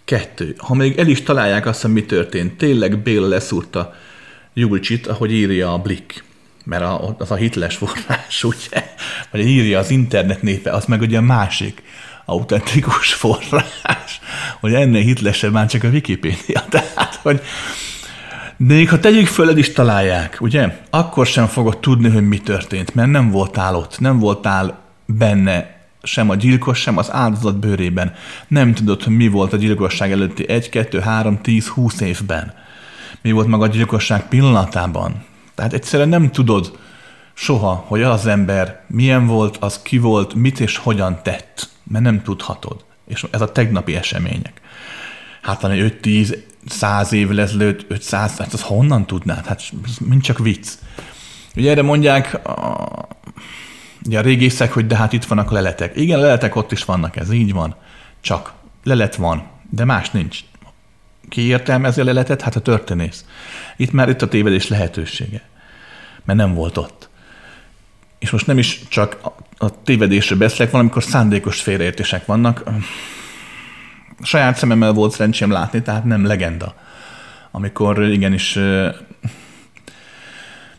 Kettő. 0.05 0.55
Ha 0.59 0.75
még 0.75 0.99
el 0.99 1.07
is 1.07 1.23
találják 1.23 1.67
azt, 1.67 1.83
hogy 1.83 1.93
mi 1.93 2.05
történt, 2.05 2.57
tényleg 2.57 2.99
Béla 2.99 3.29
leszúrta 3.29 3.95
Julcsit, 4.55 5.07
ahogy 5.07 5.33
írja 5.33 5.73
a 5.73 5.79
Blick, 5.79 6.27
mert 6.69 6.83
a, 6.83 7.15
az 7.19 7.31
a 7.31 7.35
hitles 7.35 7.77
forrás, 7.77 8.45
ugye? 8.51 8.91
Vagy 9.31 9.41
írja 9.41 9.79
az 9.79 9.91
internet 9.91 10.43
népe, 10.43 10.71
az 10.71 10.85
meg 10.85 11.01
ugye 11.01 11.19
a 11.19 11.23
másik 11.23 11.83
autentikus 12.25 13.13
forrás, 13.13 14.21
hogy 14.61 14.75
ennél 14.75 15.03
hitlesebb 15.03 15.53
már 15.53 15.67
csak 15.67 15.85
a 15.85 15.89
Wikipédia. 15.89 16.65
Tehát, 16.71 17.19
hogy 17.23 17.41
még 18.57 18.89
ha 18.89 18.99
tegyük 18.99 19.27
föl, 19.27 19.57
is 19.57 19.73
találják, 19.73 20.37
ugye? 20.41 20.79
Akkor 20.91 21.27
sem 21.27 21.47
fogod 21.47 21.79
tudni, 21.79 22.09
hogy 22.09 22.29
mi 22.29 22.39
történt, 22.39 22.95
mert 22.95 23.11
nem 23.11 23.31
voltál 23.31 23.75
ott, 23.75 23.99
nem 23.99 24.19
voltál 24.19 24.79
benne 25.07 25.77
sem 26.03 26.31
a 26.31 26.35
gyilkos, 26.35 26.79
sem 26.79 26.97
az 26.97 27.13
áldozat 27.13 27.59
bőrében. 27.59 28.15
Nem 28.49 28.75
tudod, 28.75 29.03
hogy 29.03 29.17
mi 29.17 29.29
volt 29.29 29.53
a 29.53 29.57
gyilkosság 29.57 30.13
előtti 30.13 30.49
1, 30.49 30.69
2, 30.69 31.01
3, 31.01 31.41
10, 31.41 31.69
20 31.69 32.01
évben. 32.01 32.55
Mi 33.23 33.31
volt 33.31 33.47
maga 33.47 33.65
a 33.65 33.69
gyilkosság 33.69 34.29
pillanatában. 34.29 35.27
Tehát 35.59 35.73
egyszerűen 35.73 36.09
nem 36.09 36.31
tudod 36.31 36.79
soha, 37.35 37.85
hogy 37.87 38.03
az 38.03 38.27
ember 38.27 38.85
milyen 38.87 39.27
volt, 39.27 39.57
az 39.57 39.83
ki 39.83 39.99
volt, 39.99 40.35
mit 40.35 40.61
és 40.61 40.77
hogyan 40.77 41.21
tett 41.23 41.69
mert 41.89 42.05
nem 42.05 42.23
tudhatod. 42.23 42.85
És 43.07 43.25
ez 43.31 43.41
a 43.41 43.53
tegnapi 43.53 43.97
események. 43.97 44.61
Hát 45.43 45.61
van 45.61 45.71
egy 45.71 45.99
5-10, 46.03 46.39
100 46.67 47.13
évvel 47.13 47.41
ezelőtt, 47.41 47.85
500, 47.89 48.37
hát 48.37 48.53
az 48.53 48.63
honnan 48.63 49.07
tudnád? 49.07 49.47
Hát 49.47 49.63
mind 50.01 50.23
csak 50.23 50.39
vicc. 50.39 50.69
Ugye 51.57 51.71
erre 51.71 51.83
mondják 51.83 52.47
a, 52.47 53.09
ugye 54.07 54.19
a 54.19 54.23
régészek, 54.23 54.73
hogy 54.73 54.87
de 54.87 54.97
hát 54.97 55.13
itt 55.13 55.25
vannak 55.25 55.51
a 55.51 55.55
leletek. 55.55 55.97
Igen, 55.97 56.19
a 56.19 56.23
leletek 56.23 56.57
ott 56.57 56.73
is 56.73 56.85
vannak, 56.85 57.17
ez 57.17 57.33
így 57.33 57.53
van. 57.53 57.75
Csak 58.21 58.53
lelet 58.85 59.17
van, 59.17 59.47
de 59.71 59.85
más 59.85 60.11
nincs. 60.11 60.39
Ki 61.29 61.41
értelmezi 61.41 62.01
a 62.01 62.05
leletet? 62.05 62.43
Hát 62.43 62.57
a 62.57 62.61
történész. 62.61 63.25
Itt 63.77 63.93
már 63.93 64.09
itt 64.09 64.23
a 64.23 64.29
tévedés 64.29 64.69
lehetősége. 64.69 65.43
Mert 66.25 66.39
nem 66.39 66.55
volt 66.55 66.77
ott. 66.77 67.09
És 68.19 68.31
most 68.31 68.47
nem 68.47 68.59
is 68.59 68.81
csak 68.89 69.19
a 69.59 69.83
tévedésre 69.83 70.37
beszélek, 70.37 70.71
valamikor 70.71 71.03
szándékos 71.03 71.61
félreértések 71.61 72.27
vannak. 72.27 72.63
Saját 74.23 74.57
szememmel 74.57 74.93
volt 74.93 75.13
szerencsém 75.13 75.51
látni, 75.51 75.83
tehát 75.83 76.05
nem 76.05 76.27
legenda. 76.27 76.75
Amikor 77.51 78.03
igenis, 78.03 78.55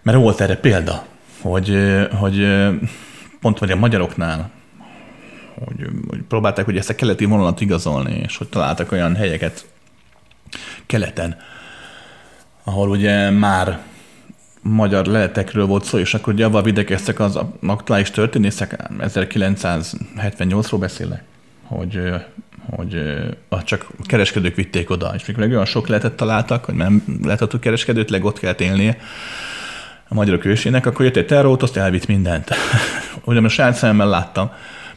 mert 0.01 0.17
volt 0.17 0.41
erre 0.41 0.55
példa, 0.55 1.05
hogy, 1.41 1.77
hogy 2.11 2.47
pont 3.39 3.59
vagy 3.59 3.71
a 3.71 3.75
magyaroknál, 3.75 4.49
hogy, 5.65 5.89
hogy 6.07 6.21
próbálták 6.27 6.65
hogy 6.65 6.77
ezt 6.77 6.89
a 6.89 6.95
keleti 6.95 7.25
vonalat 7.25 7.61
igazolni, 7.61 8.21
és 8.23 8.37
hogy 8.37 8.47
találtak 8.47 8.91
olyan 8.91 9.15
helyeket 9.15 9.65
keleten, 10.85 11.37
ahol 12.63 12.89
ugye 12.89 13.29
már 13.29 13.79
magyar 14.61 15.05
leletekről 15.05 15.65
volt 15.65 15.83
szó, 15.83 15.97
és 15.97 16.13
akkor 16.13 16.33
ugye 16.33 16.45
avval 16.45 16.63
videkeztek 16.63 17.19
az 17.19 17.39
aktuális 17.61 18.11
történészek, 18.11 18.89
1978-ról 18.99 20.77
beszélek, 20.79 21.23
hogy, 21.63 22.13
hogy 22.69 22.97
csak 23.63 23.87
kereskedők 24.03 24.55
vitték 24.55 24.89
oda, 24.89 25.11
és 25.15 25.25
mikor 25.25 25.43
olyan 25.43 25.65
sok 25.65 25.87
lehetett 25.87 26.15
találtak, 26.15 26.65
hogy 26.65 26.75
nem 26.75 27.19
lehetett, 27.23 27.59
kereskedőt, 27.59 28.09
leg 28.09 28.25
ott 28.25 28.39
kellett 28.39 28.61
élnie 28.61 28.97
a 30.07 30.13
magyarok 30.13 30.45
ősének, 30.45 30.85
akkor 30.85 31.05
jött 31.05 31.15
egy 31.15 31.25
terrort, 31.25 31.61
azt 31.61 31.77
elvitt 31.77 32.07
mindent. 32.07 32.49
Ugye 33.25 33.39
most 33.39 33.55
saját 33.55 33.75
szemmel 33.75 34.07
láttam, 34.07 34.51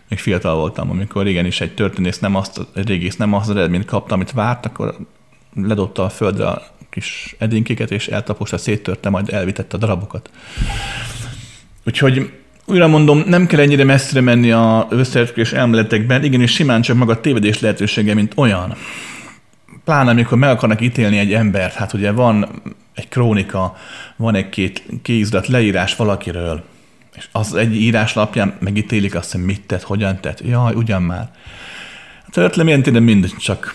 még 0.09 0.19
fiatal 0.19 0.57
voltam, 0.57 0.91
amikor 0.91 1.25
régen 1.25 1.47
is 1.47 1.61
egy 1.61 1.75
történész 1.75 2.19
nem 2.19 2.35
azt, 2.35 2.61
egy 2.75 2.89
régész 2.89 3.17
nem 3.17 3.33
azt 3.33 3.49
az 3.49 3.57
eredményt 3.57 3.85
kapta, 3.85 4.15
amit 4.15 4.33
várt, 4.33 4.67
akkor 4.67 4.97
ledobta 5.55 6.05
a 6.05 6.09
földre 6.09 6.47
a 6.47 6.63
kis 6.91 7.37
edinkéket, 7.39 7.91
és 7.91 8.09
eltaposta, 8.09 8.59
széttörte, 8.59 9.09
majd 9.09 9.33
elvitette 9.33 9.77
a 9.77 9.79
darabokat. 9.79 10.31
Úgyhogy 11.87 12.33
újra 12.67 12.87
mondom, 12.87 13.23
nem 13.27 13.47
kell 13.47 13.61
ennyire 13.61 13.85
messzire 13.85 14.21
menni 14.21 14.51
a 14.51 14.87
összeesküvés 14.91 15.53
elméletekben, 15.53 16.25
igenis 16.25 16.53
simán 16.53 16.83
csak 16.83 16.97
maga 16.97 17.13
a 17.13 17.21
tévedés 17.21 17.61
lehetősége, 17.61 18.15
mint 18.15 18.33
olyan. 18.37 18.75
Pláne 19.85 20.11
amikor 20.11 20.39
meg 20.39 20.51
akarnak 20.51 20.81
ítélni 20.81 21.19
egy 21.19 21.33
embert, 21.33 21.75
hát 21.75 21.93
ugye 21.93 22.11
van 22.11 22.63
egy 22.95 23.09
krónika, 23.09 23.77
van 24.17 24.35
egy 24.35 24.49
két 24.49 24.85
kézdat 25.03 25.47
leírás 25.47 25.97
valakiről, 25.97 26.65
és 27.17 27.29
az 27.33 27.55
egy 27.55 27.75
írás 27.75 28.15
lapján 28.15 28.57
megítélik 28.61 29.15
azt, 29.15 29.33
hogy 29.33 29.45
mit 29.45 29.61
tett, 29.67 29.83
hogyan 29.83 30.21
tett. 30.21 30.41
Jaj, 30.41 30.75
ugyan 30.75 31.03
már. 31.03 31.31
A 32.27 32.31
történelem 32.31 32.83
ilyen 32.83 33.03
mind 33.03 33.37
csak, 33.37 33.75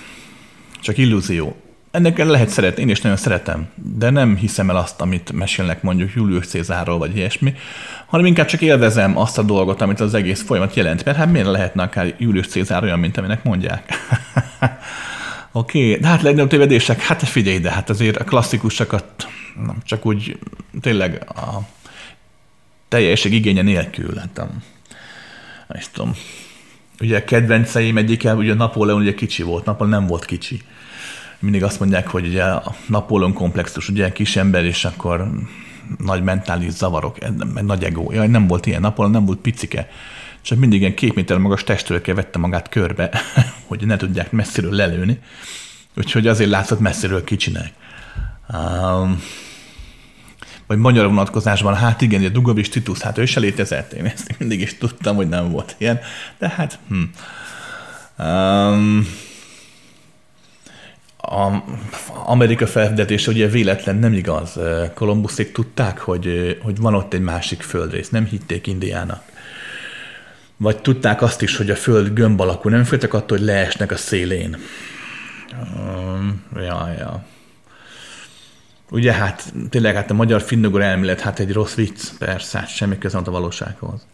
csak 0.82 0.98
illúzió. 0.98 1.56
Ennek 1.98 2.18
lehet 2.18 2.50
szeretni, 2.50 2.82
én 2.82 2.90
is 2.90 3.02
nagyon 3.02 3.18
szeretem, 3.18 3.68
de 3.76 4.10
nem 4.10 4.36
hiszem 4.36 4.70
el 4.70 4.76
azt, 4.76 5.02
amit 5.02 5.32
mesélnek 5.32 5.82
mondjuk 5.82 6.14
Julius 6.14 6.48
Cézárról, 6.48 6.98
vagy 6.98 7.16
ilyesmi, 7.16 7.56
hanem 8.06 8.26
inkább 8.26 8.46
csak 8.46 8.62
élvezem 8.62 9.18
azt 9.18 9.38
a 9.38 9.44
dolgot, 9.44 9.82
amit 9.82 10.00
az 10.00 10.14
egész 10.14 10.44
folyamat 10.44 10.76
jelent, 10.76 11.06
mert 11.06 11.18
hát 11.18 11.32
miért 11.32 11.48
lehetne 11.48 11.84
akár 11.84 12.16
Julius 12.18 12.48
Cézár 12.48 12.84
olyan, 12.84 13.00
mint 13.00 13.18
aminek 13.18 13.44
mondják. 13.44 13.94
Oké, 15.52 15.88
okay, 15.88 16.02
de 16.02 16.08
hát 16.08 16.22
legnagyobb 16.22 16.50
tévedések, 16.50 17.02
hát 17.02 17.24
figyelj 17.24 17.56
ide, 17.56 17.72
hát 17.72 17.90
azért 17.90 18.18
a 18.18 18.24
klasszikusokat 18.24 19.28
nem, 19.56 19.78
csak 19.84 20.06
úgy 20.06 20.40
tényleg 20.82 21.24
a 21.28 21.60
teljesség 22.88 23.34
igénye 23.34 23.62
nélkül, 23.62 24.16
hát 24.16 24.38
a, 24.38 24.50
nem 25.68 25.82
tudom, 25.94 26.16
ugye 27.02 27.18
a 27.18 27.24
kedvenceim 27.24 27.98
egyike, 27.98 28.34
ugye 28.34 28.54
Napóleon 28.54 29.02
ugye 29.02 29.14
kicsi 29.14 29.44
volt, 29.44 29.66
Napóleon 29.66 30.00
nem 30.00 30.08
volt 30.08 30.26
kicsi 30.26 30.62
mindig 31.40 31.64
azt 31.64 31.80
mondják, 31.80 32.08
hogy 32.08 32.28
ugye 32.28 32.44
a 32.44 32.76
Napóleon 32.88 33.34
komplexus, 33.34 33.90
ugye 33.90 34.12
kis 34.12 34.36
ember, 34.36 34.66
és 34.66 34.86
akkor 34.86 35.30
nagy 35.98 36.24
mentális 36.24 36.72
zavarok, 36.72 37.18
nagy 37.62 37.84
ego. 37.84 38.12
Jaj, 38.12 38.28
nem 38.28 38.48
volt 38.48 38.66
ilyen 38.66 38.82
Napóleon, 38.82 39.14
nem 39.14 39.26
volt 39.26 39.40
picike. 39.40 39.90
Csak 40.42 40.58
mindig 40.58 40.80
ilyen 40.80 40.96
két 40.96 41.16
méter 41.16 41.38
magas 41.38 41.64
testőrkel 41.64 42.16
vette 42.16 42.40
magát 42.40 42.70
körbe, 42.70 43.12
hogy 43.68 43.86
ne 43.86 43.98
tudják 43.98 44.32
messziről 44.32 44.74
lelőni. 44.74 45.20
Úgyhogy 45.96 46.28
azért 46.28 46.50
látszott 46.50 46.80
messziről 46.80 47.24
kicsinek. 47.24 47.72
Um, 48.54 49.22
vagy 50.68 50.78
magyar 50.78 51.06
vonatkozásban, 51.06 51.76
hát 51.76 52.02
igen, 52.02 52.24
a 52.24 52.30
Dugovics 52.30 52.70
Titus, 52.70 53.00
hát 53.00 53.18
ő 53.18 53.26
se 53.26 53.40
létezett, 53.40 53.94
én 53.94 54.06
ezt 54.06 54.36
mindig 54.40 54.62
is 54.62 54.78
tudtam, 54.78 55.16
hogy 55.16 55.30
nem 55.30 55.52
volt 55.52 55.76
ilyen, 55.78 56.00
de 56.38 56.50
hát 56.50 56.80
hm. 56.88 57.04
Um, 58.24 59.08
a 61.30 61.64
Amerika 62.26 62.68
felfedetése 62.68 63.32
ugye 63.32 63.48
véletlen 63.48 63.96
nem 63.96 64.14
igaz. 64.14 64.60
Kolumbuszék 64.94 65.52
tudták, 65.52 66.00
hogy, 66.00 66.58
hogy 66.62 66.78
van 66.78 66.94
ott 66.94 67.14
egy 67.14 67.22
másik 67.22 67.62
földrész, 67.62 68.10
nem 68.10 68.26
hitték 68.26 68.68
Indiának. 68.68 69.24
Vagy 70.58 70.82
tudták 70.82 71.22
azt 71.22 71.42
is, 71.42 71.58
hogy 71.58 71.70
a 71.70 71.76
föld 71.76 72.14
gömb 72.14 72.42
alakú, 72.42 72.70
nem 72.70 72.84
féltek 72.84 73.14
attól, 73.14 73.38
hogy 73.38 73.46
leesnek 73.46 73.92
a 73.92 73.98
szélén. 73.98 74.58
Ja, 76.56 76.94
ja. 76.98 77.26
Ugye 78.92 79.14
hát 79.14 79.54
tényleg 79.70 79.96
hát 79.96 80.12
a 80.12 80.14
magyar 80.14 80.42
finnugor 80.42 80.82
elmélet, 80.82 81.22
hát 81.22 81.40
egy 81.40 81.54
rossz 81.54 81.74
vicc, 81.74 82.10
persze, 82.20 82.58
hát 82.58 82.70
semmi 82.70 82.98
köze 82.98 83.18
a 83.18 83.32
valósághoz 83.32 84.06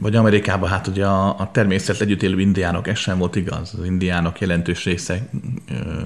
vagy 0.00 0.16
Amerikában 0.16 0.68
hát 0.68 0.86
ugye 0.86 1.06
a, 1.06 1.38
a 1.38 1.50
természet 1.52 2.00
együtt 2.00 2.22
élő 2.22 2.40
indiánok, 2.40 2.88
ez 2.88 2.98
sem 2.98 3.18
volt 3.18 3.36
igaz. 3.36 3.74
Az 3.78 3.84
indiánok 3.84 4.40
jelentős 4.40 4.84
része 4.84 5.28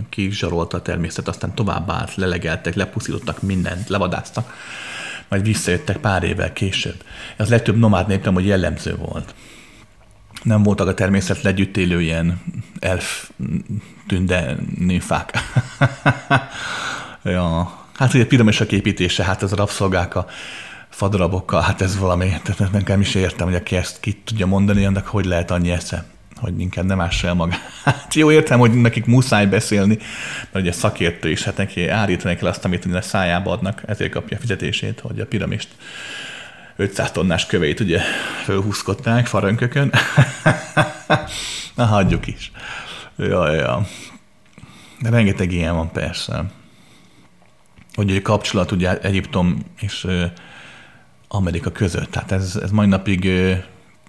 kizsarolta 0.09 0.77
a 0.77 0.83
természet, 0.83 1.29
aztán 1.29 1.55
tovább 1.55 1.91
állt, 1.91 2.15
lelegeltek, 2.15 2.75
lepuszítottak 2.75 3.43
mindent, 3.43 3.89
levadáztak, 3.89 4.53
majd 5.29 5.43
visszajöttek 5.43 5.97
pár 5.97 6.23
évvel 6.23 6.53
később. 6.53 7.05
Ez 7.37 7.49
legtöbb 7.49 7.79
nomád 7.79 8.07
népem, 8.07 8.35
hogy 8.35 8.47
jellemző 8.47 8.97
volt. 8.97 9.35
Nem 10.43 10.63
voltak 10.63 10.89
a 10.89 10.95
természet 10.95 11.47
együtt 11.47 11.77
élő 11.77 12.01
ilyen 12.01 12.43
elf 12.79 13.31
tünde 14.07 14.57
nőfák. 14.79 15.39
ja. 17.23 17.79
Hát 17.95 18.15
ugye 18.15 18.27
piramisok 18.27 18.73
építése, 18.73 19.25
hát 19.25 19.43
az 19.43 19.53
a 19.53 19.57
rabszolgák 19.57 20.15
a 20.15 20.27
fadarabokkal, 20.95 21.61
hát 21.61 21.81
ez 21.81 21.99
valami, 21.99 22.33
tehát 22.43 22.73
nekem 22.73 23.01
is 23.01 23.15
értem, 23.15 23.47
hogy 23.47 23.57
aki 23.57 23.77
ezt 23.77 24.01
ki 24.01 24.13
tudja 24.25 24.47
mondani, 24.47 24.85
annak 24.85 25.07
hogy 25.07 25.25
lehet 25.25 25.51
annyi 25.51 25.71
esze, 25.71 26.05
hogy 26.37 26.61
inkább 26.61 26.85
nem 26.85 27.01
ássa 27.01 27.27
el 27.27 27.35
magát. 27.35 27.61
Jó, 28.15 28.31
értem, 28.31 28.59
hogy 28.59 28.73
nekik 28.73 29.05
muszáj 29.05 29.47
beszélni, 29.47 29.99
mert 30.51 30.65
ugye 30.65 30.73
szakértő 30.73 31.31
is, 31.31 31.43
hát 31.43 31.57
neki 31.57 31.89
állítani 31.89 32.37
kell 32.37 32.49
azt, 32.49 32.65
amit 32.65 32.85
a 32.85 33.01
szájába 33.01 33.53
adnak, 33.53 33.83
ezért 33.87 34.11
kapja 34.11 34.37
a 34.37 34.41
fizetését, 34.41 35.01
hogy 35.01 35.21
a 35.21 35.27
piramist 35.27 35.69
500 36.77 37.11
tonnás 37.11 37.47
köveit 37.47 37.81
ugye 37.81 38.01
fölhúzkodták 38.45 39.27
farönkökön. 39.27 39.93
Na, 41.75 41.85
hagyjuk 41.85 42.27
is. 42.27 42.53
Ja, 43.17 43.53
ja. 43.53 43.87
De 45.01 45.11
rengeteg 45.11 45.53
ilyen 45.53 45.75
van 45.75 45.93
persze. 45.93 46.45
Hogy 47.95 48.11
egy 48.11 48.23
kapcsolat 48.23 48.73
ugye 48.73 48.99
Egyiptom 48.99 49.59
és 49.81 50.07
Amerika 51.35 51.73
között. 51.73 52.11
Tehát 52.11 52.33
ez, 52.33 52.57
ez 52.63 52.71
mai 52.71 52.87
napig 52.87 53.31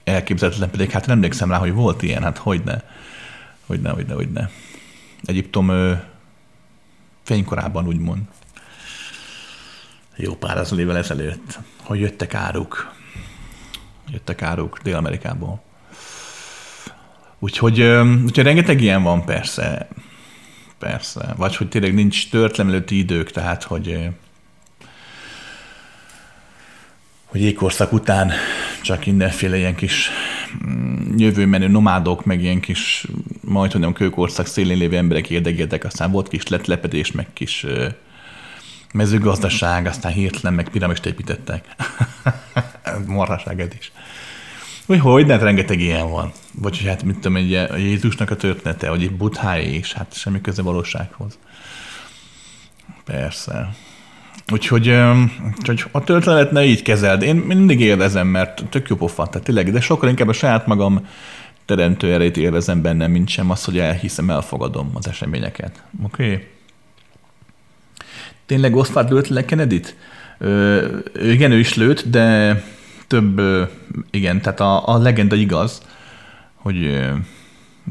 elképzelhetetlen, 0.03 0.69
pedig 0.69 0.91
hát 0.91 1.05
nem 1.05 1.15
emlékszem 1.15 1.49
rá, 1.49 1.57
hogy 1.57 1.73
volt 1.73 2.01
ilyen, 2.01 2.23
hát 2.23 2.37
hogyne. 2.37 2.83
Hogyne, 3.65 3.89
hogyne, 3.89 4.13
hogyne. 4.13 4.49
Egyiptom 5.25 5.71
fénykorában 7.23 7.87
úgymond. 7.87 8.21
Jó 10.15 10.35
pár 10.35 10.57
az 10.57 10.77
évvel 10.77 10.97
ezelőtt, 10.97 11.59
hogy 11.83 11.99
jöttek 11.99 12.33
áruk. 12.33 12.93
Jöttek 14.07 14.41
áruk 14.41 14.79
Dél-Amerikából. 14.83 15.61
Úgyhogy, 17.39 17.81
úgyhogy 18.23 18.43
rengeteg 18.43 18.81
ilyen 18.81 19.03
van 19.03 19.25
persze. 19.25 19.87
Persze. 20.79 21.33
Vagy 21.37 21.55
hogy 21.55 21.69
tényleg 21.69 21.93
nincs 21.93 22.29
történelmi 22.29 22.83
idők, 22.89 23.31
tehát 23.31 23.63
hogy 23.63 24.09
hogy 27.35 27.43
jégkorszak 27.43 27.93
után 27.93 28.31
csak 28.81 29.05
mindenféle 29.05 29.57
ilyen 29.57 29.75
kis 29.75 30.09
mm, 30.67 31.17
jövőmenő 31.17 31.67
nomádok, 31.67 32.25
meg 32.25 32.41
ilyen 32.41 32.59
kis 32.59 33.07
majd 33.41 33.71
hogy 33.71 33.81
nem 33.81 33.93
kőkorszak 33.93 34.45
szélén 34.45 34.77
lévő 34.77 34.97
emberek 34.97 35.29
érdekeltek, 35.29 35.83
aztán 35.83 36.11
volt 36.11 36.27
kis 36.27 36.47
letlepedés, 36.47 37.11
meg 37.11 37.27
kis 37.33 37.65
mezőgazdaság, 38.93 39.85
aztán 39.85 40.11
hirtelen 40.11 40.53
meg 40.53 40.69
piramist 40.69 41.05
építettek. 41.05 41.65
Marhaság 43.05 43.59
ez 43.59 43.69
is. 43.79 43.91
Úgy, 44.85 44.99
hogy, 44.99 45.25
de 45.25 45.37
rengeteg 45.37 45.79
ilyen 45.79 46.09
van. 46.09 46.31
Vagy 46.51 46.81
hát, 46.85 47.03
mit 47.03 47.15
tudom, 47.15 47.35
egy, 47.35 47.53
a 47.53 47.75
Jézusnak 47.75 48.29
a 48.29 48.35
története, 48.35 48.89
vagy 48.89 49.03
egy 49.03 49.15
Budháé 49.15 49.75
is, 49.75 49.93
hát 49.93 50.13
semmi 50.13 50.41
köze 50.41 50.61
valósághoz. 50.61 51.37
Persze. 53.05 53.75
Úgyhogy, 54.51 54.95
úgyhogy 55.57 55.83
a 55.91 56.03
történet 56.03 56.51
ne 56.51 56.65
így 56.65 56.81
kezeld. 56.81 57.21
Én 57.21 57.35
mindig 57.35 57.79
élvezem, 57.79 58.27
mert 58.27 58.63
tök 58.69 58.89
jó 58.89 58.95
pofa, 58.95 59.27
tehát 59.27 59.45
tényleg, 59.45 59.71
de 59.71 59.79
sokkal 59.79 60.09
inkább 60.09 60.27
a 60.27 60.33
saját 60.33 60.67
magam 60.67 61.07
teremtő 61.65 62.13
erejét 62.13 62.37
élvezem 62.37 62.81
bennem, 62.81 63.11
mint 63.11 63.29
sem 63.29 63.49
az, 63.49 63.63
hogy 63.63 63.79
elhiszem, 63.79 64.29
elfogadom 64.29 64.91
az 64.93 65.07
eseményeket. 65.07 65.83
Oké? 66.03 66.31
Okay? 66.31 66.47
Tényleg 68.45 68.75
Oswald 68.75 69.11
lőtt 69.11 69.27
le 69.27 69.45
Kennedy-t? 69.45 69.95
Ö, 70.37 70.87
igen, 71.21 71.51
ő 71.51 71.59
is 71.59 71.75
lőtt, 71.75 72.09
de 72.09 72.63
több, 73.07 73.41
igen, 74.11 74.41
tehát 74.41 74.59
a, 74.59 74.87
a 74.87 74.97
legenda 74.97 75.35
igaz, 75.35 75.81
hogy 76.55 77.03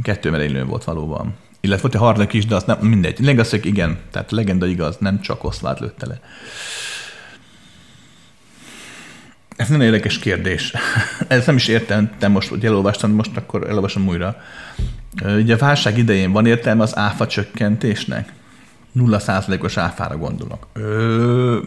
kettő 0.02 0.30
merénylő 0.30 0.64
volt 0.64 0.84
valóban. 0.84 1.34
Illetve 1.64 1.82
volt 1.82 1.94
egy 1.94 2.00
harmadik 2.00 2.32
is, 2.32 2.46
de 2.46 2.54
az 2.54 2.64
nem, 2.64 2.78
mindegy. 2.80 3.46
Hogy 3.50 3.66
igen, 3.66 3.98
tehát 4.10 4.32
a 4.32 4.34
legenda 4.34 4.66
igaz, 4.66 4.96
nem 4.98 5.20
csak 5.20 5.44
Oswald 5.44 5.80
lőtte 5.80 6.06
le. 6.06 6.20
Ez 9.56 9.68
nem 9.68 9.80
érdekes 9.80 10.18
kérdés. 10.18 10.72
Ez 11.28 11.46
nem 11.46 11.56
is 11.56 11.68
értem, 11.68 12.10
te 12.18 12.28
most, 12.28 12.48
hogy 12.48 12.64
elolvastam, 12.64 13.10
most 13.10 13.36
akkor 13.36 13.68
elolvasom 13.68 14.08
újra. 14.08 14.36
Ugye 15.24 15.54
a 15.54 15.58
válság 15.58 15.98
idején 15.98 16.32
van 16.32 16.46
értelme 16.46 16.82
az 16.82 16.96
áfa 16.96 17.26
csökkentésnek? 17.26 18.32
Nulla 18.92 19.18
százalékos 19.18 19.76
áfára 19.76 20.16
gondolok. 20.16 20.66
Ö, 20.72 21.58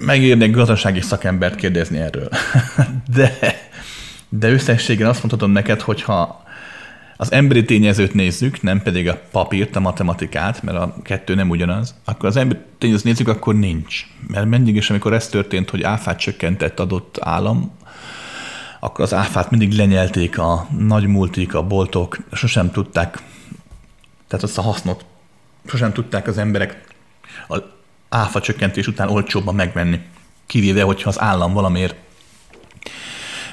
megérnék 0.00 0.50
gazdasági 0.50 1.00
szakembert 1.00 1.54
kérdezni 1.54 1.98
erről. 1.98 2.28
De, 3.14 3.38
de 4.28 4.50
összességen 4.50 5.08
azt 5.08 5.22
mondhatom 5.22 5.50
neked, 5.50 5.80
hogyha 5.80 6.45
az 7.16 7.32
emberi 7.32 7.64
tényezőt 7.64 8.14
nézzük, 8.14 8.62
nem 8.62 8.82
pedig 8.82 9.08
a 9.08 9.20
papírt, 9.30 9.76
a 9.76 9.80
matematikát, 9.80 10.62
mert 10.62 10.78
a 10.78 10.96
kettő 11.02 11.34
nem 11.34 11.50
ugyanaz, 11.50 11.94
akkor 12.04 12.28
az 12.28 12.36
emberi 12.36 12.60
tényezőt 12.78 13.04
nézzük, 13.04 13.28
akkor 13.28 13.54
nincs. 13.54 14.06
Mert 14.26 14.46
mindig 14.46 14.76
is, 14.76 14.90
amikor 14.90 15.12
ez 15.12 15.28
történt, 15.28 15.70
hogy 15.70 15.82
áfát 15.82 16.18
csökkentett 16.18 16.80
adott 16.80 17.18
állam, 17.20 17.72
akkor 18.80 19.04
az 19.04 19.14
áfát 19.14 19.50
mindig 19.50 19.72
lenyelték 19.72 20.38
a 20.38 20.66
nagy 20.78 21.06
multik, 21.06 21.54
a 21.54 21.62
boltok, 21.62 22.18
sosem 22.32 22.70
tudták, 22.70 23.18
tehát 24.28 24.44
azt 24.44 24.58
a 24.58 24.62
hasznot 24.62 25.04
sosem 25.66 25.92
tudták 25.92 26.26
az 26.26 26.38
emberek 26.38 26.84
a 27.48 27.58
áfa 28.08 28.40
csökkentés 28.40 28.86
után 28.86 29.08
olcsóbban 29.08 29.54
megvenni. 29.54 30.00
Kivéve, 30.46 30.82
hogyha 30.82 31.08
az 31.08 31.20
állam 31.20 31.52
valamiért 31.52 31.96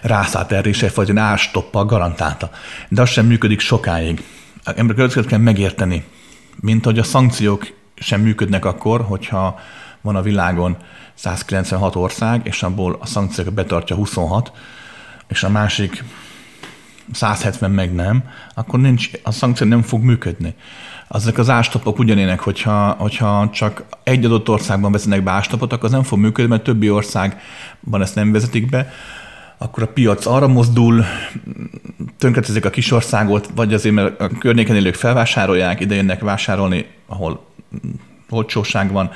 rászállt 0.04 0.66
és 0.66 0.84
egyfajta 0.84 1.22
ástoppal 1.22 1.86
garantálta. 1.86 2.50
De 2.90 3.02
az 3.02 3.10
sem 3.10 3.26
működik 3.26 3.60
sokáig. 3.60 4.24
Emberek 4.64 5.26
kell 5.26 5.40
megérteni, 5.40 6.04
mint 6.56 6.86
hogy 6.86 7.00
a 7.00 7.04
szankciók 7.04 7.74
sem 7.96 8.22
működnek 8.22 8.66
akkor, 8.66 9.02
hogyha 9.02 9.60
van 10.02 10.16
a 10.16 10.22
világon 10.22 10.78
196 11.14 11.96
ország, 11.96 12.42
és 12.44 12.64
abból 12.64 12.98
a 13.00 13.06
szankciókat 13.06 13.54
betartja 13.54 13.96
26, 13.96 14.52
és 15.28 15.44
a 15.44 15.50
másik 15.50 16.04
170 17.12 17.72
meg 17.72 17.94
nem, 17.94 18.24
akkor 18.54 18.80
nincs, 18.80 19.10
a 19.24 19.32
szankció 19.32 19.68
nem 19.68 19.82
fog 19.82 20.04
működni. 20.04 20.56
Azok 21.08 21.38
az 21.38 21.50
ástopok 21.50 22.00
ugyanének, 22.00 22.40
hogyha, 22.40 22.96
hogyha 23.00 23.50
csak 23.50 23.84
egy 24.04 24.26
adott 24.26 24.50
országban 24.50 24.92
vezetnek 24.92 25.24
be 25.24 25.32
ástopot, 25.32 25.74
akkor 25.74 25.86
az 25.86 25.92
nem 25.92 26.04
fog 26.04 26.20
működni, 26.20 26.50
mert 26.50 26.64
többi 26.64 26.90
országban 26.90 28.02
ezt 28.02 28.16
nem 28.16 28.32
vezetik 28.32 28.70
be, 28.70 28.92
akkor 29.64 29.84
a 29.84 29.88
piac 29.88 30.26
arra 30.26 30.48
mozdul, 30.48 31.06
tönkretezik 32.18 32.66
a 32.66 32.70
kis 32.70 32.92
országot, 32.92 33.50
vagy 33.56 33.74
azért, 33.74 33.96
mert 33.96 34.22
a 34.22 34.28
környéken 34.28 34.76
élők 34.76 34.96
felvásárolják, 34.96 35.80
ide 35.80 35.96
jönnek 35.96 36.22
vásárolni, 36.22 36.86
ahol 37.08 37.46
olcsóság 38.30 38.92
van, 38.92 39.12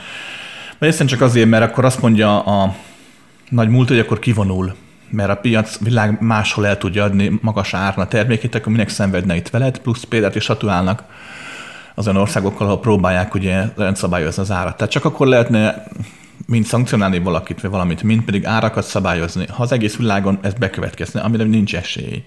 vagy 0.78 0.88
egyszerűen 0.88 1.10
csak 1.10 1.22
azért, 1.22 1.50
mert 1.50 1.64
akkor 1.64 1.86
azt 1.86 2.02
mondja 2.02 2.44
a 2.44 2.76
nagy 3.50 3.70
múlt, 3.70 3.88
hogy 3.88 4.00
akkor 4.00 4.20
kivonul, 4.20 4.76
mert 5.10 5.30
a 5.30 5.36
piac 5.36 5.80
világ 5.80 6.22
máshol 6.22 6.68
el 6.68 6.78
tudja 6.78 7.04
adni 7.04 7.40
magas 7.42 7.74
áron 7.74 8.06
a 8.06 8.08
termékét, 8.08 8.56
akkor 8.56 8.72
minek 8.72 8.90
szenvedne 8.90 9.36
itt 9.36 9.50
veled, 9.50 9.80
plusz 9.80 10.04
példát 10.04 10.36
is 10.36 10.44
satuálnak 10.44 11.04
azon 11.96 12.16
országokkal, 12.16 12.68
ahol 12.68 12.80
próbálják 12.80 13.34
ugye 13.34 13.64
rendszabályozni 13.76 14.42
az 14.42 14.52
árat. 14.52 14.78
Tehát 14.78 14.92
csak 14.92 15.06
akkor 15.06 15.28
lehetne 15.28 15.84
mind 16.48 16.66
szankcionálni 16.66 17.20
valakit, 17.20 17.62
vagy 17.62 17.72
valamit, 17.72 18.04
mind 18.04 18.24
pedig 18.24 18.46
árakat 18.46 18.86
szabályozni, 18.86 19.46
ha 19.48 19.64
az 19.64 19.72
egész 19.72 19.96
világon 19.96 20.40
ez 20.42 20.54
bekövetkezne, 20.54 21.22
amire 21.22 21.44
nincs 21.44 21.76
esély. 21.76 22.24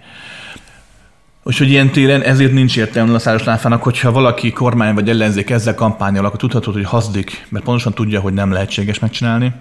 Úgyhogy 1.42 1.70
ilyen 1.70 1.90
téren 1.90 2.22
ezért 2.22 2.52
nincs 2.52 2.76
értelme 2.76 3.14
a 3.14 3.18
száros 3.18 3.44
láfának, 3.44 3.82
hogyha 3.82 4.12
valaki 4.12 4.52
kormány 4.52 4.94
vagy 4.94 5.08
ellenzék 5.08 5.50
ezzel 5.50 5.74
kampányol, 5.74 6.24
akkor 6.24 6.38
tudhatod, 6.38 6.74
hogy 6.74 6.84
hazdik, 6.84 7.46
mert 7.48 7.64
pontosan 7.64 7.92
tudja, 7.92 8.20
hogy 8.20 8.32
nem 8.32 8.52
lehetséges 8.52 8.98
megcsinálni, 8.98 9.52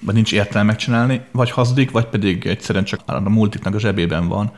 vagy 0.00 0.14
nincs 0.14 0.32
értelme 0.32 0.66
megcsinálni, 0.66 1.20
vagy 1.32 1.50
hazdik, 1.50 1.90
vagy 1.90 2.04
pedig 2.04 2.46
egyszerűen 2.46 2.84
csak 2.84 3.00
a 3.06 3.20
multiknak 3.20 3.74
a 3.74 3.78
zsebében 3.78 4.28
van, 4.28 4.52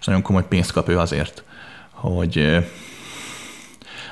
és 0.00 0.06
nagyon 0.06 0.22
komoly 0.22 0.46
pénzt 0.48 0.72
kap 0.72 0.88
ő 0.88 0.98
azért, 0.98 1.44
hogy 1.90 2.58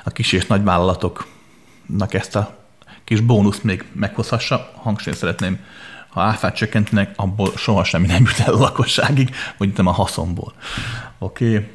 a 0.03 0.09
kis 0.09 0.31
és 0.31 0.45
nagy 0.45 0.63
vállalatoknak 0.63 2.13
ezt 2.13 2.35
a 2.35 2.58
kis 3.09 3.19
bónuszt 3.19 3.63
még 3.63 3.85
meghozhassa. 3.93 4.71
Hangsúlyozni 4.75 5.27
szeretném, 5.27 5.59
ha 6.09 6.21
áfát 6.21 6.55
csökkentenek, 6.55 7.13
abból 7.15 7.51
soha 7.57 7.83
semmi 7.83 8.07
nem 8.07 8.23
jut 8.25 8.39
el 8.39 8.53
a 8.53 8.57
lakosságig, 8.57 9.35
vagy 9.57 9.71
nem 9.75 9.87
a 9.87 9.91
haszonból. 9.91 10.53
Oké. 11.19 11.53
Okay. 11.53 11.67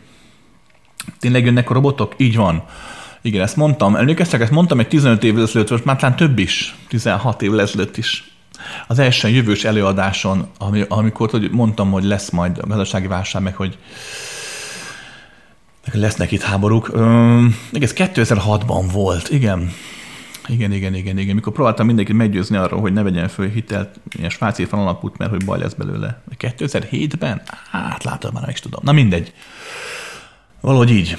Tényleg 1.18 1.44
jönnek 1.44 1.70
a 1.70 1.74
robotok? 1.74 2.14
Így 2.16 2.36
van. 2.36 2.64
Igen, 3.22 3.42
ezt 3.42 3.56
mondtam. 3.56 3.96
Emlékeztek, 3.96 4.40
ezt 4.40 4.50
mondtam 4.50 4.78
egy 4.78 4.88
15 4.88 5.24
évvel 5.24 5.42
ezelőtt, 5.42 5.70
most 5.70 5.84
már 5.84 5.96
talán 5.96 6.16
több 6.16 6.38
is, 6.38 6.74
16 6.88 7.42
évvel 7.42 7.60
ezelőtt 7.60 7.96
is. 7.96 8.32
Az 8.86 8.98
első 8.98 9.28
jövős 9.28 9.64
előadáson, 9.64 10.48
amikor 10.88 11.30
hogy 11.30 11.50
mondtam, 11.50 11.90
hogy 11.90 12.04
lesz 12.04 12.30
majd 12.30 12.58
a 12.58 12.66
gazdasági 12.66 13.06
válság, 13.06 13.42
meg 13.42 13.54
hogy 13.54 13.78
lesznek 15.92 16.32
itt 16.32 16.42
háborúk. 16.42 16.90
ez 17.72 17.92
2006-ban 17.96 18.84
volt, 18.92 19.30
igen. 19.30 19.72
Igen, 20.48 20.72
igen, 20.72 20.94
igen, 20.94 21.18
igen. 21.18 21.34
Mikor 21.34 21.52
próbáltam 21.52 21.86
mindenkit 21.86 22.16
meggyőzni 22.16 22.56
arról, 22.56 22.80
hogy 22.80 22.92
ne 22.92 23.02
vegyen 23.02 23.28
föl 23.28 23.48
hitelt, 23.48 24.00
ilyen 24.16 24.30
svájci 24.30 24.64
van 24.64 24.80
alapút, 24.80 25.18
mert 25.18 25.30
hogy 25.30 25.44
baj 25.44 25.58
lesz 25.58 25.72
belőle. 25.72 26.22
2007-ben? 26.38 27.42
Hát 27.70 28.04
látod, 28.04 28.32
már 28.32 28.42
nem 28.42 28.50
is 28.50 28.60
tudom. 28.60 28.80
Na 28.84 28.92
mindegy. 28.92 29.32
Valahogy 30.60 30.90
így. 30.90 31.16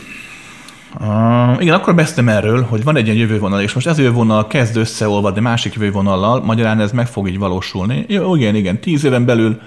Uh, 0.99 1.61
igen, 1.61 1.73
akkor 1.73 1.95
beszéltem 1.95 2.29
erről, 2.29 2.63
hogy 2.63 2.83
van 2.83 2.95
egy 2.95 3.05
ilyen 3.05 3.17
jövővonal, 3.17 3.61
és 3.61 3.73
most 3.73 3.87
ez 3.87 3.97
jövővonal 3.97 4.47
kezd 4.47 4.77
összeolvadni 4.77 5.41
másik 5.41 5.73
jövővonallal, 5.73 6.43
magyarán 6.43 6.79
ez 6.79 6.91
meg 6.91 7.07
fog 7.07 7.27
így 7.27 7.37
valósulni. 7.37 8.05
Jó, 8.07 8.35
igen, 8.35 8.55
igen, 8.55 8.79
tíz 8.79 9.03
éven 9.03 9.25
belül 9.25 9.61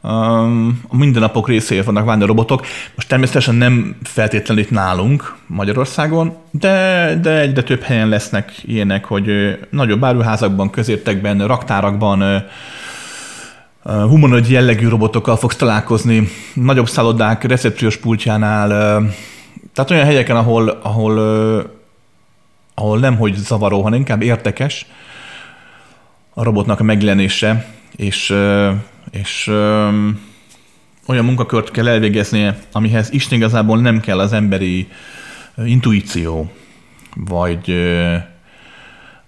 a 0.00 0.96
mindennapok 0.96 1.48
részéért 1.48 1.84
vannak 1.84 2.26
robotok. 2.26 2.66
Most 2.94 3.08
természetesen 3.08 3.54
nem 3.54 3.96
feltétlenül 4.02 4.62
itt 4.62 4.70
nálunk 4.70 5.36
Magyarországon, 5.46 6.36
de, 6.50 7.14
de 7.22 7.40
egyre 7.40 7.62
több 7.62 7.82
helyen 7.82 8.08
lesznek 8.08 8.52
ilyenek, 8.62 9.04
hogy 9.04 9.58
nagyobb 9.70 10.04
áruházakban, 10.04 10.70
közértekben, 10.70 11.46
raktárakban, 11.46 12.44
humanoid 13.82 14.48
jellegű 14.48 14.88
robotokkal 14.88 15.36
fogsz 15.36 15.56
találkozni, 15.56 16.28
nagyobb 16.54 16.88
szállodák 16.88 17.44
recepciós 17.44 17.96
pultjánál, 17.96 18.68
tehát 19.72 19.90
olyan 19.90 20.04
helyeken, 20.04 20.36
ahol, 20.36 20.68
ahol, 20.68 21.18
ahol 22.74 22.98
nem 22.98 23.16
hogy 23.16 23.34
zavaró, 23.34 23.82
hanem 23.82 23.98
inkább 23.98 24.22
érdekes 24.22 24.86
a 26.34 26.42
robotnak 26.42 26.80
a 26.80 26.82
megjelenése, 26.82 27.66
és 27.96 28.34
és 29.10 29.46
öm, 29.46 30.20
olyan 31.06 31.24
munkakört 31.24 31.70
kell 31.70 31.88
elvégeznie, 31.88 32.58
amihez 32.72 33.10
is 33.10 33.30
igazából 33.30 33.80
nem 33.80 34.00
kell 34.00 34.18
az 34.18 34.32
emberi 34.32 34.88
intuíció, 35.64 36.50
vagy 37.14 37.70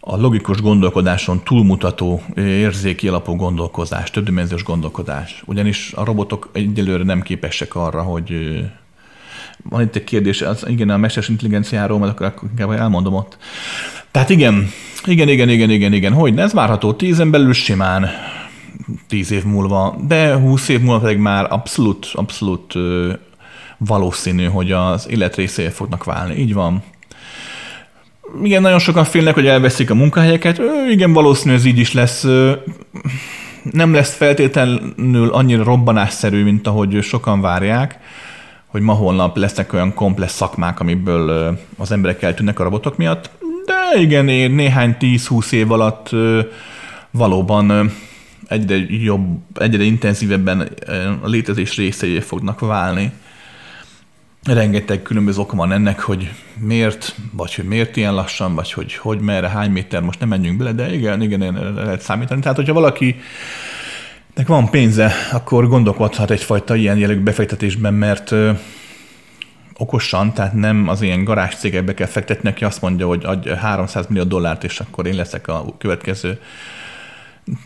a 0.01 0.17
logikus 0.17 0.61
gondolkodáson 0.61 1.45
túlmutató 1.45 2.23
érzéki 2.37 3.09
alapú 3.09 3.37
gondolkozás, 3.37 4.11
többdimenziós 4.11 4.63
gondolkodás. 4.63 5.43
Ugyanis 5.47 5.93
a 5.93 6.05
robotok 6.05 6.51
egyelőre 6.53 7.05
nem 7.05 7.23
képesek 7.23 7.75
arra, 7.75 8.03
hogy 8.03 8.61
van 9.63 9.81
itt 9.81 9.97
egy 9.97 10.05
kérdés, 10.05 10.43
az, 10.43 10.65
igen, 10.69 10.91
a 10.91 10.97
mesteres 10.97 11.29
intelligenciáról, 11.29 11.99
majd 11.99 12.11
akkor, 12.11 12.27
akkor 12.27 12.49
inkább 12.49 12.71
elmondom 12.71 13.15
ott. 13.15 13.39
Tehát 14.11 14.31
igen, 14.31 14.71
igen, 15.05 15.29
igen, 15.29 15.49
igen, 15.49 15.71
igen, 15.71 15.93
igen, 15.93 16.13
hogy 16.13 16.39
ez 16.39 16.53
várható 16.53 16.93
tízen 16.93 17.31
belül 17.31 17.53
simán 17.53 18.09
tíz 19.09 19.31
év 19.31 19.45
múlva, 19.45 19.97
de 20.07 20.35
húsz 20.35 20.69
év 20.69 20.81
múlva 20.81 21.01
pedig 21.01 21.19
már 21.19 21.47
abszolút, 21.53 22.07
abszolút 22.13 22.75
valószínű, 23.79 24.45
hogy 24.45 24.73
az 24.73 25.09
élet 25.11 25.37
részéje 25.37 25.71
fognak 25.71 26.05
válni. 26.05 26.35
Így 26.35 26.55
van. 26.55 26.83
Igen, 28.43 28.63
nagyon 28.63 28.79
sokan 28.79 29.05
félnek, 29.05 29.35
hogy 29.35 29.47
elveszik 29.47 29.91
a 29.91 29.95
munkahelyeket. 29.95 30.61
Igen, 30.91 31.13
valószínű, 31.13 31.55
ez 31.55 31.65
így 31.65 31.79
is 31.79 31.93
lesz. 31.93 32.27
Nem 33.73 33.95
lesz 33.95 34.15
feltétlenül 34.15 35.29
annyira 35.33 35.65
robbanásszerű, 35.65 36.45
mint 36.45 36.67
ahogy 36.67 37.03
sokan 37.03 37.41
várják, 37.41 37.99
hogy 38.67 38.81
ma 38.81 38.93
holnap 38.93 39.37
lesznek 39.37 39.73
olyan 39.73 39.95
komplex 39.95 40.33
szakmák, 40.33 40.81
amiből 40.81 41.59
az 41.79 41.93
emberek 41.93 42.23
eltűnnek 42.23 42.59
a 42.59 42.63
robotok 42.63 42.97
miatt. 42.97 43.31
De 43.67 44.01
igen, 44.01 44.25
néhány 44.25 44.97
10-20 45.01 45.53
év 45.53 45.73
alatt 45.73 46.11
valóban 47.11 47.93
egyre 48.51 48.77
jobb, 48.89 49.39
egyre 49.55 49.83
intenzívebben 49.83 50.69
a 51.23 51.29
létezés 51.29 51.77
részei 51.77 52.21
fognak 52.21 52.61
válni. 52.61 53.13
Rengeteg 54.45 55.03
különböző 55.03 55.41
oka 55.41 55.57
van 55.57 55.73
ennek, 55.73 56.01
hogy 56.01 56.31
miért, 56.59 57.15
vagy 57.33 57.55
hogy 57.55 57.65
miért 57.65 57.97
ilyen 57.97 58.15
lassan, 58.15 58.55
vagy 58.55 58.73
hogy 58.73 58.95
hogy 58.95 59.21
merre, 59.21 59.49
hány 59.49 59.71
méter, 59.71 60.03
most 60.03 60.21
nem 60.21 60.29
menjünk 60.29 60.59
bele, 60.59 60.73
de 60.73 60.95
igen, 60.95 61.23
igen, 61.23 61.43
igen 61.43 61.75
lehet 61.75 62.01
számítani. 62.01 62.41
Tehát, 62.41 62.57
hogyha 62.57 62.73
valaki 62.73 63.21
nek 64.35 64.47
van 64.47 64.71
pénze, 64.71 65.13
akkor 65.33 65.69
gondolkodhat 65.69 66.31
egyfajta 66.31 66.75
ilyen 66.75 66.99
jellegű 66.99 67.21
befektetésben, 67.21 67.95
mert 67.95 68.35
okosan, 69.77 70.33
tehát 70.33 70.53
nem 70.53 70.89
az 70.89 71.03
ilyen 71.03 71.25
garázs 71.25 71.55
cégekbe 71.55 71.95
kell 71.95 72.07
fektetni, 72.07 72.49
aki 72.49 72.65
azt 72.65 72.81
mondja, 72.81 73.07
hogy 73.07 73.25
adj 73.25 73.49
300 73.49 74.07
millió 74.07 74.25
dollárt, 74.25 74.65
és 74.65 74.81
akkor 74.81 75.07
én 75.07 75.15
leszek 75.15 75.49
a 75.49 75.75
következő 75.79 76.41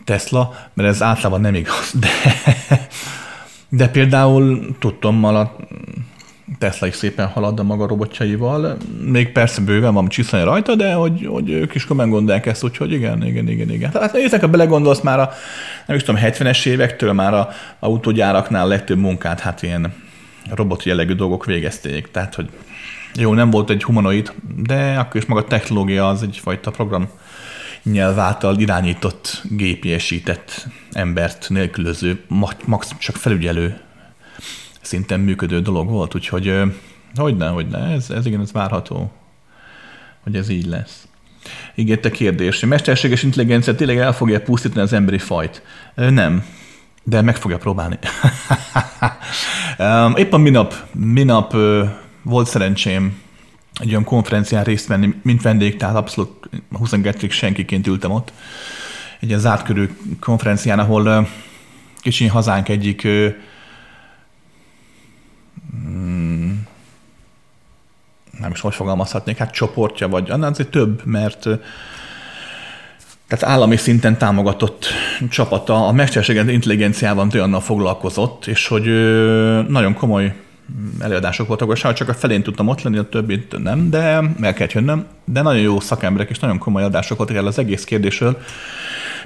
Tesla, 0.03 0.55
mert 0.73 0.89
ez 0.89 1.01
általában 1.01 1.41
nem 1.41 1.55
igaz. 1.55 1.93
De, 1.99 2.09
de 3.69 3.87
például 3.87 4.75
tudtommal 4.79 5.35
a 5.35 5.55
Tesla 6.57 6.87
is 6.87 6.95
szépen 6.95 7.27
halad 7.27 7.59
a 7.59 7.63
maga 7.63 7.87
robotjaival, 7.87 8.77
még 9.01 9.31
persze 9.31 9.61
bőven 9.61 9.93
van 9.93 10.07
csiszolni 10.07 10.45
rajta, 10.45 10.75
de 10.75 10.93
hogy, 10.93 11.25
hogy 11.25 11.49
ők 11.49 11.75
is 11.75 11.85
komolyan 11.85 12.09
gondolják 12.09 12.45
ezt, 12.45 12.63
úgyhogy 12.63 12.91
igen, 12.91 13.25
igen, 13.25 13.49
igen, 13.49 13.69
igen. 13.69 13.91
Hát 13.93 14.13
nézzek, 14.13 14.41
ha 14.41 14.47
belegondolsz 14.47 15.01
már 15.01 15.19
a, 15.19 15.31
nem 15.85 15.95
is 15.95 16.03
tudom, 16.03 16.21
70-es 16.23 16.65
évektől 16.65 17.13
már 17.13 17.33
a 17.33 17.49
autógyáraknál 17.79 18.67
legtöbb 18.67 18.97
munkát, 18.97 19.39
hát 19.39 19.61
ilyen 19.61 19.93
robot 20.49 20.83
jellegű 20.83 21.13
dolgok 21.13 21.45
végezték. 21.45 22.11
Tehát, 22.11 22.35
hogy 22.35 22.49
jó, 23.15 23.33
nem 23.33 23.49
volt 23.49 23.69
egy 23.69 23.83
humanoid, 23.83 24.33
de 24.57 24.95
akkor 24.97 25.21
is 25.21 25.25
maga 25.25 25.41
a 25.41 25.47
technológia 25.47 26.07
az 26.07 26.23
egyfajta 26.23 26.71
program 26.71 27.07
nyelv 27.85 28.19
által 28.19 28.59
irányított, 28.59 29.41
gépiesített 29.49 30.67
embert 30.91 31.49
nélkülöző, 31.49 32.23
max 32.65 32.95
csak 32.97 33.15
felügyelő 33.15 33.79
szinten 34.81 35.19
működő 35.19 35.61
dolog 35.61 35.89
volt, 35.89 36.15
úgyhogy 36.15 36.61
hogyne, 37.15 37.47
hogyne, 37.47 37.77
ez, 37.77 38.09
ez 38.09 38.25
igen, 38.25 38.41
ez 38.41 38.51
várható, 38.51 39.11
hogy 40.23 40.35
ez 40.35 40.49
így 40.49 40.65
lesz. 40.65 41.07
Ígérte 41.75 42.11
kérdés, 42.11 42.59
hogy 42.59 42.69
mesterséges 42.69 43.23
intelligencia 43.23 43.75
tényleg 43.75 43.97
el 43.97 44.13
fogja 44.13 44.41
pusztítani 44.41 44.81
az 44.81 44.93
emberi 44.93 45.17
fajt? 45.17 45.61
Nem, 45.95 46.45
de 47.03 47.21
meg 47.21 47.35
fogja 47.35 47.57
próbálni. 47.57 47.99
Éppen 50.21 50.41
minap, 50.41 50.73
minap 50.93 51.55
volt 52.21 52.47
szerencsém 52.47 53.23
egy 53.79 53.89
olyan 53.89 54.03
konferencián 54.03 54.63
részt 54.63 54.87
venni, 54.87 55.13
mint 55.21 55.41
vendég, 55.41 55.77
tehát 55.77 55.95
abszolút 55.95 56.49
22 56.71 57.29
senkiként 57.29 57.87
ültem 57.87 58.11
ott. 58.11 58.33
Egy 59.19 59.27
ilyen 59.27 59.39
zárt 59.39 59.65
körű 59.65 59.89
konferencián, 60.19 60.79
ahol 60.79 61.27
kicsi 61.99 62.27
hazánk 62.27 62.69
egyik 62.69 63.07
mm, 65.87 66.51
nem 68.39 68.51
is 68.51 68.59
hogy 68.59 68.75
fogalmazhatnék, 68.75 69.37
hát 69.37 69.53
csoportja, 69.53 70.07
vagy 70.07 70.29
annál 70.29 70.51
azért 70.51 70.69
több, 70.69 71.05
mert 71.05 71.47
tehát 73.27 73.55
állami 73.55 73.77
szinten 73.77 74.17
támogatott 74.17 74.85
csapata 75.29 75.87
a 75.87 75.91
mesterséges 75.91 76.47
intelligenciában 76.47 77.31
olyannal 77.33 77.61
foglalkozott, 77.61 78.45
és 78.45 78.67
hogy 78.67 78.83
nagyon 79.67 79.93
komoly 79.93 80.44
előadások 80.99 81.47
voltak, 81.47 81.71
és 81.73 81.87
csak 81.93 82.09
a 82.09 82.13
felén 82.13 82.43
tudtam 82.43 82.67
ott 82.67 82.81
lenni, 82.81 82.97
a 82.97 83.09
többit 83.09 83.63
nem, 83.63 83.89
de 83.89 83.99
el 84.41 84.53
kellett 84.53 84.71
jönnöm, 84.71 85.05
de 85.25 85.41
nagyon 85.41 85.61
jó 85.61 85.79
szakemberek 85.79 86.29
és 86.29 86.39
nagyon 86.39 86.57
komoly 86.57 86.83
adások 86.83 87.17
voltak 87.17 87.35
el 87.35 87.45
az 87.45 87.59
egész 87.59 87.83
kérdésről, 87.83 88.41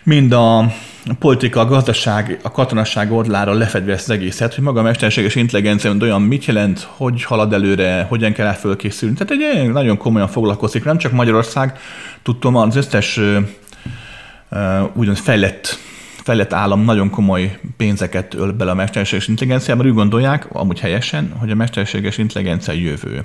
mind 0.03 0.31
a 0.31 0.73
politika, 1.19 1.59
a 1.59 1.65
gazdaság, 1.65 2.39
a 2.43 2.51
katonasság 2.51 3.11
oldalára 3.11 3.53
lefedve 3.53 3.93
ezt 3.93 4.09
az 4.09 4.15
egészet, 4.15 4.55
hogy 4.55 4.63
maga 4.63 4.79
a 4.79 4.83
mesterséges 4.83 5.35
intelligencia 5.35 5.95
olyan 6.01 6.21
mit 6.21 6.45
jelent, 6.45 6.87
hogy 6.89 7.23
halad 7.23 7.53
előre, 7.53 8.05
hogyan 8.09 8.33
kell 8.33 8.53
fölkészülni. 8.53 9.15
Tehát 9.15 9.43
egy 9.43 9.71
nagyon 9.71 9.97
komolyan 9.97 10.27
foglalkozik, 10.27 10.83
nem 10.83 10.97
csak 10.97 11.11
Magyarország, 11.11 11.79
tudtam 12.23 12.55
az 12.55 12.75
összes 12.75 13.19
úgymond 14.93 15.17
fejlett, 15.17 15.79
fejlett 16.29 16.53
állam 16.53 16.81
nagyon 16.81 17.09
komoly 17.09 17.59
pénzeket 17.77 18.33
öl 18.33 18.51
bele 18.51 18.71
a 18.71 18.73
mesterséges 18.73 19.27
intelligenciába, 19.27 19.83
úgy 19.83 19.93
gondolják, 19.93 20.47
amúgy 20.51 20.79
helyesen, 20.79 21.33
hogy 21.37 21.51
a 21.51 21.55
mesterséges 21.55 22.17
intelligencia 22.17 22.73
jövő. 22.73 23.23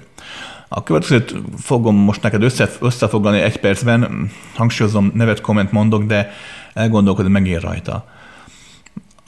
A 0.68 0.82
következőt 0.82 1.34
fogom 1.58 1.96
most 1.96 2.22
neked 2.22 2.42
össze, 2.42 2.70
összefoglalni 2.80 3.40
egy 3.40 3.56
percben, 3.56 4.30
hangsúlyozom, 4.54 5.10
nevet 5.14 5.40
komment 5.40 5.72
mondok, 5.72 6.04
de 6.04 6.32
elgondolkodni 6.74 7.30
megér 7.30 7.60
rajta. 7.60 8.08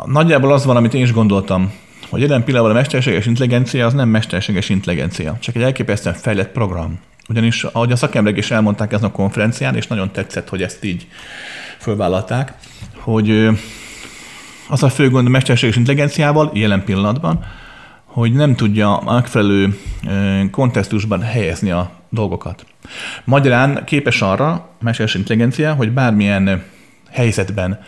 Nagyjából 0.04 0.52
az 0.52 0.64
van, 0.64 0.76
amit 0.76 0.94
én 0.94 1.02
is 1.02 1.12
gondoltam, 1.12 1.72
hogy 2.08 2.20
jelen 2.20 2.44
pillanatban 2.44 2.76
a 2.76 2.78
mesterséges 2.78 3.26
intelligencia 3.26 3.86
az 3.86 3.92
nem 3.92 4.08
mesterséges 4.08 4.68
intelligencia, 4.68 5.36
csak 5.40 5.54
egy 5.54 5.62
elképesztően 5.62 6.14
fejlett 6.14 6.52
program. 6.52 6.98
Ugyanis, 7.28 7.64
ahogy 7.64 7.92
a 7.92 7.96
szakemberek 7.96 8.38
is 8.38 8.50
elmondták 8.50 8.92
ezen 8.92 9.08
a 9.08 9.12
konferencián, 9.12 9.76
és 9.76 9.86
nagyon 9.86 10.12
tetszett, 10.12 10.48
hogy 10.48 10.62
ezt 10.62 10.84
így 10.84 11.06
fölvállalták, 11.78 12.54
hogy 13.06 13.48
az 14.68 14.82
a 14.82 14.88
fő 14.88 15.10
gond 15.10 15.26
a 15.26 15.30
mesterséges 15.30 15.76
intelligenciával 15.76 16.50
jelen 16.54 16.84
pillanatban, 16.84 17.44
hogy 18.04 18.32
nem 18.32 18.54
tudja 18.54 19.02
megfelelő 19.04 19.78
kontextusban 20.50 21.20
helyezni 21.20 21.70
a 21.70 21.90
dolgokat. 22.08 22.66
Magyarán 23.24 23.84
képes 23.84 24.22
arra 24.22 24.48
a 24.50 24.68
mesterséges 24.80 25.14
intelligencia, 25.14 25.74
hogy 25.74 25.90
bármilyen 25.90 26.62
helyzetben 27.10 27.80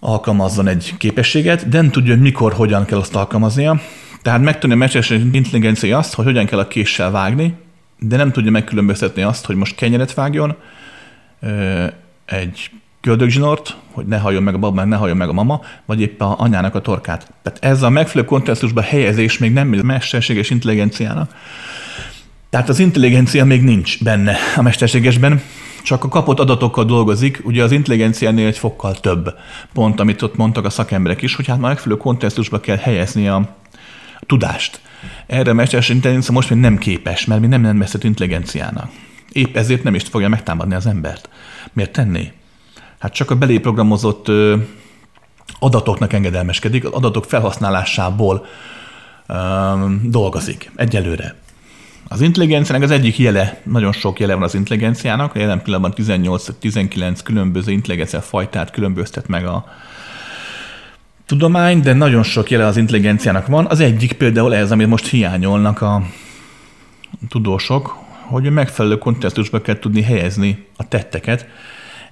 alkalmazzon 0.00 0.66
egy 0.66 0.94
képességet, 0.98 1.68
de 1.68 1.80
nem 1.80 1.90
tudja, 1.90 2.12
hogy 2.12 2.22
mikor, 2.22 2.52
hogyan 2.52 2.84
kell 2.84 2.98
azt 2.98 3.16
alkalmaznia. 3.16 3.80
Tehát 4.22 4.40
megtudja 4.40 4.76
a 4.76 4.78
mesterséges 4.78 5.24
intelligencia 5.32 5.98
azt, 5.98 6.14
hogy 6.14 6.24
hogyan 6.24 6.46
kell 6.46 6.58
a 6.58 6.68
késsel 6.68 7.10
vágni, 7.10 7.54
de 7.98 8.16
nem 8.16 8.32
tudja 8.32 8.50
megkülönböztetni 8.50 9.22
azt, 9.22 9.46
hogy 9.46 9.56
most 9.56 9.74
kenyeret 9.74 10.14
vágjon, 10.14 10.56
egy 12.24 12.70
köldögzsinort, 13.06 13.76
hogy 13.92 14.06
ne 14.06 14.18
halljon 14.18 14.42
meg 14.42 14.54
a 14.54 14.58
baba, 14.58 14.84
ne 14.84 14.96
halljon 14.96 15.16
meg 15.16 15.28
a 15.28 15.32
mama, 15.32 15.60
vagy 15.84 16.00
épp 16.00 16.20
a 16.20 16.34
anyának 16.38 16.74
a 16.74 16.80
torkát. 16.80 17.32
Tehát 17.42 17.64
ez 17.64 17.82
a 17.82 17.90
megfelelő 17.90 18.28
kontextusban 18.28 18.84
helyezés 18.84 19.38
még 19.38 19.52
nem 19.52 19.68
mesterséges 19.68 20.50
intelligenciának. 20.50 21.34
Tehát 22.50 22.68
az 22.68 22.78
intelligencia 22.78 23.44
még 23.44 23.62
nincs 23.62 24.04
benne 24.04 24.36
a 24.56 24.62
mesterségesben, 24.62 25.42
csak 25.82 26.04
a 26.04 26.08
kapott 26.08 26.40
adatokkal 26.40 26.84
dolgozik, 26.84 27.40
ugye 27.44 27.62
az 27.62 27.72
intelligenciánél 27.72 28.46
egy 28.46 28.58
fokkal 28.58 28.94
több 28.94 29.34
pont, 29.72 30.00
amit 30.00 30.22
ott 30.22 30.36
mondtak 30.36 30.64
a 30.64 30.70
szakemberek 30.70 31.22
is, 31.22 31.34
hogy 31.34 31.46
hát 31.46 31.58
már 31.58 31.70
megfelelő 31.70 32.00
kontextusba 32.00 32.60
kell 32.60 32.76
helyezni 32.76 33.28
a 33.28 33.56
tudást. 34.20 34.80
Erre 35.26 35.50
a 35.50 35.54
mesterséges 35.54 35.96
intelligencia 35.96 36.34
most 36.34 36.50
még 36.50 36.58
nem 36.58 36.78
képes, 36.78 37.24
mert 37.24 37.40
mi 37.40 37.46
nem 37.46 37.60
nevezhet 37.60 38.04
intelligenciának. 38.04 38.90
Épp 39.32 39.56
ezért 39.56 39.82
nem 39.82 39.94
is 39.94 40.02
fogja 40.02 40.28
megtámadni 40.28 40.74
az 40.74 40.86
embert. 40.86 41.28
Miért 41.72 41.92
tenné? 41.92 42.32
Hát 42.98 43.12
csak 43.12 43.30
a 43.30 43.36
belé 43.36 43.58
programozott 43.58 44.26
adatoknak 45.58 46.12
engedelmeskedik, 46.12 46.84
az 46.84 46.92
adatok 46.92 47.24
felhasználásából 47.24 48.46
dolgozik 50.02 50.70
egyelőre. 50.76 51.34
Az 52.08 52.20
intelligenciának 52.20 52.82
az 52.82 52.90
egyik 52.90 53.18
jele, 53.18 53.60
nagyon 53.64 53.92
sok 53.92 54.20
jele 54.20 54.34
van 54.34 54.42
az 54.42 54.54
intelligenciának, 54.54 55.36
jelen 55.36 55.62
pillanatban 55.62 56.06
18-19 56.06 57.18
különböző 57.24 57.72
intelligencia 57.72 58.20
fajtát 58.20 58.70
különböztet 58.70 59.28
meg 59.28 59.46
a 59.46 59.64
tudomány, 61.26 61.80
de 61.80 61.92
nagyon 61.92 62.22
sok 62.22 62.50
jele 62.50 62.66
az 62.66 62.76
intelligenciának 62.76 63.46
van. 63.46 63.66
Az 63.66 63.80
egyik 63.80 64.12
például 64.12 64.54
ez, 64.54 64.70
amit 64.70 64.86
most 64.86 65.06
hiányolnak 65.06 65.80
a 65.80 66.02
tudósok, 67.28 67.96
hogy 68.26 68.50
megfelelő 68.50 68.98
kontextusba 68.98 69.60
kell 69.60 69.78
tudni 69.78 70.02
helyezni 70.02 70.66
a 70.76 70.88
tetteket, 70.88 71.46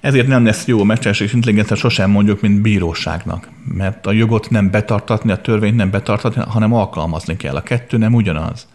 ezért 0.05 0.27
nem 0.27 0.45
lesz 0.45 0.65
jó 0.65 0.83
mesterséges 0.83 1.33
intelligencia, 1.33 1.75
sosem 1.75 2.09
mondjuk, 2.09 2.41
mint 2.41 2.61
bíróságnak. 2.61 3.49
Mert 3.63 4.05
a 4.05 4.11
jogot 4.11 4.49
nem 4.49 4.71
betartatni, 4.71 5.31
a 5.31 5.41
törvényt 5.41 5.75
nem 5.75 5.89
betartatni, 5.89 6.41
hanem 6.47 6.73
alkalmazni 6.73 7.37
kell. 7.37 7.55
A 7.55 7.61
kettő 7.61 7.97
nem 7.97 8.13
ugyanaz. 8.13 8.67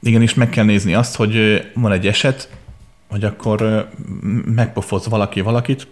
Igenis 0.00 0.34
meg 0.34 0.48
kell 0.48 0.64
nézni 0.64 0.94
azt, 0.94 1.16
hogy 1.16 1.62
van 1.74 1.92
egy 1.92 2.06
eset, 2.06 2.48
hogy 3.08 3.24
akkor 3.24 3.88
megpofoz 4.44 5.08
valaki 5.08 5.40
valakit, 5.40 5.86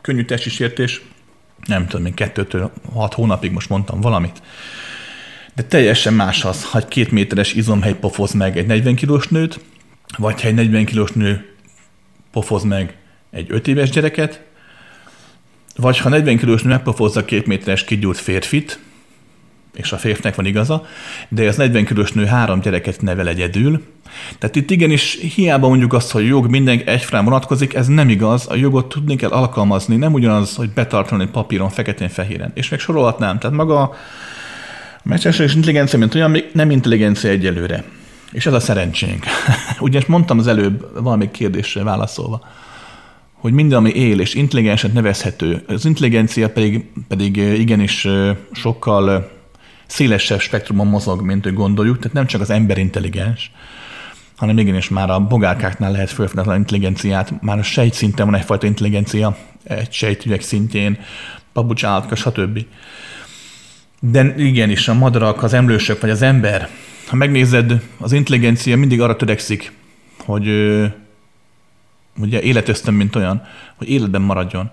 könnyű 0.00 0.24
testi 0.24 0.50
sértés, 0.50 1.02
nem 1.66 1.86
tudom, 1.86 2.06
én 2.06 2.14
kettőtől 2.14 2.72
hat 2.94 3.14
hónapig 3.14 3.52
most 3.52 3.68
mondtam 3.68 4.00
valamit, 4.00 4.42
de 5.54 5.62
teljesen 5.62 6.14
más 6.14 6.44
az, 6.44 6.64
ha 6.64 6.78
egy 6.78 6.88
két 6.88 7.10
méteres 7.10 7.52
izomhely 7.52 7.94
pofoz 7.94 8.32
meg 8.32 8.58
egy 8.58 8.66
40 8.66 8.94
kilós 8.94 9.28
nőt, 9.28 9.60
vagy 10.16 10.40
ha 10.40 10.48
egy 10.48 10.54
40 10.54 10.84
kilós 10.84 11.12
nő 11.12 11.55
pofoz 12.36 12.62
meg 12.62 12.94
egy 13.30 13.46
5 13.48 13.68
éves 13.68 13.90
gyereket, 13.90 14.42
vagy 15.76 15.98
ha 15.98 16.08
40 16.08 16.36
kilós 16.36 16.62
nő 16.62 16.68
megpofozza 16.68 17.24
két 17.24 17.46
méteres 17.46 17.84
kigyúrt 17.84 18.18
férfit, 18.18 18.78
és 19.74 19.92
a 19.92 19.96
férfnek 19.96 20.34
van 20.34 20.46
igaza, 20.46 20.86
de 21.28 21.48
az 21.48 21.56
40 21.56 21.84
körös 21.84 22.12
nő 22.12 22.24
három 22.24 22.60
gyereket 22.60 23.02
nevel 23.02 23.28
egyedül. 23.28 23.82
Tehát 24.38 24.56
itt 24.56 24.70
igenis 24.70 25.18
hiába 25.34 25.68
mondjuk 25.68 25.92
azt, 25.92 26.10
hogy 26.10 26.26
jog 26.26 26.46
mindenki 26.46 26.86
egyfrán 26.86 27.24
vonatkozik, 27.24 27.74
ez 27.74 27.86
nem 27.86 28.08
igaz, 28.08 28.46
a 28.48 28.54
jogot 28.54 28.88
tudni 28.88 29.16
kell 29.16 29.30
alkalmazni, 29.30 29.96
nem 29.96 30.12
ugyanaz, 30.12 30.54
hogy 30.54 30.70
betartani 30.70 31.26
papíron, 31.26 31.68
feketén-fehéren. 31.68 32.50
És 32.54 32.68
meg 32.68 32.78
sorolhatnám, 32.78 33.38
tehát 33.38 33.56
maga 33.56 33.80
a 33.80 33.94
mesterséges 35.02 35.54
intelligencia, 35.54 35.98
mint 35.98 36.14
olyan, 36.14 36.30
még 36.30 36.44
nem 36.52 36.70
intelligencia 36.70 37.30
egyelőre. 37.30 37.84
És 38.32 38.46
ez 38.46 38.52
a 38.52 38.60
szerencsénk. 38.60 39.24
Ugyanis 39.80 40.06
mondtam 40.06 40.38
az 40.38 40.46
előbb 40.46 41.02
valami 41.02 41.30
kérdésre 41.30 41.82
válaszolva, 41.82 42.40
hogy 43.32 43.52
minden, 43.52 43.78
ami 43.78 43.90
él 43.90 44.20
és 44.20 44.34
intelligensen 44.34 44.90
nevezhető, 44.94 45.64
az 45.68 45.84
intelligencia 45.84 46.50
pedig, 46.50 46.84
pedig 47.08 47.36
igenis 47.36 48.08
sokkal 48.52 49.30
szélesebb 49.86 50.40
spektrumon 50.40 50.86
mozog, 50.86 51.22
mint 51.22 51.44
hogy 51.44 51.54
gondoljuk, 51.54 51.98
tehát 51.98 52.12
nem 52.12 52.26
csak 52.26 52.40
az 52.40 52.50
ember 52.50 52.78
intelligens, 52.78 53.50
hanem 54.36 54.58
igenis 54.58 54.88
már 54.88 55.10
a 55.10 55.20
bogárkáknál 55.20 55.92
lehet 55.92 56.10
fölfedni 56.10 56.50
az 56.50 56.56
intelligenciát, 56.56 57.42
már 57.42 57.58
a 57.58 57.62
sejt 57.62 57.94
szinten 57.94 58.26
van 58.26 58.34
egyfajta 58.34 58.66
intelligencia, 58.66 59.36
egy 59.64 59.92
sejtügyek 59.92 60.40
szintjén, 60.40 60.98
pabucsállatka, 61.52 62.14
stb. 62.14 62.64
De 64.00 64.34
igenis, 64.36 64.88
a 64.88 64.94
madarak, 64.94 65.42
az 65.42 65.52
emlősök 65.52 66.00
vagy 66.00 66.10
az 66.10 66.22
ember, 66.22 66.68
ha 67.06 67.16
megnézed, 67.16 67.82
az 67.98 68.12
intelligencia 68.12 68.76
mindig 68.76 69.00
arra 69.00 69.16
törekszik, 69.16 69.72
hogy 70.24 70.46
ugye 72.18 72.40
életöztem, 72.40 72.94
mint 72.94 73.16
olyan, 73.16 73.46
hogy 73.76 73.88
életben 73.88 74.22
maradjon. 74.22 74.70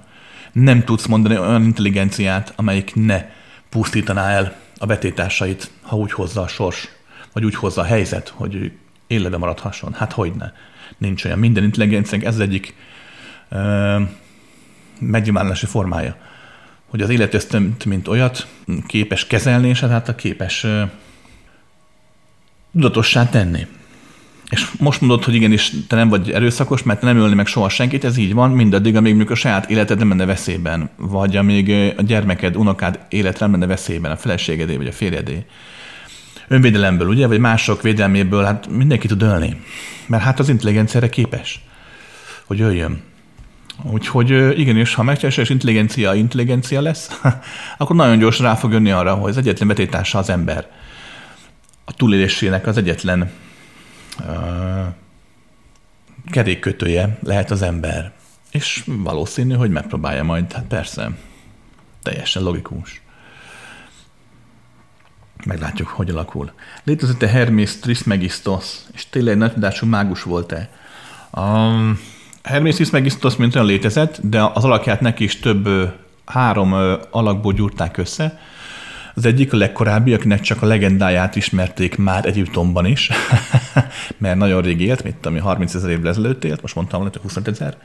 Nem 0.52 0.84
tudsz 0.84 1.06
mondani 1.06 1.38
olyan 1.38 1.64
intelligenciát, 1.64 2.54
amelyik 2.56 2.92
ne 2.96 3.26
pusztítaná 3.70 4.30
el 4.30 4.56
a 4.78 4.86
betétásait, 4.86 5.72
ha 5.82 5.96
úgy 5.96 6.12
hozza 6.12 6.42
a 6.42 6.48
sors, 6.48 6.90
vagy 7.34 7.46
úgy 7.46 7.56
hozza 7.56 7.82
a 7.82 7.86
helyzet, 7.86 8.30
hogy 8.30 8.72
életben 9.08 9.40
maradhasson. 9.40 9.94
Hát 9.94 10.12
hogy 10.12 10.34
ne? 10.38 10.52
Nincs 10.98 11.26
olyan. 11.26 11.40
Minden 11.40 11.64
intelligenciánk 11.64 12.24
ez 12.24 12.40
egyik 12.40 12.76
ö, 13.50 14.00
megnyilvánulási 15.00 15.66
formája. 15.66 16.16
Hogy 16.88 17.02
az 17.02 17.10
életöztömt, 17.10 17.86
mint 17.86 18.08
olyat 18.08 18.48
képes 18.88 19.28
kezelni, 19.28 19.68
és 19.68 19.82
ezáltal 19.82 20.16
képes 20.16 20.64
ö, 20.64 20.84
tudatossá 22.74 23.30
tenni. 23.30 23.68
És 24.50 24.72
most 24.80 25.02
mondod, 25.02 25.24
hogy 25.24 25.36
igenis 25.36 25.72
te 25.88 25.96
nem 25.96 26.10
vagy 26.10 26.32
erőszakos, 26.32 26.84
mert 26.84 27.02
nem 27.02 27.18
ölni 27.18 27.36
meg 27.36 27.46
soha 27.46 27.70
senkit, 27.70 28.04
ez 28.04 28.18
így 28.18 28.34
van, 28.34 28.52
mindaddig, 28.52 28.96
amíg 28.96 29.10
mondjuk 29.10 29.32
a 29.32 29.40
saját 29.40 29.70
életed 29.70 29.98
nem 29.98 30.10
lenne 30.10 30.26
veszélyben, 30.26 30.90
vagy 30.98 31.36
amíg 31.36 31.70
a 31.98 32.02
gyermeked, 32.02 32.56
unokád 32.56 33.00
élet 33.10 33.40
nem 33.40 33.52
lenne 33.52 33.66
veszélyben, 33.66 34.12
a 34.12 34.16
feleségedé 34.16 34.76
vagy 34.76 34.88
a 34.88 34.92
férjedé. 34.92 35.46
Önvédelemből, 36.48 37.08
ugye, 37.08 37.28
vagy 37.28 37.40
mások 37.40 37.82
védelméből, 37.82 38.44
hát 38.44 38.68
mindenki 38.68 39.08
tud 39.08 39.22
ölni. 39.22 39.62
Mert 40.08 40.24
hát 40.24 40.40
az 40.40 40.50
intelligenciára 40.50 41.10
képes, 41.10 41.62
hogy 42.46 42.62
öljön. 42.62 43.02
Úgyhogy 43.92 44.60
igenis, 44.60 44.94
ha 44.94 45.04
mesterséges 45.04 45.50
intelligencia 45.50 46.14
intelligencia 46.14 46.82
lesz, 46.82 47.20
akkor 47.78 47.96
nagyon 47.96 48.20
gyorsan 48.20 48.46
rá 48.46 48.56
fog 48.56 48.72
jönni 48.72 48.92
arra, 48.92 49.14
hogy 49.14 49.30
az 49.30 49.38
egyetlen 49.38 49.68
betétása 49.68 50.18
az 50.18 50.30
ember. 50.30 50.68
A 51.86 51.94
túlélésének 51.94 52.68
az 52.68 52.78
egyetlen 52.78 53.32
kerékkötője 56.32 57.18
lehet 57.24 57.52
az 57.52 57.62
ember. 57.62 58.12
És 58.52 58.84
valószínű, 58.86 59.54
hogy 59.54 59.70
megpróbálja 59.70 60.24
majd, 60.24 60.52
hát 60.52 60.66
persze, 60.66 61.12
teljesen 62.04 62.44
logikus. 62.44 63.02
Meglátjuk, 65.46 65.88
hogy 65.88 66.10
alakul. 66.10 66.52
Létezett-e 66.84 67.28
Hermes 67.28 67.80
Trismegistos, 67.80 68.66
és 68.94 69.10
tényleg 69.10 69.38
nagy 69.38 69.54
tudású 69.54 69.86
mágus 69.86 70.24
volt-e? 70.24 70.70
A 71.32 71.70
Hermes 72.44 72.76
Trismegistos 72.76 73.36
mint 73.36 73.56
olyan 73.56 73.68
létezett, 73.68 74.20
de 74.22 74.44
az 74.54 74.64
alakját 74.64 75.02
neki 75.02 75.24
is 75.24 75.40
több 75.40 75.70
három 76.26 76.74
alakból 77.12 77.54
gyúrták 77.54 77.98
össze, 77.98 78.40
az 79.16 79.26
egyik 79.26 79.54
a 79.54 79.58
legkorábbi, 79.58 80.14
akinek 80.14 80.42
csak 80.42 80.62
a 80.62 80.66
legendáját 80.66 81.36
ismerték 81.36 81.98
már 81.98 82.26
Egyiptomban 82.26 82.86
is, 82.86 83.10
mert 84.18 84.38
nagyon 84.38 84.62
rég 84.62 84.82
élt, 84.82 85.04
mint 85.04 85.26
ami 85.26 85.40
30 85.40 85.74
ezer 85.74 85.90
évvel 85.90 86.10
ezelőtt 86.10 86.44
élt, 86.44 86.62
most 86.62 86.76
mondtam, 86.76 87.02
hogy 87.02 87.18
25 87.22 87.54
ezer. 87.54 87.78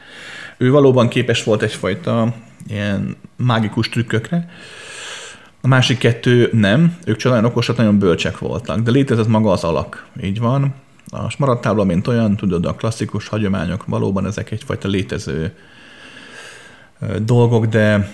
Ő 0.57 0.71
valóban 0.71 1.09
képes 1.09 1.45
volt 1.45 1.63
egyfajta 1.63 2.35
ilyen 2.69 3.17
mágikus 3.37 3.89
trükkökre, 3.89 4.49
a 5.61 5.67
másik 5.67 5.99
kettő 5.99 6.49
nem, 6.53 6.97
ők 7.05 7.17
csak 7.17 7.33
nagyon 7.33 7.51
okosak, 7.51 7.77
nagyon 7.77 7.99
bölcsek 7.99 8.39
voltak, 8.39 8.81
de 8.81 8.91
létezett 8.91 9.27
maga 9.27 9.51
az 9.51 9.65
alak, 9.65 10.07
így 10.23 10.39
van. 10.39 10.75
A 11.11 11.29
smaradtábla, 11.29 11.85
mint 11.85 12.07
olyan, 12.07 12.37
tudod, 12.37 12.67
a 12.67 12.75
klasszikus 12.75 13.29
hagyományok, 13.29 13.85
valóban 13.87 14.27
ezek 14.27 14.51
egyfajta 14.51 14.89
létező 14.89 15.53
dolgok, 17.23 17.67
de, 17.67 18.13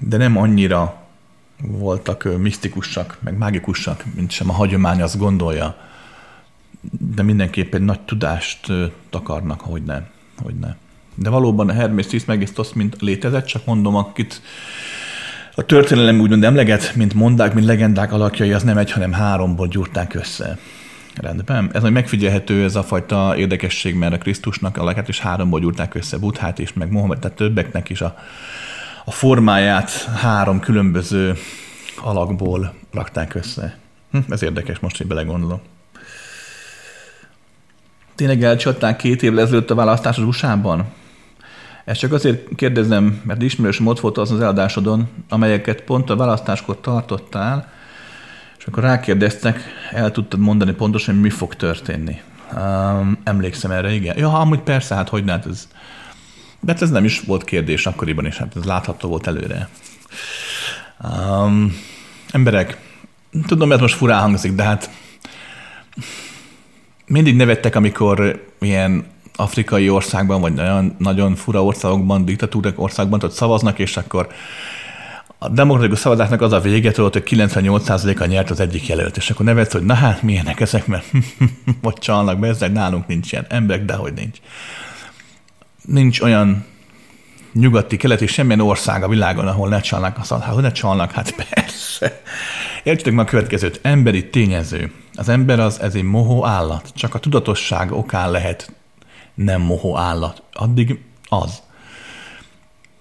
de 0.00 0.16
nem 0.16 0.36
annyira 0.36 1.07
voltak 1.62 2.38
misztikusak, 2.38 3.18
meg 3.20 3.38
mágikusak, 3.38 4.04
mint 4.14 4.30
sem 4.30 4.50
a 4.50 4.52
hagyomány 4.52 5.02
azt 5.02 5.18
gondolja, 5.18 5.76
de 6.90 7.22
mindenképp 7.22 7.74
egy 7.74 7.82
nagy 7.82 8.00
tudást 8.00 8.72
takarnak, 9.10 9.60
hogy 9.60 9.82
ne. 9.82 10.02
Hogy 10.42 10.54
ne. 10.54 10.74
De 11.14 11.30
valóban 11.30 11.68
a 11.68 11.72
Hermes 11.72 12.06
Trismegistos 12.06 12.72
mint 12.72 12.96
létezett, 13.00 13.46
csak 13.46 13.64
mondom, 13.64 13.94
akit 13.94 14.42
a 15.54 15.62
történelem 15.62 16.20
úgymond 16.20 16.44
emleget, 16.44 16.94
mint 16.94 17.14
mondák, 17.14 17.54
mint 17.54 17.66
legendák 17.66 18.12
alakjai, 18.12 18.52
az 18.52 18.62
nem 18.62 18.78
egy, 18.78 18.92
hanem 18.92 19.12
háromból 19.12 19.68
gyúrták 19.68 20.14
össze. 20.14 20.58
Rendben. 21.14 21.70
Ez 21.72 21.82
majd 21.82 21.94
megfigyelhető 21.94 22.64
ez 22.64 22.76
a 22.76 22.82
fajta 22.82 23.34
érdekesség, 23.36 23.94
mert 23.94 24.12
a 24.12 24.18
Krisztusnak 24.18 24.76
alakját 24.76 25.08
is 25.08 25.20
háromból 25.20 25.60
gyúrták 25.60 25.94
össze, 25.94 26.18
Buthát 26.18 26.58
is, 26.58 26.72
meg 26.72 26.90
Mohamed, 26.90 27.18
tehát 27.18 27.36
többeknek 27.36 27.88
is 27.88 28.00
a 28.00 28.18
a 29.08 29.10
formáját 29.10 29.90
három 30.04 30.60
különböző 30.60 31.36
alakból 32.02 32.74
rakták 32.92 33.34
össze. 33.34 33.78
Hm, 34.10 34.18
ez 34.28 34.42
érdekes 34.42 34.78
most, 34.78 34.96
hogy 34.96 35.06
belegondolom. 35.06 35.60
Tényleg 38.14 38.42
elcsatták 38.42 38.96
két 38.96 39.22
évvel 39.22 39.40
ezelőtt 39.40 39.70
a 39.70 39.74
választás 39.74 40.16
az 40.16 40.24
USA-ban? 40.24 40.84
Ezt 41.84 42.00
csak 42.00 42.12
azért 42.12 42.54
kérdezem, 42.54 43.22
mert 43.24 43.42
ismerős 43.42 43.80
ott 43.84 44.00
volt 44.00 44.18
az 44.18 44.30
az 44.30 44.40
eladásodon, 44.40 45.08
amelyeket 45.28 45.80
pont 45.80 46.10
a 46.10 46.16
választáskor 46.16 46.80
tartottál, 46.80 47.72
és 48.58 48.64
akkor 48.66 48.82
rákérdeztek, 48.82 49.60
el 49.92 50.10
tudtad 50.10 50.40
mondani 50.40 50.72
pontosan, 50.72 51.14
hogy 51.14 51.22
mi 51.22 51.30
fog 51.30 51.54
történni. 51.54 52.20
Um, 52.56 53.18
emlékszem 53.24 53.70
erre, 53.70 53.92
igen. 53.92 54.18
Ja, 54.18 54.38
amúgy 54.38 54.60
persze, 54.60 54.94
hát 54.94 55.08
hogy 55.08 55.24
hát 55.26 55.46
ez 55.46 55.68
de 56.60 56.72
hát 56.72 56.82
ez 56.82 56.90
nem 56.90 57.04
is 57.04 57.20
volt 57.20 57.44
kérdés 57.44 57.86
akkoriban 57.86 58.26
is, 58.26 58.36
hát 58.36 58.56
ez 58.56 58.64
látható 58.64 59.08
volt 59.08 59.26
előre. 59.26 59.68
Um, 61.04 61.76
emberek, 62.30 62.78
tudom, 63.46 63.72
ez 63.72 63.80
most 63.80 63.94
furán 63.94 64.20
hangzik, 64.20 64.52
de 64.52 64.62
hát 64.62 64.90
mindig 67.06 67.36
nevettek, 67.36 67.76
amikor 67.76 68.46
ilyen 68.60 69.06
afrikai 69.36 69.88
országban, 69.88 70.40
vagy 70.40 70.52
nagyon, 70.52 70.94
nagyon 70.98 71.34
fura 71.34 71.64
országokban, 71.64 72.24
diktatúrák 72.24 72.80
országban 72.80 73.22
ott 73.22 73.32
szavaznak, 73.32 73.78
és 73.78 73.96
akkor 73.96 74.28
a 75.38 75.48
demokratikus 75.48 75.98
szavazásnak 75.98 76.40
az 76.40 76.52
a 76.52 76.60
vége, 76.60 76.90
tudod, 76.90 77.12
hogy 77.12 77.22
98%-a 77.26 78.24
nyert 78.24 78.50
az 78.50 78.60
egyik 78.60 78.86
jelölt, 78.86 79.16
és 79.16 79.30
akkor 79.30 79.44
nevetsz, 79.44 79.72
hogy 79.72 79.82
na 79.82 79.94
hát 79.94 80.22
milyenek 80.22 80.60
ezek, 80.60 80.86
mert 80.86 81.04
vagy 81.82 81.98
csalnak 81.98 82.38
be, 82.38 82.48
ezek 82.48 82.72
nálunk 82.72 83.06
nincs 83.06 83.32
ilyen 83.32 83.46
emberek, 83.48 83.84
de 83.84 83.94
hogy 83.94 84.12
nincs 84.12 84.38
nincs 85.88 86.20
olyan 86.20 86.64
nyugati, 87.52 87.96
keleti, 87.96 88.26
semmilyen 88.26 88.60
ország 88.60 89.02
a 89.02 89.08
világon, 89.08 89.48
ahol 89.48 89.68
ne 89.68 89.80
csalnak 89.80 90.18
a 90.18 90.22
szal. 90.22 90.40
Hát, 90.40 90.54
hogy 90.54 90.62
ne 90.62 90.72
csalnak? 90.72 91.12
Hát 91.12 91.34
persze. 91.50 92.22
Értsétek 92.82 93.12
meg 93.12 93.26
a 93.26 93.28
következőt. 93.28 93.80
Emberi 93.82 94.28
tényező. 94.30 94.92
Az 95.14 95.28
ember 95.28 95.60
az, 95.60 95.80
ez 95.80 95.94
egy 95.94 96.02
mohó 96.02 96.46
állat. 96.46 96.92
Csak 96.94 97.14
a 97.14 97.18
tudatosság 97.18 97.92
okán 97.92 98.30
lehet 98.30 98.72
nem 99.34 99.60
mohó 99.60 99.96
állat. 99.96 100.42
Addig 100.52 100.98
az 101.28 101.62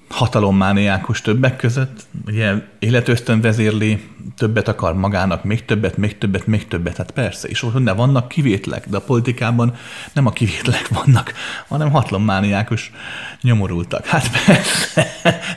hatalommániákus 0.10 1.22
többek 1.22 1.56
között, 1.56 2.06
ugye 2.26 2.54
életösztön 2.80 3.42
vezérli, 3.42 4.08
többet 4.38 4.68
akar 4.68 4.96
magának, 4.96 5.44
még 5.44 5.66
többet, 5.66 5.98
még 5.98 6.18
többet, 6.18 6.48
még 6.48 6.68
többet, 6.68 6.98
hát 6.98 7.12
persze, 7.12 7.48
és 7.48 7.64
ott 7.64 7.90
vannak 7.96 8.28
kivétlek, 8.28 8.90
de 8.90 8.98
a 8.98 9.02
politikában 9.02 9.76
nem 10.14 10.26
a 10.26 10.32
kivétlek 10.32 10.88
vannak, 10.88 11.34
hanem 11.68 11.92
hatalommániákus 11.92 12.92
nyomorultak. 13.42 14.06
Hát 14.06 14.46
persze, 14.46 15.08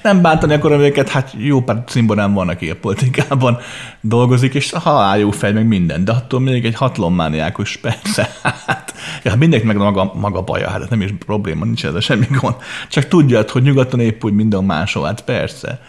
nem 0.02 0.22
bántani 0.22 0.54
akarom 0.54 0.80
őket, 0.80 1.08
hát 1.08 1.34
jó 1.38 1.62
pár 1.62 1.84
cimborán 1.86 2.32
van, 2.32 2.48
aki 2.48 2.70
a 2.70 2.76
politikában 2.76 3.58
dolgozik, 4.00 4.54
és 4.54 4.70
ha 4.70 5.16
jó 5.16 5.30
fej, 5.30 5.52
meg 5.52 5.66
minden, 5.66 6.04
de 6.04 6.12
attól 6.12 6.40
még 6.40 6.64
egy 6.64 6.74
hatalommániákus, 6.74 7.76
persze, 7.76 8.30
hát 8.42 8.94
ja, 9.22 9.34
mindenki 9.34 9.66
meg 9.66 9.76
maga, 9.76 10.12
maga 10.14 10.42
baja, 10.42 10.70
hát 10.70 10.90
nem 10.90 11.00
is 11.00 11.10
probléma, 11.26 11.64
nincs 11.64 11.84
ez 11.84 12.04
semmi 12.04 12.26
gond. 12.40 12.54
Csak 12.88 13.08
tudjad, 13.08 13.50
hogy 13.50 13.62
nyugaton 13.62 14.00
épp 14.00 14.24
úgy 14.24 14.32
minden 14.32 14.64
máshol, 14.64 15.04
hát 15.04 15.24
persze. 15.24 15.80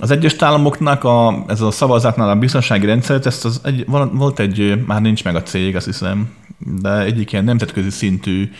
Az 0.00 0.10
egyes 0.10 0.34
államoknak 0.38 1.04
a, 1.04 1.44
ez 1.48 1.60
a 1.60 1.70
szavazatnál 1.70 2.28
a 2.28 2.36
biztonsági 2.36 2.86
rendszert, 2.86 3.26
ezt 3.26 3.44
az 3.44 3.60
egy, 3.64 3.84
volt 4.12 4.38
egy, 4.38 4.84
már 4.86 5.00
nincs 5.00 5.24
meg 5.24 5.34
a 5.34 5.42
cég, 5.42 5.76
azt 5.76 5.86
hiszem, 5.86 6.34
de 6.58 6.98
egyik 6.98 7.32
ilyen 7.32 7.44
nemzetközi 7.44 7.90
szintű 7.90 8.50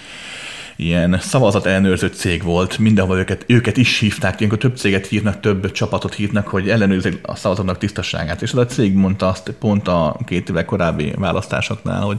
ilyen 0.77 1.19
szavazat 1.21 1.67
ellenőrző 1.67 2.07
cég 2.07 2.43
volt, 2.43 2.79
mindenhol 2.79 3.19
őket, 3.19 3.45
őket 3.47 3.77
is 3.77 3.99
hívták, 3.99 4.39
ilyenkor 4.39 4.59
több 4.59 4.77
céget 4.77 5.07
hívnak, 5.07 5.41
több 5.41 5.73
csapatot 5.73 6.15
hívnak, 6.15 6.49
hogy 6.49 6.69
ellenőrzik 6.69 7.19
a 7.23 7.35
szavazatnak 7.35 7.79
tisztaságát. 7.79 8.43
És 8.43 8.53
az 8.53 8.59
a 8.59 8.67
cég 8.67 8.95
mondta 8.95 9.29
azt 9.29 9.51
pont 9.59 9.89
a 9.89 10.17
két 10.27 10.49
évvel 10.49 10.65
korábbi 10.65 11.13
választásoknál, 11.17 12.01
hogy 12.01 12.19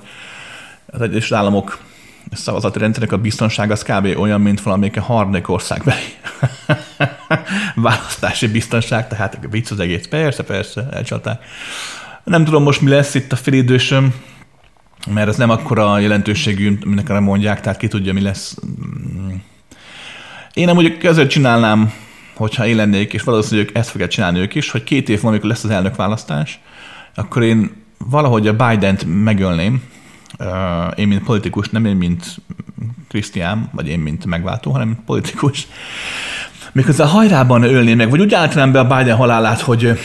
az 0.85 1.01
Egyesült 1.01 1.39
Államok 1.39 1.79
szavazati 2.31 2.79
rendszernek 2.79 3.11
a 3.11 3.17
biztonság 3.17 3.71
az 3.71 3.83
kb. 3.83 4.17
olyan, 4.17 4.41
mint 4.41 4.61
valamelyik 4.61 4.97
a 4.97 5.01
harmadik 5.01 5.49
országbeli 5.49 6.01
választási 7.75 8.47
biztonság, 8.47 9.07
tehát 9.07 9.39
vicc 9.49 9.71
az 9.71 9.79
egész. 9.79 10.07
Persze, 10.07 10.43
persze, 10.43 10.87
elcsalták. 10.91 11.43
Nem 12.23 12.45
tudom 12.45 12.63
most 12.63 12.81
mi 12.81 12.89
lesz 12.89 13.15
itt 13.15 13.31
a 13.31 13.35
félidősöm, 13.35 14.13
mert 15.07 15.27
ez 15.27 15.37
nem 15.37 15.49
akkora 15.49 15.99
jelentőségű, 15.99 16.77
aminek 16.83 17.19
mondják, 17.19 17.61
tehát 17.61 17.77
ki 17.77 17.87
tudja, 17.87 18.13
mi 18.13 18.21
lesz. 18.21 18.57
Én 20.53 20.65
nem 20.65 20.75
mondjuk 20.75 21.03
ezért 21.03 21.29
csinálnám, 21.29 21.93
hogyha 22.35 22.65
én 22.65 22.75
lennék, 22.75 23.13
és 23.13 23.21
valószínűleg 23.21 23.69
ezt 23.73 23.89
fogják 23.89 24.09
csinálni 24.09 24.39
ők 24.39 24.55
is, 24.55 24.71
hogy 24.71 24.83
két 24.83 25.09
év 25.09 25.15
múlva, 25.15 25.29
amikor 25.29 25.49
lesz 25.49 25.63
az 25.63 25.69
elnökválasztás, 25.69 26.59
akkor 27.15 27.43
én 27.43 27.71
valahogy 27.97 28.47
a 28.47 28.55
Biden-t 28.55 29.05
megölném, 29.05 29.83
én, 30.95 31.07
mint 31.07 31.23
politikus, 31.23 31.69
nem 31.69 31.85
én, 31.85 31.95
mint 31.95 32.35
Krisztián, 33.07 33.69
vagy 33.71 33.87
én, 33.87 33.99
mint 33.99 34.25
megváltó, 34.25 34.71
hanem 34.71 34.87
mint 34.87 35.01
politikus. 35.05 35.67
Miközben 36.71 37.07
hajrában 37.07 37.63
ölném 37.63 37.97
meg, 37.97 38.09
vagy 38.09 38.21
úgy 38.21 38.33
állítanám 38.33 38.71
be 38.71 38.79
a 38.79 38.97
Biden 38.97 39.15
halálát, 39.15 39.59
hogy 39.59 39.99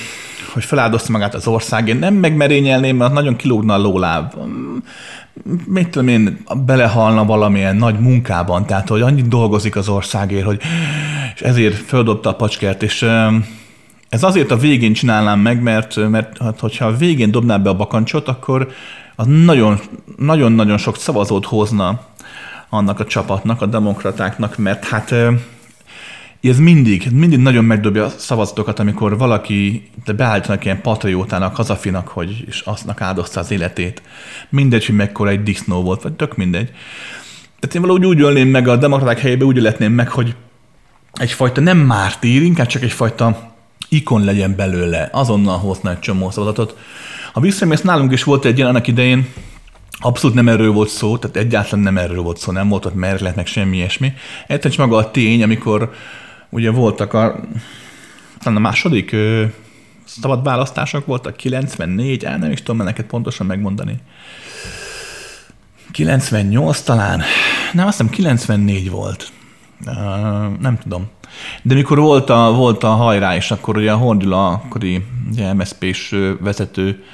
hogy 0.54 0.64
feláldozta 0.64 1.12
magát 1.12 1.34
az 1.34 1.46
ország. 1.46 1.88
Én 1.88 1.96
nem 1.96 2.14
megmerényelném, 2.14 2.96
mert 2.96 3.12
nagyon 3.12 3.36
kilógna 3.36 3.74
a 3.74 3.78
lóláb. 3.78 4.34
Mit 5.66 5.88
tudom 5.88 6.08
én, 6.08 6.44
belehalna 6.66 7.24
valamilyen 7.24 7.76
nagy 7.76 7.98
munkában, 7.98 8.66
tehát 8.66 8.88
hogy 8.88 9.00
annyit 9.00 9.28
dolgozik 9.28 9.76
az 9.76 9.88
országért, 9.88 10.44
hogy 10.44 10.60
és 11.34 11.40
ezért 11.40 11.74
földobta 11.74 12.28
a 12.28 12.34
pacskert, 12.34 12.82
és 12.82 13.06
ez 14.08 14.22
azért 14.22 14.50
a 14.50 14.56
végén 14.56 14.92
csinálnám 14.92 15.40
meg, 15.40 15.62
mert, 15.62 16.08
mert 16.10 16.38
hát, 16.38 16.60
hogyha 16.60 16.86
a 16.86 16.96
végén 16.96 17.30
dobná 17.30 17.56
be 17.56 17.68
a 17.68 17.76
bakancsot, 17.76 18.28
akkor 18.28 18.68
az 19.16 19.26
nagyon, 19.26 19.80
nagyon-nagyon 20.16 20.78
sok 20.78 20.96
szavazót 20.96 21.44
hozna 21.44 22.00
annak 22.68 23.00
a 23.00 23.04
csapatnak, 23.04 23.62
a 23.62 23.66
demokratáknak, 23.66 24.58
mert 24.58 24.84
hát 24.84 25.14
ez 26.42 26.58
mindig, 26.58 27.08
mindig 27.12 27.38
nagyon 27.38 27.64
megdobja 27.64 28.04
a 28.04 28.08
szavazatokat, 28.08 28.78
amikor 28.78 29.18
valaki 29.18 29.90
de 30.04 30.12
beállítanak 30.12 30.64
ilyen 30.64 30.80
patriótának, 30.80 31.56
hazafinak, 31.56 32.08
hogy 32.08 32.44
és 32.46 32.60
aznak 32.60 33.00
áldozta 33.00 33.40
az 33.40 33.50
életét. 33.50 34.02
Mindegy, 34.48 34.86
hogy 34.86 34.94
mekkora 34.94 35.30
egy 35.30 35.42
disznó 35.42 35.82
volt, 35.82 36.02
vagy 36.02 36.12
tök 36.12 36.36
mindegy. 36.36 36.70
Tehát 37.60 37.74
én 37.74 37.80
valahogy 37.80 38.06
úgy 38.06 38.20
ölném 38.20 38.48
meg 38.48 38.68
a 38.68 38.76
demokraták 38.76 39.18
helyébe, 39.18 39.44
úgy 39.44 39.56
letném 39.56 39.92
meg, 39.92 40.08
hogy 40.08 40.34
egyfajta 41.12 41.60
nem 41.60 41.78
mártír, 41.78 42.42
inkább 42.42 42.66
csak 42.66 42.82
egyfajta 42.82 43.52
ikon 43.88 44.24
legyen 44.24 44.56
belőle, 44.56 45.08
azonnal 45.12 45.58
hozna 45.58 45.90
egy 45.90 45.98
csomó 45.98 46.30
szavazatot. 46.30 46.78
A 47.36 47.40
visszamész 47.40 47.80
nálunk 47.80 48.12
is 48.12 48.24
volt 48.24 48.44
egy 48.44 48.56
ilyen 48.56 48.68
annak 48.68 48.86
idején, 48.86 49.26
Abszolút 49.98 50.36
nem 50.36 50.48
erről 50.48 50.72
volt 50.72 50.88
szó, 50.88 51.18
tehát 51.18 51.36
egyáltalán 51.36 51.84
nem 51.84 51.98
erről 51.98 52.22
volt 52.22 52.38
szó, 52.38 52.52
nem 52.52 52.68
volt 52.68 52.84
ott 52.84 52.94
merlet, 52.94 53.36
meg 53.36 53.46
semmi 53.46 53.76
ilyesmi. 53.76 54.12
Egyszerűen 54.46 54.88
maga 54.88 55.00
a 55.00 55.10
tény, 55.10 55.42
amikor 55.42 55.92
ugye 56.50 56.70
voltak 56.70 57.12
a, 57.12 57.40
talán 58.38 58.58
a 58.58 58.60
második 58.60 59.12
ö, 59.12 59.44
szabad 60.04 60.44
választások 60.44 61.06
voltak, 61.06 61.36
94, 61.36 62.24
el 62.24 62.38
nem 62.38 62.50
is 62.50 62.62
tudom 62.62 62.86
neked 62.86 63.04
pontosan 63.04 63.46
megmondani. 63.46 63.96
98 65.90 66.80
talán? 66.80 67.22
Nem, 67.72 67.86
azt 67.86 67.96
hiszem 67.96 68.12
94 68.12 68.90
volt. 68.90 69.32
Uh, 69.86 69.94
nem 70.60 70.78
tudom. 70.82 71.06
De 71.62 71.74
mikor 71.74 71.98
volt 71.98 72.30
a, 72.30 72.52
volt 72.52 72.84
a 72.84 72.88
hajrá, 72.88 73.36
és 73.36 73.50
akkor 73.50 73.76
ugye 73.76 73.92
a 73.92 73.96
Hordula, 73.96 74.48
akkori 74.48 75.04
MSZP-s 75.54 76.14
vezető, 76.40 77.04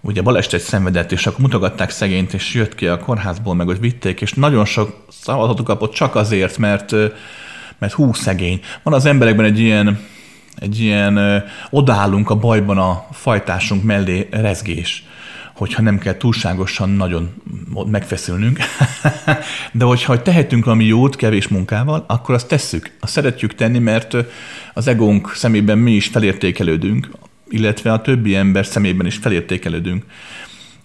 ugye 0.00 0.22
balesetet 0.22 0.60
szenvedett, 0.60 1.12
és 1.12 1.26
akkor 1.26 1.40
mutogatták 1.40 1.90
szegényt, 1.90 2.34
és 2.34 2.54
jött 2.54 2.74
ki 2.74 2.86
a 2.86 2.98
kórházból, 2.98 3.54
meg 3.54 3.66
hogy 3.66 3.80
vitték, 3.80 4.20
és 4.20 4.32
nagyon 4.32 4.64
sok 4.64 5.04
szavazatot 5.08 5.66
kapott 5.66 5.92
csak 5.92 6.14
azért, 6.14 6.58
mert 6.58 6.94
mert 7.78 7.92
hú, 7.92 8.12
szegény. 8.12 8.60
Van 8.82 8.94
az 8.94 9.04
emberekben 9.04 9.44
egy 9.44 9.58
ilyen, 9.58 10.06
egy 10.54 10.80
ilyen 10.80 11.44
odállunk 11.70 12.30
a 12.30 12.34
bajban 12.34 12.78
a 12.78 13.06
fajtásunk 13.12 13.82
mellé 13.82 14.28
rezgés 14.30 15.02
hogyha 15.58 15.82
nem 15.82 15.98
kell 15.98 16.16
túlságosan 16.16 16.90
nagyon 16.90 17.30
megfeszülnünk. 17.86 18.58
De 19.72 19.84
hogyha 19.84 20.22
tehetünk 20.22 20.64
valami 20.64 20.84
jót 20.84 21.16
kevés 21.16 21.48
munkával, 21.48 22.04
akkor 22.08 22.34
azt 22.34 22.48
tesszük. 22.48 22.90
Azt 23.00 23.12
szeretjük 23.12 23.54
tenni, 23.54 23.78
mert 23.78 24.16
az 24.74 24.86
egónk 24.86 25.32
szemében 25.34 25.78
mi 25.78 25.92
is 25.92 26.06
felértékelődünk, 26.06 27.10
illetve 27.50 27.92
a 27.92 28.00
többi 28.00 28.34
ember 28.34 28.66
szemében 28.66 29.06
is 29.06 29.16
felértékelődünk. 29.16 30.04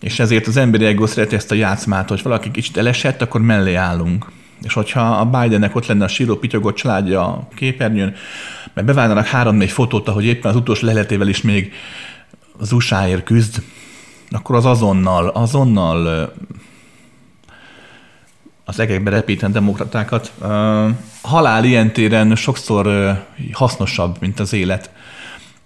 És 0.02 0.20
ezért 0.20 0.48
az 0.48 0.58
emberi 0.58 0.86
ego 0.86 1.08
szereti 1.08 1.36
ezt 1.36 1.52
a 1.52 1.56
játszmát, 1.56 2.10
hogy 2.10 2.22
valaki 2.24 2.52
kicsit 2.52 2.78
elesett, 2.78 3.22
akkor 3.22 3.42
mellé 3.42 3.74
állunk. 3.74 4.32
És 4.62 4.74
hogyha 4.74 5.02
a 5.02 5.26
Bidennek 5.26 5.76
ott 5.76 5.86
lenne 5.86 6.04
a 6.04 6.08
síró 6.08 6.36
pityogott 6.36 6.76
családja 6.76 7.26
a 7.26 7.48
képernyőn, 7.56 8.16
mert 8.74 8.88
bevállalnak 8.88 9.26
három-négy 9.26 9.72
fotót, 9.72 10.08
ahogy 10.08 10.26
éppen 10.26 10.52
az 10.52 10.58
utolsó 10.58 10.86
leletével 10.86 11.28
is 11.28 11.42
még 11.42 11.74
az 12.58 12.72
usa 12.72 13.24
küzd, 13.24 13.64
akkor 14.32 14.56
az 14.56 14.66
azonnal, 14.66 15.28
azonnal 15.28 16.34
az 18.66 18.80
egekbe 18.80 19.10
repíten 19.10 19.52
demokratákat. 19.52 20.32
Halál 21.22 21.64
ilyen 21.64 21.94
téren 21.94 22.36
sokszor 22.36 22.88
hasznosabb, 23.52 24.18
mint 24.20 24.40
az 24.40 24.54
élet. 24.54 24.92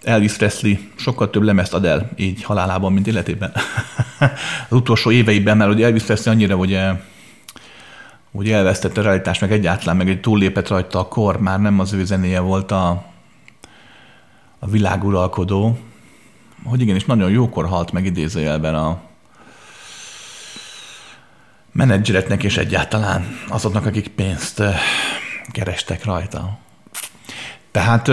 Elvis 0.04 0.34
Presley 0.34 0.76
sokkal 0.96 1.30
több 1.30 1.42
lemezt 1.42 1.74
ad 1.74 1.86
el 1.86 2.10
így 2.16 2.44
halálában, 2.44 2.94
mint 2.94 3.08
életében. 3.08 3.52
az 4.70 4.78
utolsó 4.78 5.12
éveiben, 5.12 5.58
mert 5.58 5.72
ugye 5.72 5.86
Elvis 5.86 6.04
Presley 6.04 6.34
annyira 6.34 6.56
ugye 6.56 6.94
úgy 8.32 8.52
elvesztette 8.52 9.00
a 9.00 9.04
realitást, 9.04 9.42
meg 9.42 9.52
egyáltalán 9.52 9.96
meg 9.96 10.10
egy 10.10 10.22
túllépett 10.22 10.68
rajta 10.68 11.00
a 11.00 11.08
kor, 11.08 11.40
már 11.40 11.60
nem 11.60 11.80
az 11.80 11.94
ő 11.94 12.06
zenéje 12.06 12.40
volt 12.40 12.72
a, 12.72 12.90
a 14.60 14.68
világuralkodó, 14.68 15.78
hogy 16.64 16.82
igenis 16.82 17.06
nagyon 17.06 17.30
jókor 17.30 17.68
halt 17.68 17.92
meg 17.92 18.06
idézőjelben 18.06 18.76
a 18.76 19.02
menedzsereknek 21.72 22.44
és 22.44 22.58
egyáltalán 22.58 23.26
azoknak, 23.48 23.86
akik 23.86 24.08
pénzt 24.08 24.64
kerestek 25.52 26.06
rajta. 26.06 26.58
Tehát 27.78 28.08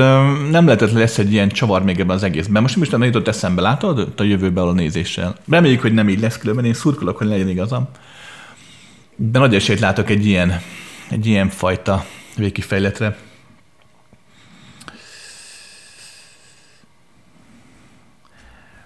nem 0.50 0.64
lehetett 0.64 0.92
lesz 0.92 1.18
egy 1.18 1.32
ilyen 1.32 1.48
csavar 1.48 1.82
még 1.82 2.00
ebben 2.00 2.16
az 2.16 2.22
egészben. 2.22 2.62
Most 2.62 2.76
is 2.76 2.88
nem 2.88 3.02
jutott 3.02 3.28
eszembe, 3.28 3.60
látod, 3.62 4.12
a 4.16 4.22
jövőbe 4.22 4.60
a 4.60 4.72
nézéssel. 4.72 5.36
Reméljük, 5.48 5.80
hogy 5.80 5.92
nem 5.92 6.08
így 6.08 6.20
lesz, 6.20 6.38
különben 6.38 6.64
én 6.64 6.74
szurkolok, 6.74 7.16
hogy 7.16 7.26
legyen 7.26 7.48
igazam. 7.48 7.88
De 9.16 9.38
nagy 9.38 9.54
esélyt 9.54 9.80
látok 9.80 10.10
egy 10.10 10.26
ilyen, 10.26 10.60
egy 11.10 11.26
ilyen 11.26 11.48
fajta 11.48 12.04
végkifejletre. 12.36 13.16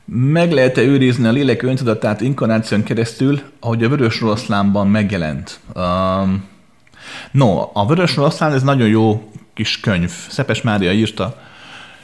Meg 0.05 0.53
lehet-e 0.53 0.81
őrizni 0.81 1.26
a 1.26 1.33
lélek 1.33 1.62
öntudatát 1.62 2.20
inkarnáción 2.20 2.83
keresztül, 2.83 3.41
ahogy 3.61 3.85
a 3.85 3.89
Vörös 3.89 4.20
Rosszlánban 4.20 4.89
megjelent? 4.89 5.61
Um, 5.74 6.45
no, 7.31 7.70
a 7.72 7.87
Vörös 7.87 8.16
Rosszlán 8.16 8.53
ez 8.53 8.62
nagyon 8.62 8.89
jó 8.89 9.31
kis 9.59 9.81
könyv. 9.81 10.11
Szepes 10.28 10.62
Mária 10.62 10.93
írta 10.93 11.41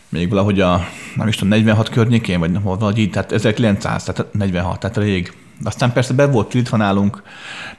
még 0.08 0.28
valahogy 0.28 0.60
a, 0.60 0.86
nem 1.16 1.28
is 1.28 1.34
tudom, 1.34 1.48
46 1.48 1.88
környékén, 1.88 2.38
vagy 2.38 2.62
valahogy 2.62 2.98
így, 2.98 3.10
tehát 3.10 3.32
1900, 3.32 4.04
tehát 4.04 4.32
46, 4.32 4.80
tehát 4.80 4.96
rég. 4.96 5.32
Aztán 5.64 5.92
persze 5.92 6.14
be 6.14 6.26
volt 6.26 6.48
tiltva 6.48 6.76
nálunk, 6.76 7.22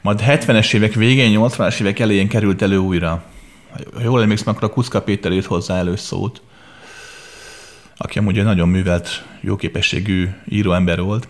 majd 0.01 0.21
70-es 0.25 0.73
évek 0.73 0.93
végén, 0.93 1.39
80-as 1.39 1.79
évek 1.79 1.99
elején 1.99 2.27
került 2.27 2.61
elő 2.61 2.77
újra. 2.77 3.23
Ha 3.93 4.01
jól 4.01 4.21
emlékszem, 4.21 4.53
akkor 4.53 4.69
a 4.69 4.73
Kuszka 4.73 5.01
Péter 5.01 5.31
írt 5.31 5.45
hozzá 5.45 5.77
előszót, 5.77 6.41
aki 7.97 8.17
amúgy 8.17 8.37
egy 8.37 8.43
nagyon 8.43 8.69
művelt, 8.69 9.25
jóképességű 9.41 10.29
íróember 10.49 11.01
volt. 11.01 11.27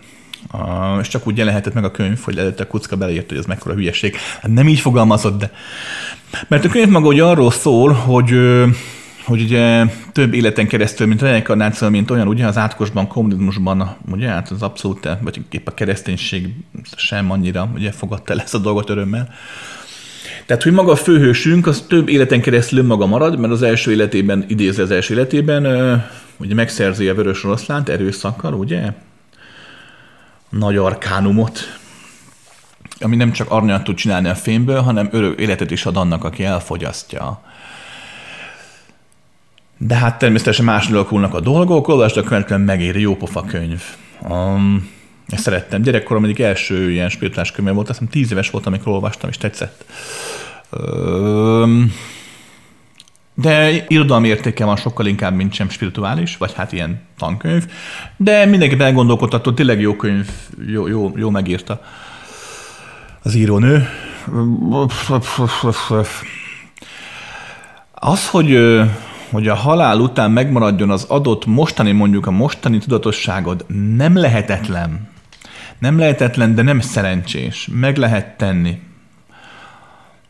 Uh, 0.52 1.00
és 1.00 1.08
csak 1.08 1.26
úgy 1.26 1.36
jelenhetett 1.36 1.74
meg 1.74 1.84
a 1.84 1.90
könyv, 1.90 2.18
hogy 2.20 2.38
előtte 2.38 2.62
a 2.62 2.66
Kucka 2.66 2.96
beleírt, 2.96 3.28
hogy 3.28 3.38
ez 3.38 3.44
mekkora 3.44 3.74
hülyeség. 3.74 4.16
Hát 4.40 4.52
nem 4.52 4.68
így 4.68 4.80
fogalmazott, 4.80 5.38
de... 5.38 5.50
Mert 6.48 6.64
a 6.64 6.68
könyv 6.68 6.88
maga 6.88 7.06
ugye 7.06 7.24
arról 7.24 7.50
szól, 7.50 7.92
hogy 7.92 8.34
hogy 9.26 9.42
ugye 9.42 9.84
több 10.12 10.34
életen 10.34 10.66
keresztül, 10.66 11.06
mint 11.06 11.20
reinkarnáció, 11.20 11.88
mint 11.88 12.10
olyan, 12.10 12.28
ugye 12.28 12.46
az 12.46 12.56
átkosban, 12.56 13.06
kommunizmusban, 13.06 13.96
ugye 14.10 14.28
hát 14.28 14.50
az 14.50 14.62
abszolút, 14.62 15.08
vagy 15.20 15.40
épp 15.50 15.66
a 15.66 15.74
kereszténység 15.74 16.54
sem 16.96 17.30
annyira 17.30 17.70
ugye 17.74 17.90
fogadta 17.90 18.32
el 18.32 18.40
ezt 18.40 18.54
a 18.54 18.58
dolgot 18.58 18.90
örömmel. 18.90 19.34
Tehát, 20.46 20.62
hogy 20.62 20.72
maga 20.72 20.92
a 20.92 20.96
főhősünk, 20.96 21.66
az 21.66 21.84
több 21.88 22.08
életen 22.08 22.40
keresztül 22.40 22.82
maga 22.82 23.06
marad, 23.06 23.38
mert 23.38 23.52
az 23.52 23.62
első 23.62 23.90
életében, 23.90 24.44
idézi 24.48 24.80
az 24.80 24.90
első 24.90 25.14
életében, 25.14 25.64
ugye 26.36 26.54
megszerzi 26.54 27.08
a 27.08 27.14
vörös 27.14 27.44
oroszlánt 27.44 27.88
erőszakkal, 27.88 28.54
ugye? 28.54 28.92
Nagy 30.58 30.76
arkánumot, 30.76 31.60
ami 33.00 33.16
nem 33.16 33.32
csak 33.32 33.50
aranyat 33.50 33.84
tud 33.84 33.96
csinálni 33.96 34.28
a 34.28 34.34
fényből, 34.34 34.80
hanem 34.80 35.08
örök 35.12 35.40
életet 35.40 35.70
is 35.70 35.86
ad 35.86 35.96
annak, 35.96 36.24
aki 36.24 36.44
elfogyasztja. 36.44 37.40
De 39.78 39.94
hát 39.94 40.18
természetesen 40.18 40.64
más 40.64 40.88
alakulnak 40.88 41.34
a 41.34 41.40
dolgok, 41.40 41.88
olvasd 41.88 42.16
a 42.16 42.22
könyvet, 42.22 42.64
megéri, 42.64 43.00
jó 43.00 43.16
pofa 43.16 43.42
könyv. 43.42 43.82
Um, 44.28 44.90
ezt 45.28 45.42
szerettem. 45.42 45.82
Gyerekkorom 45.82 46.24
egyik 46.24 46.38
első 46.38 46.90
ilyen 46.90 47.08
spirituális 47.08 47.50
könyv 47.50 47.74
volt, 47.74 47.88
azt 47.88 47.98
hiszem 47.98 48.12
tíz 48.12 48.32
éves 48.32 48.50
voltam, 48.50 48.72
amikor 48.72 48.92
olvastam, 48.92 49.30
és 49.30 49.38
tetszett. 49.38 49.84
Um, 50.70 51.92
de 53.38 53.84
irodalmi 53.88 54.28
értéke 54.28 54.64
van 54.64 54.76
sokkal 54.76 55.06
inkább, 55.06 55.34
mint 55.34 55.52
sem 55.52 55.68
spirituális, 55.68 56.36
vagy 56.36 56.52
hát 56.52 56.72
ilyen 56.72 57.00
tankönyv. 57.18 57.66
De 58.16 58.44
mindenki 58.44 58.80
elgondolkodható, 58.80 59.52
tényleg 59.52 59.80
jó 59.80 59.96
könyv, 59.96 60.28
jó, 60.66 60.86
jó, 60.86 61.12
jó 61.16 61.30
megírta 61.30 61.80
az 63.22 63.34
írónő. 63.34 63.88
Az, 67.94 68.28
hogy, 68.28 68.80
hogy 69.30 69.48
a 69.48 69.54
halál 69.54 70.00
után 70.00 70.30
megmaradjon 70.30 70.90
az 70.90 71.04
adott 71.04 71.46
mostani, 71.46 71.92
mondjuk 71.92 72.26
a 72.26 72.30
mostani 72.30 72.78
tudatosságod, 72.78 73.64
nem 73.96 74.16
lehetetlen. 74.16 75.08
Nem 75.78 75.98
lehetetlen, 75.98 76.54
de 76.54 76.62
nem 76.62 76.80
szerencsés. 76.80 77.68
Meg 77.72 77.96
lehet 77.96 78.36
tenni. 78.36 78.78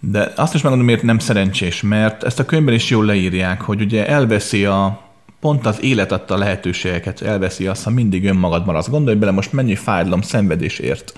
De 0.01 0.33
azt 0.37 0.55
is 0.55 0.61
megmondom, 0.61 0.87
miért 0.87 1.03
nem 1.03 1.19
szerencsés, 1.19 1.83
mert 1.83 2.23
ezt 2.23 2.39
a 2.39 2.45
könyvben 2.45 2.75
is 2.75 2.91
jól 2.91 3.05
leírják, 3.05 3.61
hogy 3.61 3.81
ugye 3.81 4.07
elveszi 4.07 4.65
a, 4.65 5.01
pont 5.41 5.67
az 5.67 5.83
élet 5.83 6.13
adta 6.13 6.37
lehetőségeket, 6.37 7.23
elveszi 7.23 7.67
azt, 7.67 7.85
ha 7.85 7.91
mindig 7.91 8.25
önmagad 8.25 8.67
maradsz. 8.67 8.89
Gondolj 8.89 9.17
bele, 9.17 9.33
most 9.33 9.53
mennyi 9.53 9.75
fájdalom, 9.75 10.21
szenvedés 10.21 10.79
ért 10.79 11.13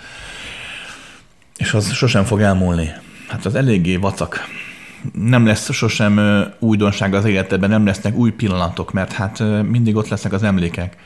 és 1.58 1.74
az 1.74 1.92
sosem 1.92 2.24
fog 2.24 2.40
elmúlni. 2.40 2.92
Hát 3.28 3.46
az 3.46 3.54
eléggé 3.54 3.96
vacak. 3.96 4.48
Nem 5.12 5.46
lesz 5.46 5.72
sosem 5.72 6.44
újdonság 6.58 7.14
az 7.14 7.24
életedben, 7.24 7.70
nem 7.70 7.86
lesznek 7.86 8.16
új 8.16 8.30
pillanatok, 8.30 8.92
mert 8.92 9.12
hát 9.12 9.42
mindig 9.68 9.96
ott 9.96 10.08
lesznek 10.08 10.32
az 10.32 10.42
emlékek. 10.42 10.96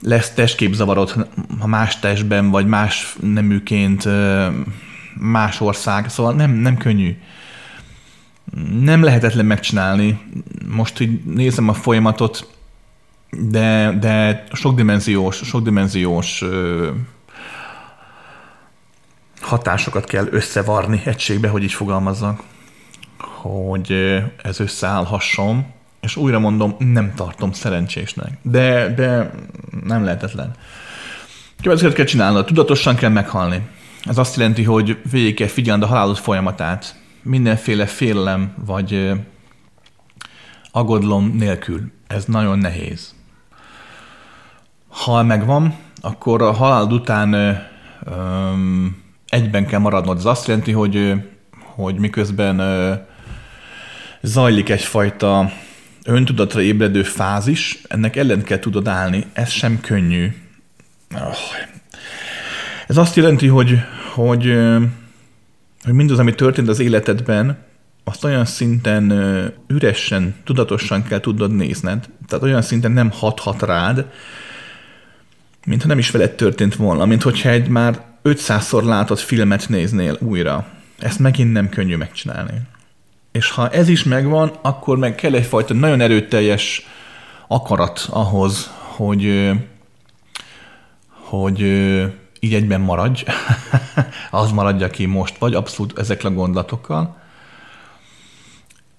Lesz 0.00 0.30
testképzavarod, 0.30 1.26
ha 1.60 1.66
más 1.66 1.98
testben, 1.98 2.50
vagy 2.50 2.66
más 2.66 3.16
neműként, 3.20 4.08
más 5.14 5.60
ország, 5.60 6.08
szóval 6.08 6.32
nem, 6.32 6.50
nem 6.50 6.76
könnyű. 6.76 7.16
Nem 8.80 9.02
lehetetlen 9.02 9.46
megcsinálni. 9.46 10.20
Most 10.68 11.00
így 11.00 11.24
nézem 11.24 11.68
a 11.68 11.74
folyamatot, 11.74 12.50
de, 13.30 13.96
de 14.00 14.44
sokdimenziós, 14.52 15.36
sokdimenziós 15.36 16.44
hatásokat 19.40 20.04
kell 20.04 20.26
összevarni 20.30 21.02
egységbe, 21.04 21.48
hogy 21.48 21.62
így 21.62 21.72
fogalmazzak, 21.72 22.42
hogy 23.18 23.92
ez 24.42 24.60
összeállhasson, 24.60 25.66
és 26.00 26.16
újra 26.16 26.38
mondom, 26.38 26.74
nem 26.78 27.14
tartom 27.14 27.52
szerencsésnek, 27.52 28.38
de, 28.42 28.94
de 28.94 29.30
nem 29.84 30.04
lehetetlen. 30.04 30.54
Következőt 31.62 31.94
kell 31.94 32.04
csinálnod, 32.04 32.46
tudatosan 32.46 32.94
kell 32.94 33.10
meghalni. 33.10 33.66
Ez 34.04 34.18
azt 34.18 34.36
jelenti, 34.36 34.62
hogy 34.62 35.00
végig 35.10 35.34
kell 35.34 35.46
figyelned 35.46 35.84
a 35.84 35.90
halálod 35.90 36.16
folyamatát, 36.16 37.00
mindenféle 37.22 37.86
félelem 37.86 38.54
vagy 38.64 39.10
agodlom 40.70 41.36
nélkül. 41.36 41.80
Ez 42.06 42.24
nagyon 42.24 42.58
nehéz. 42.58 43.14
Ha 44.88 45.22
megvan, 45.22 45.76
akkor 46.00 46.42
a 46.42 46.52
halálod 46.52 46.92
után 46.92 47.34
öm, 48.04 49.02
egyben 49.28 49.66
kell 49.66 49.78
maradnod. 49.78 50.16
Ez 50.16 50.24
azt 50.24 50.46
jelenti, 50.46 50.72
hogy, 50.72 51.12
hogy 51.74 51.94
miközben 51.94 52.60
zajlik 54.20 54.68
egyfajta 54.68 55.52
öntudatra 56.04 56.60
ébredő 56.60 57.02
fázis, 57.02 57.82
ennek 57.88 58.16
ellen 58.16 58.42
kell 58.42 58.58
tudod 58.58 58.88
állni. 58.88 59.26
Ez 59.32 59.50
sem 59.50 59.80
könnyű. 59.80 60.34
Ez 62.92 62.98
azt 62.98 63.16
jelenti, 63.16 63.46
hogy, 63.46 63.78
hogy, 64.14 64.58
hogy 65.82 65.92
mindaz, 65.92 66.18
ami 66.18 66.34
történt 66.34 66.68
az 66.68 66.80
életedben, 66.80 67.58
azt 68.04 68.24
olyan 68.24 68.44
szinten 68.44 69.12
üresen, 69.66 70.34
tudatosan 70.44 71.02
kell 71.02 71.20
tudnod 71.20 71.54
nézned, 71.54 72.08
tehát 72.26 72.44
olyan 72.44 72.62
szinten 72.62 72.92
nem 72.92 73.10
hathat 73.10 73.62
rád, 73.62 74.06
mintha 75.66 75.88
nem 75.88 75.98
is 75.98 76.10
veled 76.10 76.30
történt 76.30 76.76
volna, 76.76 77.04
mint 77.04 77.22
hogyha 77.22 77.48
egy 77.48 77.68
már 77.68 78.00
500-szor 78.24 78.84
látott 78.84 79.20
filmet 79.20 79.68
néznél 79.68 80.16
újra. 80.20 80.66
Ezt 80.98 81.18
megint 81.18 81.52
nem 81.52 81.68
könnyű 81.68 81.96
megcsinálni. 81.96 82.60
És 83.30 83.50
ha 83.50 83.68
ez 83.68 83.88
is 83.88 84.04
megvan, 84.04 84.52
akkor 84.62 84.98
meg 84.98 85.14
kell 85.14 85.34
egyfajta 85.34 85.74
nagyon 85.74 86.00
erőteljes 86.00 86.86
akarat 87.48 88.06
ahhoz, 88.10 88.70
hogy, 88.96 89.50
hogy 91.08 91.62
így 92.44 92.54
egyben 92.54 92.80
maradj, 92.80 93.24
az 94.30 94.50
maradja, 94.50 94.86
aki 94.86 95.06
most 95.06 95.38
vagy, 95.38 95.54
abszolút 95.54 95.98
ezekkel 95.98 96.30
a 96.30 96.34
gondolatokkal. 96.34 97.16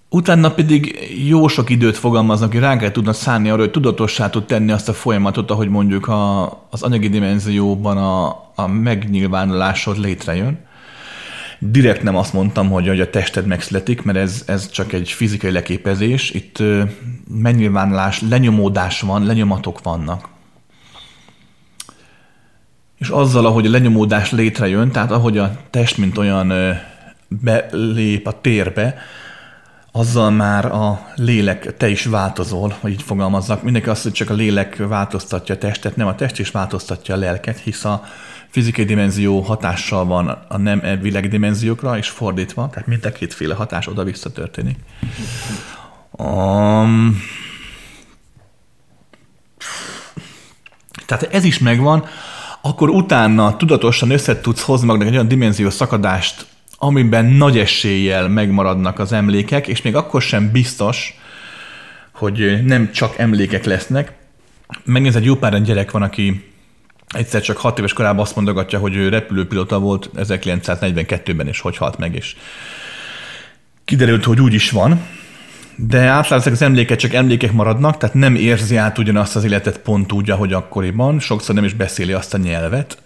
Utána 0.10 0.52
pedig 0.52 1.10
jó 1.28 1.48
sok 1.48 1.70
időt 1.70 1.98
fogalmaznak, 1.98 2.52
hogy 2.52 2.60
rá 2.60 2.78
kell 2.78 2.92
tudnod 2.92 3.16
szállni 3.16 3.50
arra, 3.50 3.62
hogy 3.62 3.72
tudatossá 3.72 4.30
tud 4.30 4.46
tenni 4.46 4.72
azt 4.72 4.90
a 4.90 4.94
folyamatot, 4.94 5.52
ahogy 5.52 5.70
mondjuk 5.70 6.08
a, 6.08 6.44
az 6.70 6.82
anyagi 6.82 7.10
dimenzióban 7.10 7.98
a, 7.98 8.28
a 8.56 8.68
megnyilvánulásod 8.68 9.98
létrejön. 10.00 10.60
Direkt 11.60 12.04
nem 12.04 12.16
azt 12.16 12.34
mondtam, 12.34 12.70
hogy, 12.70 12.88
hogy 12.88 13.02
a 13.02 13.10
tested 13.10 13.46
megszületik, 13.46 14.02
mert 14.02 14.18
ez, 14.18 14.44
ez 14.46 14.70
csak 14.70 14.94
egy 14.94 15.10
fizikai 15.10 15.52
leképezés. 15.52 16.32
Itt 16.32 16.64
megnyilvánulás, 17.28 18.22
lenyomódás 18.22 19.02
van, 19.02 19.26
lenyomatok 19.26 19.82
vannak. 19.82 20.33
És 23.04 23.10
azzal, 23.10 23.46
ahogy 23.46 23.66
a 23.66 23.70
lenyomódás 23.70 24.32
létrejön, 24.32 24.92
tehát 24.92 25.12
ahogy 25.12 25.38
a 25.38 25.52
test, 25.70 25.98
mint 25.98 26.18
olyan 26.18 26.78
belép 27.28 28.28
a 28.28 28.42
térbe, 28.42 28.98
azzal 29.92 30.32
már 30.32 30.66
a 30.66 31.08
lélek, 31.16 31.78
te 31.78 31.90
is 31.90 32.06
változol, 32.06 32.76
hogy 32.80 32.92
így 32.92 33.02
fogalmazzak. 33.02 33.64
Mindenki 33.64 33.90
azt, 33.90 34.04
hogy 34.04 34.12
csak 34.12 34.30
a 34.30 34.34
lélek 34.34 34.76
változtatja 34.88 35.56
a 35.56 35.58
testet, 35.58 35.96
nem 35.96 36.08
a 36.08 36.16
test 36.16 36.40
is 36.40 36.52
változtatja 36.52 37.16
a 37.16 37.18
lelket, 37.18 37.58
hisz 37.58 37.86
a 37.86 38.04
fizikai 38.50 38.86
dimenzió 38.86 39.40
hatással 39.40 40.06
van 40.06 40.28
a 40.48 40.58
nem 40.58 41.00
világdimenziókra, 41.02 41.98
és 41.98 42.10
fordítva, 42.10 42.70
tehát 42.70 42.88
mind 42.88 43.06
a 43.06 43.12
kétféle 43.12 43.54
hatás 43.54 43.88
oda-vissza 43.88 44.32
történik. 44.32 44.78
Um, 46.12 47.22
tehát 51.06 51.24
ez 51.34 51.44
is 51.44 51.60
megvan, 51.60 52.06
akkor 52.66 52.90
utána 52.90 53.58
tudatosan 53.58 54.10
össze 54.10 54.42
tudsz 54.42 54.62
hozni 54.62 54.88
magnak 54.88 55.08
egy 55.08 55.14
olyan 55.14 55.28
dimenzió 55.28 55.70
szakadást, 55.70 56.46
amiben 56.78 57.26
nagy 57.26 57.58
eséllyel 57.58 58.28
megmaradnak 58.28 59.00
az 59.00 59.12
emlékek, 59.12 59.68
és 59.68 59.82
még 59.82 59.96
akkor 59.96 60.22
sem 60.22 60.52
biztos, 60.52 61.18
hogy 62.12 62.64
nem 62.66 62.92
csak 62.92 63.18
emlékek 63.18 63.66
lesznek. 63.66 64.14
Megnézed, 64.84 65.22
egy 65.22 65.28
jó 65.28 65.36
pár 65.36 65.62
gyerek 65.62 65.92
van, 65.92 66.02
aki 66.02 66.54
egyszer 67.08 67.42
csak 67.42 67.58
hat 67.58 67.78
éves 67.78 67.94
korában 67.94 68.22
azt 68.22 68.36
mondogatja, 68.36 68.80
hogy 68.80 68.96
ő 68.96 69.10
repülőpilota 69.10 69.80
volt 69.80 70.10
1942-ben, 70.16 71.48
és 71.48 71.60
hogy 71.60 71.78
halt 71.78 71.98
meg, 71.98 72.16
és 72.16 72.36
kiderült, 73.86 74.24
hogy 74.24 74.42
úgy 74.42 74.54
is 74.54 74.72
van, 74.72 75.02
de 75.76 76.00
általában 76.00 76.54
az 76.54 76.62
emlékek 76.62 76.98
csak 76.98 77.14
emlékek 77.14 77.52
maradnak, 77.52 77.98
tehát 77.98 78.16
nem 78.16 78.36
érzi 78.36 78.76
át 78.76 78.98
ugyanazt 78.98 79.36
az 79.36 79.44
életet 79.44 79.80
pont 79.80 80.12
úgy, 80.12 80.30
ahogy 80.30 80.54
akkoriban, 80.54 81.20
sokszor 81.20 81.56
nem 81.56 81.64
is 81.64 81.74
beszéli 81.74 82.12
azt 82.12 82.34
a 82.34 82.38
nyelvet, 82.38 82.98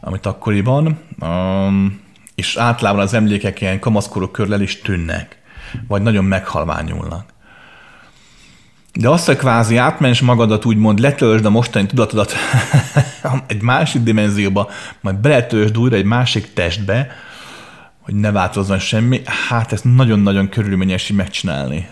amit 0.00 0.26
akkoriban. 0.26 0.98
Um, 1.20 2.00
és 2.34 2.56
általában 2.56 3.00
az 3.00 3.14
emlékek 3.14 3.60
ilyen 3.60 3.78
kamaszkorok 3.78 4.32
körül 4.32 4.60
is 4.60 4.80
tűnnek, 4.80 5.38
vagy 5.88 6.02
nagyon 6.02 6.24
meghalványulnak. 6.24 7.24
De 8.92 9.08
azt, 9.08 9.26
hogy 9.26 9.36
kvázi 9.36 9.76
átmens 9.76 10.20
magadat, 10.20 10.64
úgymond 10.64 10.98
letöltsd 10.98 11.44
a 11.44 11.50
mostani 11.50 11.86
tudatodat 11.86 12.32
egy 13.46 13.62
másik 13.62 14.02
dimenzióba, 14.02 14.70
majd 15.00 15.16
beletöltsd 15.16 15.78
újra 15.78 15.96
egy 15.96 16.04
másik 16.04 16.52
testbe, 16.52 17.10
hogy 18.00 18.14
ne 18.14 18.30
változzon 18.30 18.78
semmi, 18.78 19.20
hát 19.48 19.72
ezt 19.72 19.84
nagyon-nagyon 19.84 20.48
körülményes 20.48 21.12
megcsinálni. 21.12 21.88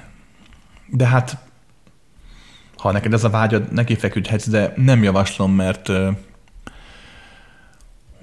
De 0.91 1.07
hát, 1.07 1.37
ha 2.77 2.93
neked 2.93 3.13
ez 3.13 3.25
a 3.25 3.31
vágyad, 3.31 3.73
neki 3.73 3.95
feküdhetsz, 3.95 4.49
de 4.49 4.73
nem 4.77 5.03
javaslom, 5.03 5.53
mert 5.53 5.91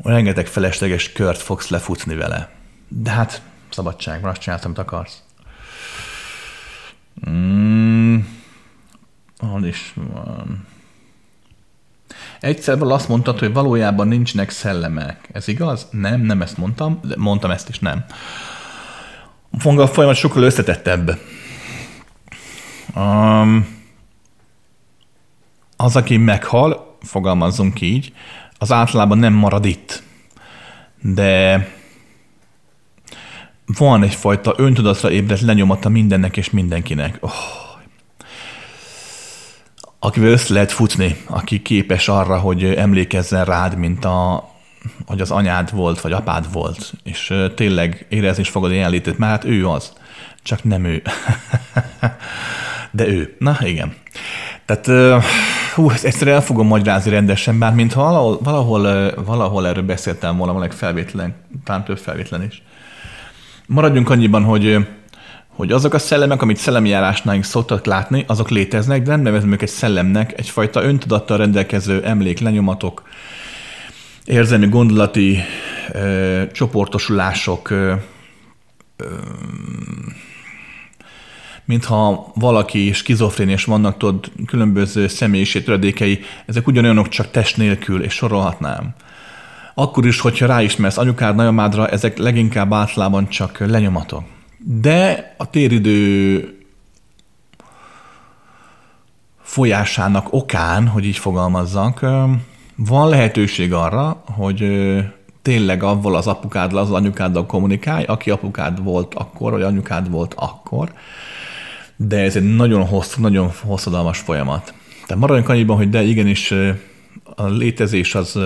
rengeteg 0.03 0.47
felesleges 0.47 1.11
kört 1.11 1.41
fogsz 1.41 1.67
lefutni 1.69 2.15
vele. 2.15 2.49
De 2.87 3.09
hát 3.09 3.41
szabadság, 3.69 4.25
azt 4.25 4.41
csináltam, 4.41 4.71
amit 4.75 4.87
akarsz. 4.87 5.23
Mm, 7.29 8.17
hol 9.37 9.65
is 9.65 9.93
van? 9.95 10.65
Egyszer 12.39 12.81
azt 12.81 13.07
mondtad, 13.07 13.39
hogy 13.39 13.53
valójában 13.53 14.07
nincsenek 14.07 14.49
szellemek. 14.49 15.29
Ez 15.31 15.47
igaz? 15.47 15.87
Nem, 15.91 16.21
nem 16.21 16.41
ezt 16.41 16.57
mondtam, 16.57 16.99
de 17.03 17.15
mondtam 17.17 17.51
ezt 17.51 17.69
is, 17.69 17.79
nem. 17.79 18.05
A 19.61 19.87
folyamat 19.87 20.15
sokkal 20.15 20.43
összetettebb. 20.43 21.19
Um, 22.95 23.67
az, 25.77 25.95
aki 25.95 26.17
meghal, 26.17 26.97
fogalmazzunk 27.01 27.81
így, 27.81 28.13
az 28.57 28.71
általában 28.71 29.17
nem 29.17 29.33
marad 29.33 29.65
itt. 29.65 30.03
De 31.01 31.67
van 33.65 34.03
egyfajta 34.03 34.53
öntudatra 34.57 35.11
ébredt 35.11 35.41
lenyomata 35.41 35.89
mindennek 35.89 36.37
és 36.37 36.49
mindenkinek. 36.49 37.17
Oh. 37.19 37.31
Akivel 39.99 40.29
össze 40.29 40.53
lehet 40.53 40.71
futni, 40.71 41.17
aki 41.25 41.61
képes 41.61 42.07
arra, 42.07 42.39
hogy 42.39 42.63
emlékezzen 42.63 43.45
rád, 43.45 43.77
mint 43.77 44.05
a, 44.05 44.49
hogy 45.05 45.21
az 45.21 45.31
anyád 45.31 45.71
volt, 45.71 46.01
vagy 46.01 46.11
apád 46.11 46.51
volt, 46.51 46.93
és 47.03 47.33
tényleg 47.55 48.05
érezni 48.09 48.41
is 48.41 48.49
fogod 48.49 48.71
jelenlétét, 48.71 49.17
mert 49.17 49.31
hát 49.31 49.43
ő 49.51 49.67
az, 49.67 49.93
csak 50.43 50.63
nem 50.63 50.83
ő. 50.85 51.01
De 52.95 53.07
ő. 53.07 53.35
Na, 53.39 53.57
igen. 53.61 53.93
Tehát, 54.65 54.87
hú, 55.73 55.89
ezt 55.89 56.05
egyszerűen 56.05 56.35
el 56.35 56.41
fogom 56.41 56.67
magyarázni 56.67 57.11
rendesen, 57.11 57.59
bár 57.59 57.73
mintha 57.73 58.01
valahol, 58.01 58.39
valahol, 58.43 59.11
valahol 59.25 59.67
erről 59.67 59.83
beszéltem 59.83 60.37
volna, 60.37 60.53
valami 60.53 60.71
felvétlen, 60.71 61.35
talán 61.63 61.83
több 61.83 61.97
felvétlen 61.97 62.43
is. 62.43 62.63
Maradjunk 63.67 64.09
annyiban, 64.09 64.43
hogy 64.43 64.87
hogy 65.47 65.71
azok 65.71 65.93
a 65.93 65.99
szellemek, 65.99 66.41
amit 66.41 66.57
szellemi 66.57 66.89
járásnál 66.89 67.41
szoktak 67.41 67.85
látni, 67.85 68.23
azok 68.27 68.49
léteznek, 68.49 69.01
de 69.01 69.09
nem 69.09 69.21
nevezem 69.21 69.51
őket 69.51 69.69
szellemnek, 69.69 70.39
egyfajta 70.39 70.83
öntudattal 70.83 71.37
rendelkező 71.37 72.03
emlék, 72.03 72.39
lenyomatok, 72.39 73.03
érzelmi, 74.25 74.67
gondolati 74.67 75.39
ö, 75.91 76.41
csoportosulások, 76.51 77.69
ö, 77.69 77.93
ö, 78.97 79.05
mintha 81.65 82.31
valaki 82.35 82.91
skizofrén 82.93 83.49
és 83.49 83.65
vannak 83.65 83.97
tudod, 83.97 84.31
különböző 84.45 85.07
töredékei, 85.63 86.19
ezek 86.45 86.67
ugyanolyanok 86.67 87.09
csak 87.09 87.31
test 87.31 87.57
nélkül, 87.57 88.03
és 88.03 88.13
sorolhatnám. 88.13 88.93
Akkor 89.73 90.05
is, 90.05 90.19
hogyha 90.19 90.45
ráismersz 90.45 90.97
anyukád, 90.97 91.35
nagyomádra, 91.35 91.87
ezek 91.87 92.17
leginkább 92.17 92.73
általában 92.73 93.27
csak 93.27 93.57
lenyomatok. 93.57 94.23
De 94.57 95.33
a 95.37 95.49
téridő 95.49 96.49
folyásának 99.41 100.33
okán, 100.33 100.87
hogy 100.87 101.05
így 101.05 101.17
fogalmazzak, 101.17 102.05
van 102.75 103.09
lehetőség 103.09 103.73
arra, 103.73 104.23
hogy 104.25 104.67
tényleg 105.41 105.83
avval 105.83 106.15
az 106.15 106.27
apukáddal, 106.27 106.79
az 106.79 106.91
anyukáddal 106.91 107.45
kommunikálj, 107.45 108.03
aki 108.03 108.29
apukád 108.31 108.83
volt 108.83 109.13
akkor, 109.13 109.51
vagy 109.51 109.61
anyukád 109.61 110.09
volt 110.09 110.33
akkor, 110.37 110.93
de 111.97 112.19
ez 112.19 112.35
egy 112.35 112.55
nagyon 112.55 112.85
hosszú, 112.85 113.21
nagyon 113.21 113.51
hosszadalmas 113.61 114.19
folyamat. 114.19 114.73
Tehát 115.05 115.21
maradjunk 115.21 115.49
annyiban, 115.49 115.77
hogy 115.77 115.89
de 115.89 116.01
igenis 116.01 116.53
a 117.35 117.47
létezés 117.47 118.15
az 118.15 118.39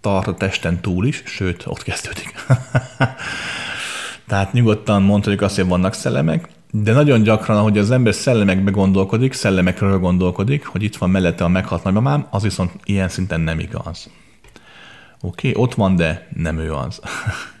tart 0.00 0.26
a 0.26 0.34
testen 0.34 0.80
túl 0.80 1.06
is, 1.06 1.22
sőt, 1.26 1.62
ott 1.66 1.82
kezdődik. 1.82 2.34
Tehát 4.28 4.52
nyugodtan 4.52 5.02
mondhatjuk 5.02 5.42
azt, 5.42 5.56
hogy 5.56 5.66
vannak 5.66 5.92
szellemek, 5.92 6.48
de 6.70 6.92
nagyon 6.92 7.22
gyakran, 7.22 7.56
ahogy 7.56 7.78
az 7.78 7.90
ember 7.90 8.14
szellemekbe 8.14 8.70
gondolkodik, 8.70 9.32
szellemekről 9.32 9.98
gondolkodik, 9.98 10.66
hogy 10.66 10.82
itt 10.82 10.96
van 10.96 11.10
mellette 11.10 11.44
a 11.44 11.48
meghalt 11.48 11.84
nagymamám, 11.84 12.26
az 12.30 12.42
viszont 12.42 12.72
ilyen 12.84 13.08
szinten 13.08 13.40
nem 13.40 13.58
igaz. 13.58 14.10
Oké, 15.20 15.48
okay, 15.50 15.62
ott 15.62 15.74
van, 15.74 15.96
de 15.96 16.28
nem 16.36 16.58
ő 16.58 16.72
az. 16.72 17.00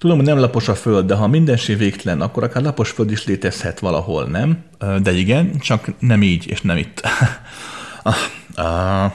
Tudom, 0.00 0.16
hogy 0.16 0.26
nem 0.26 0.38
lapos 0.38 0.68
a 0.68 0.74
föld, 0.74 1.06
de 1.06 1.14
ha 1.14 1.26
mindenség 1.26 1.76
végtelen, 1.78 2.20
akkor 2.20 2.42
akár 2.42 2.62
lapos 2.62 2.90
föld 2.90 3.10
is 3.10 3.26
létezhet 3.26 3.80
valahol, 3.80 4.24
nem? 4.24 4.64
De 5.02 5.12
igen, 5.12 5.58
csak 5.58 5.92
nem 5.98 6.22
így, 6.22 6.46
és 6.48 6.60
nem 6.60 6.76
itt. 6.76 7.02
ah, 8.54 9.12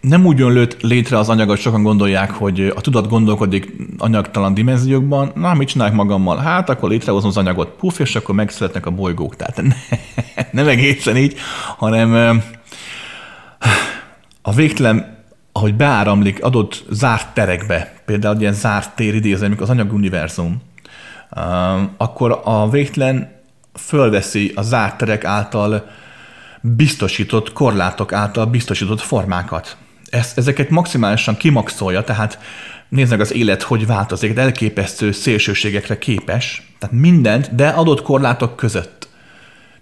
nem 0.00 0.26
úgy 0.26 0.38
jön 0.38 0.68
létre 0.80 1.18
az 1.18 1.28
anyag, 1.28 1.48
hogy 1.48 1.58
sokan 1.58 1.82
gondolják, 1.82 2.30
hogy 2.30 2.60
a 2.60 2.80
tudat 2.80 3.08
gondolkodik 3.08 3.72
anyagtalan 3.98 4.54
dimenziókban, 4.54 5.32
na, 5.34 5.54
mit 5.54 5.68
csinálják 5.68 5.96
magammal? 5.96 6.36
Hát, 6.36 6.68
akkor 6.68 6.88
létrehozom 6.88 7.28
az 7.28 7.36
anyagot, 7.36 7.68
puff, 7.68 7.98
és 7.98 8.16
akkor 8.16 8.34
megszületnek 8.34 8.86
a 8.86 8.90
bolygók. 8.90 9.36
Tehát 9.36 9.62
ne, 9.62 9.74
nem 10.50 10.68
egészen 10.68 11.16
így, 11.16 11.36
hanem 11.76 12.42
a 14.42 14.52
végtelen, 14.52 15.18
ahogy 15.52 15.74
beáramlik 15.74 16.42
adott 16.44 16.84
zárt 16.90 17.34
terekbe, 17.34 17.92
például 18.04 18.40
ilyen 18.40 18.52
zárt 18.52 18.94
tér 18.94 19.14
idézem, 19.14 19.56
az 19.58 19.70
anyaguniverzum, 19.70 20.62
akkor 21.96 22.40
a 22.44 22.70
végtelen 22.70 23.32
fölveszi 23.74 24.52
a 24.54 24.62
zárt 24.62 24.96
terek 24.96 25.24
által 25.24 25.90
biztosított, 26.60 27.52
korlátok 27.52 28.12
által 28.12 28.46
biztosított 28.46 29.00
formákat 29.00 29.76
ezt, 30.10 30.38
ezeket 30.38 30.70
maximálisan 30.70 31.36
kimaxolja, 31.36 32.04
tehát 32.04 32.38
nézd 32.88 33.20
az 33.20 33.32
élet, 33.32 33.62
hogy 33.62 33.86
változik, 33.86 34.38
elképesztő 34.38 35.12
szélsőségekre 35.12 35.98
képes, 35.98 36.62
tehát 36.78 36.96
mindent, 36.96 37.54
de 37.54 37.68
adott 37.68 38.02
korlátok 38.02 38.56
között 38.56 39.08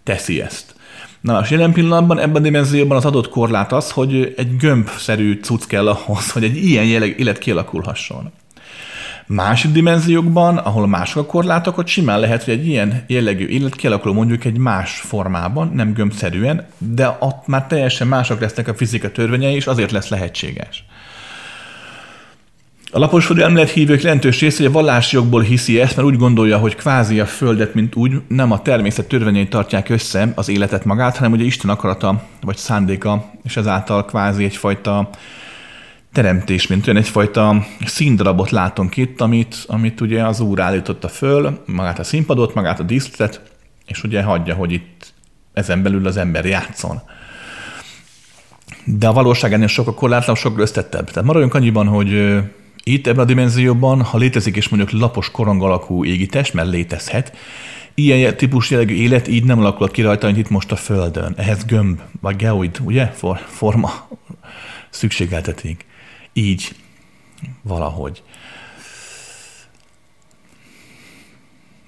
teszi 0.05 0.41
ezt. 0.41 0.75
Na, 1.21 1.41
és 1.41 1.51
jelen 1.51 1.73
pillanatban 1.73 2.19
ebben 2.19 2.37
a 2.37 2.45
dimenzióban 2.45 2.97
az 2.97 3.05
adott 3.05 3.29
korlát 3.29 3.73
az, 3.73 3.91
hogy 3.91 4.35
egy 4.37 4.57
gömbszerű 4.57 5.39
cucc 5.43 5.65
kell 5.67 5.89
ahhoz, 5.89 6.31
hogy 6.31 6.45
egy 6.45 6.57
ilyen 6.57 6.85
jelleg 6.85 7.19
élet 7.19 7.39
kialakulhasson. 7.39 8.33
Másik 9.27 9.73
dimenziókban, 9.73 10.57
ahol 10.57 10.87
mások 10.87 11.23
a 11.23 11.27
korlátok, 11.27 11.79
ott 11.79 11.87
simán 11.87 12.21
lehet, 12.21 12.45
hogy 12.45 12.55
egy 12.55 12.67
ilyen 12.67 13.05
jellegű 13.07 13.47
élet 13.47 13.77
kialakul 13.77 14.13
mondjuk 14.13 14.45
egy 14.45 14.59
más 14.59 15.01
formában, 15.01 15.73
nem 15.75 15.93
gömbszerűen, 15.93 16.67
de 16.79 17.17
ott 17.21 17.47
már 17.47 17.67
teljesen 17.67 18.07
mások 18.07 18.41
lesznek 18.41 18.69
a 18.69 18.75
fizika 18.75 19.11
törvényei, 19.11 19.55
és 19.55 19.67
azért 19.67 19.91
lesz 19.91 20.09
lehetséges. 20.09 20.85
A 22.91 22.99
laposföldi 22.99 23.43
elmélet 23.43 23.71
hívők 23.71 24.03
jelentős 24.03 24.41
része, 24.41 24.57
hogy 24.57 24.67
a 24.67 24.71
vallási 24.71 25.17
jogból 25.17 25.43
hiszi 25.43 25.81
ezt, 25.81 25.97
mert 25.97 26.09
úgy 26.09 26.17
gondolja, 26.17 26.59
hogy 26.59 26.75
kvázi 26.75 27.21
a 27.21 27.27
Földet, 27.27 27.75
mint 27.75 27.97
úgy, 27.97 28.21
nem 28.29 28.53
a 28.53 28.63
természet 28.63 29.09
törvényei 29.09 29.49
tartják 29.49 29.89
össze 29.89 30.33
az 30.35 30.49
életet 30.49 30.85
magát, 30.85 31.17
hanem 31.17 31.33
ugye 31.33 31.45
Isten 31.45 31.71
akarata 31.71 32.23
vagy 32.41 32.57
szándéka, 32.57 33.31
és 33.45 33.57
ezáltal 33.57 34.05
kvázi 34.05 34.45
egyfajta 34.45 35.11
teremtés, 36.13 36.67
mint 36.67 36.87
olyan 36.87 37.01
egyfajta 37.01 37.67
színdarabot 37.85 38.51
látunk 38.51 38.97
itt, 38.97 39.21
amit, 39.21 39.57
amit 39.67 40.01
ugye 40.01 40.27
az 40.27 40.41
úr 40.41 40.61
állította 40.61 41.09
föl, 41.09 41.63
magát 41.67 41.99
a 41.99 42.05
színpadot, 42.05 42.55
magát 42.55 42.81
a 42.81 42.83
díszletet, 42.83 43.43
és 43.87 44.03
ugye 44.03 44.23
hagyja, 44.23 44.55
hogy 44.55 44.73
itt 44.73 45.13
ezen 45.53 45.83
belül 45.83 46.07
az 46.07 46.17
ember 46.17 46.45
játszon. 46.45 47.01
De 48.85 49.09
a 49.09 49.13
valóság 49.13 49.53
ennél 49.53 49.67
sokkal 49.67 49.95
korlátlan, 49.95 50.37
sokkal 50.37 50.61
összetettebb. 50.61 51.11
Tehát 51.11 51.25
maradjunk 51.25 51.55
annyiban, 51.55 51.87
hogy 51.87 52.41
itt 52.93 53.07
ebben 53.07 53.25
a 53.25 53.29
dimenzióban, 53.29 54.03
ha 54.03 54.19
létezik 54.19 54.57
is 54.57 54.69
mondjuk 54.69 55.01
lapos 55.01 55.31
korong 55.31 55.63
alakú 55.63 56.05
égitest, 56.05 56.55
mert 56.55 56.69
létezhet, 56.69 57.37
ilyen 57.95 58.37
típus 58.37 58.71
jellegű 58.71 58.95
élet 58.95 59.29
így 59.29 59.45
nem 59.45 59.59
alakulhat 59.59 59.95
ki 59.95 60.03
rajta, 60.03 60.27
mint 60.27 60.39
itt 60.39 60.51
most 60.51 60.73
a 60.73 60.77
Földön. 60.77 61.35
Ehhez 61.37 61.65
gömb, 61.65 62.01
vagy 62.21 62.37
geoid, 62.37 62.79
ugye, 62.85 63.07
For, 63.07 63.39
forma 63.47 64.09
szükségeltetik 64.91 65.87
így 66.33 66.75
valahogy. 67.63 68.23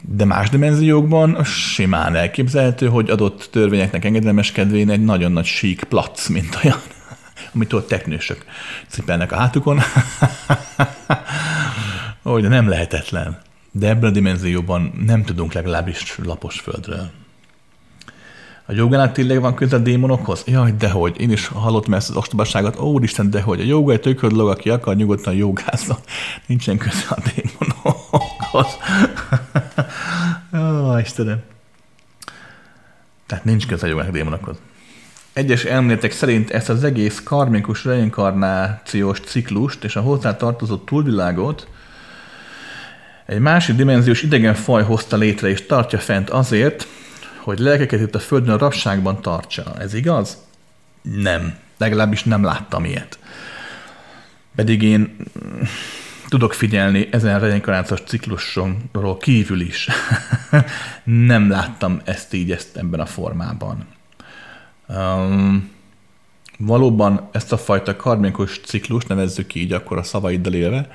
De 0.02 0.24
más 0.24 0.48
dimenziókban 0.48 1.44
simán 1.44 2.14
elképzelhető, 2.14 2.88
hogy 2.88 3.10
adott 3.10 3.48
törvényeknek 3.52 4.04
engedelmeskedvén 4.04 4.90
egy 4.90 5.04
nagyon 5.04 5.32
nagy 5.32 5.44
sík 5.44 5.84
plac, 5.84 6.28
mint 6.28 6.58
olyan, 6.64 6.80
amit 7.54 7.72
ott 7.72 7.88
teknősök 7.88 8.44
cipelnek 8.88 9.32
a 9.32 9.36
hátukon. 9.36 9.80
hogy 12.22 12.48
nem 12.48 12.68
lehetetlen. 12.68 13.38
De 13.72 13.88
ebben 13.88 14.10
a 14.10 14.12
dimenzióban 14.12 14.92
nem 15.06 15.24
tudunk 15.24 15.52
legalábbis 15.52 16.18
lapos 16.22 16.60
földről. 16.60 17.10
A 18.66 18.72
jogánál 18.72 19.12
tényleg 19.12 19.40
van 19.40 19.54
köze 19.54 19.76
a 19.76 19.78
démonokhoz? 19.78 20.42
Jaj, 20.46 20.72
dehogy. 20.72 21.20
Én 21.20 21.30
is 21.30 21.46
hallottam 21.46 21.94
ezt 21.94 22.10
az 22.10 22.16
ostobaságot. 22.16 22.78
Ó, 22.78 22.92
Úristen, 22.92 23.30
dehogy. 23.30 23.60
A 23.60 23.64
joga 23.64 23.92
egy 23.92 24.00
tök 24.00 24.26
dolog, 24.26 24.48
aki 24.48 24.70
akar 24.70 24.96
nyugodtan 24.96 25.34
jogázni. 25.34 25.94
Nincsen 26.46 26.78
köze 26.78 27.06
a 27.08 27.16
démonokhoz. 27.34 28.76
Ó, 30.92 30.98
Istenem. 30.98 31.42
Tehát 33.26 33.44
nincs 33.44 33.66
köze 33.66 33.86
a 33.86 33.88
jogának 33.88 34.10
a 34.10 34.12
démonokhoz. 34.12 34.56
Egyes 35.40 35.64
elméletek 35.64 36.12
szerint 36.12 36.50
ezt 36.50 36.68
az 36.68 36.84
egész 36.84 37.20
karmikus 37.24 37.84
reinkarnációs 37.84 39.20
ciklust 39.20 39.84
és 39.84 39.96
a 39.96 40.00
hozzá 40.00 40.36
tartozó 40.36 40.76
túlvilágot 40.76 41.68
egy 43.26 43.38
másik 43.38 43.76
dimenziós 43.76 44.22
idegen 44.22 44.54
faj 44.54 44.82
hozta 44.82 45.16
létre 45.16 45.48
és 45.48 45.66
tartja 45.66 45.98
fent 45.98 46.30
azért, 46.30 46.86
hogy 47.36 47.58
lelkeket 47.58 48.00
itt 48.00 48.14
a 48.14 48.18
Földön 48.18 48.54
a 48.54 48.58
rabságban 48.58 49.22
tartsa. 49.22 49.74
Ez 49.78 49.94
igaz? 49.94 50.36
Nem. 51.02 51.54
Legalábbis 51.78 52.24
nem 52.24 52.44
láttam 52.44 52.84
ilyet. 52.84 53.18
Pedig 54.54 54.82
én 54.82 55.16
tudok 56.28 56.54
figyelni 56.54 57.08
ezen 57.10 57.40
reinkarnációs 57.40 58.00
ciklusonról 58.06 59.16
kívül 59.16 59.60
is. 59.60 59.88
nem 61.04 61.50
láttam 61.50 62.00
ezt 62.04 62.34
így, 62.34 62.50
ezt 62.50 62.76
ebben 62.76 63.00
a 63.00 63.06
formában. 63.06 63.98
Um, 64.96 65.70
valóban 66.58 67.28
ezt 67.32 67.52
a 67.52 67.58
fajta 67.58 67.96
karmikus 67.96 68.60
ciklus, 68.60 69.04
nevezzük 69.04 69.54
így 69.54 69.72
akkor 69.72 69.98
a 69.98 70.02
szavaiddal 70.02 70.52
élve, 70.52 70.90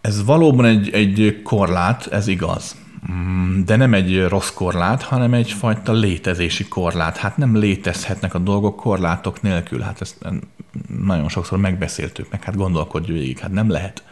ez 0.00 0.24
valóban 0.24 0.64
egy, 0.64 0.90
egy 0.90 1.40
korlát, 1.44 2.06
ez 2.06 2.26
igaz. 2.26 2.76
Mm, 3.12 3.64
de 3.64 3.76
nem 3.76 3.94
egy 3.94 4.28
rossz 4.28 4.50
korlát, 4.50 5.02
hanem 5.02 5.34
egyfajta 5.34 5.92
létezési 5.92 6.68
korlát. 6.68 7.16
Hát 7.16 7.36
nem 7.36 7.56
létezhetnek 7.56 8.34
a 8.34 8.38
dolgok 8.38 8.76
korlátok 8.76 9.42
nélkül. 9.42 9.80
Hát 9.80 10.00
ezt 10.00 10.16
nagyon 11.04 11.28
sokszor 11.28 11.58
megbeszéltük, 11.58 12.30
meg 12.30 12.44
hát 12.44 12.56
gondolkodj 12.56 13.12
végig, 13.12 13.38
hát 13.38 13.52
nem 13.52 13.70
lehet. 13.70 14.04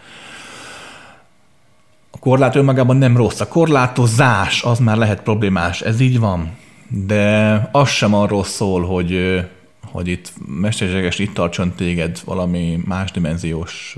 A 2.10 2.18
korlát 2.18 2.54
önmagában 2.54 2.96
nem 2.96 3.16
rossz. 3.16 3.40
A 3.40 3.48
korlátozás 3.48 4.62
az 4.62 4.78
már 4.78 4.96
lehet 4.96 5.22
problémás, 5.22 5.80
ez 5.80 6.00
így 6.00 6.18
van. 6.18 6.50
De 6.88 7.68
az 7.72 7.88
sem 7.88 8.14
arról 8.14 8.44
szól, 8.44 8.84
hogy, 8.84 9.40
hogy 9.84 10.08
itt 10.08 10.32
mesterséges 10.46 11.18
itt 11.18 11.34
tartson 11.34 11.72
téged 11.72 12.20
valami 12.24 12.80
más 12.84 13.10
dimenziós 13.10 13.96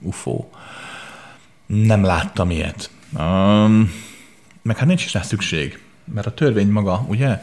UFO. 0.00 0.44
Nem 1.66 2.04
láttam 2.04 2.50
ilyet. 2.50 2.90
Um, 3.18 3.92
meg 4.62 4.76
hát 4.76 4.86
nincs 4.86 5.04
is 5.04 5.12
rá 5.12 5.22
szükség, 5.22 5.80
mert 6.04 6.26
a 6.26 6.34
törvény 6.34 6.68
maga, 6.68 7.04
ugye, 7.08 7.42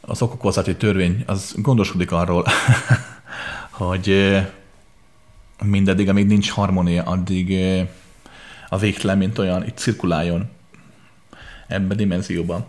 az 0.00 0.22
okokozati 0.22 0.76
törvény, 0.76 1.22
az 1.26 1.54
gondoskodik 1.56 2.12
arról, 2.12 2.44
hogy 3.70 4.36
mindeddig, 5.64 6.08
amíg 6.08 6.26
nincs 6.26 6.50
harmónia, 6.50 7.02
addig 7.02 7.58
a 8.68 8.78
végtelen, 8.78 9.18
mint 9.18 9.38
olyan, 9.38 9.66
itt 9.66 9.76
cirkuláljon 9.76 10.50
ebben 11.68 11.90
a 11.90 11.94
dimenzióban. 11.94 12.64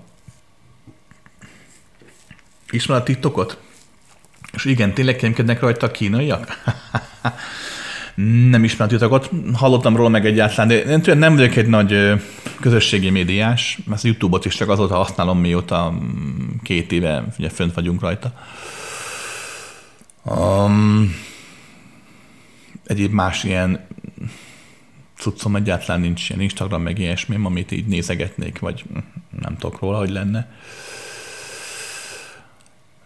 Ismer 2.73 2.97
a 2.97 3.03
TikTokot? 3.03 3.57
És 4.53 4.65
igen, 4.65 4.93
tényleg 4.93 5.15
kémkednek 5.15 5.59
rajta 5.59 5.85
a 5.85 5.91
kínaiak? 5.91 6.63
nem 8.51 8.63
ismerem 8.63 8.87
a 8.87 8.97
titokot, 8.97 9.29
hallottam 9.53 9.95
róla 9.95 10.09
meg 10.09 10.25
egyáltalán, 10.25 10.67
de 10.67 10.83
én 10.83 11.01
tudom, 11.01 11.19
nem 11.19 11.35
vagyok 11.35 11.55
egy 11.55 11.67
nagy 11.67 12.11
közösségi 12.59 13.09
médiás, 13.09 13.79
mert 13.85 14.03
a 14.03 14.07
YouTube-ot 14.07 14.45
is 14.45 14.55
csak 14.55 14.69
azóta 14.69 14.95
használom, 14.95 15.39
mióta 15.39 15.91
mm, 15.91 16.47
két 16.63 16.91
éve 16.91 17.25
ugye 17.39 17.49
fönt 17.49 17.73
vagyunk 17.73 18.01
rajta. 18.01 18.33
Um, 20.23 21.15
egyéb 22.85 23.11
más 23.11 23.43
ilyen 23.43 23.87
cuccom 25.17 25.55
egyáltalán 25.55 26.01
nincs 26.01 26.29
ilyen 26.29 26.41
Instagram, 26.41 26.81
meg 26.81 26.99
ilyesmi, 26.99 27.35
amit 27.43 27.71
így 27.71 27.85
nézegetnék, 27.85 28.59
vagy 28.59 28.83
nem 29.41 29.57
tudok 29.57 29.79
róla, 29.79 29.97
hogy 29.97 30.09
lenne. 30.09 30.51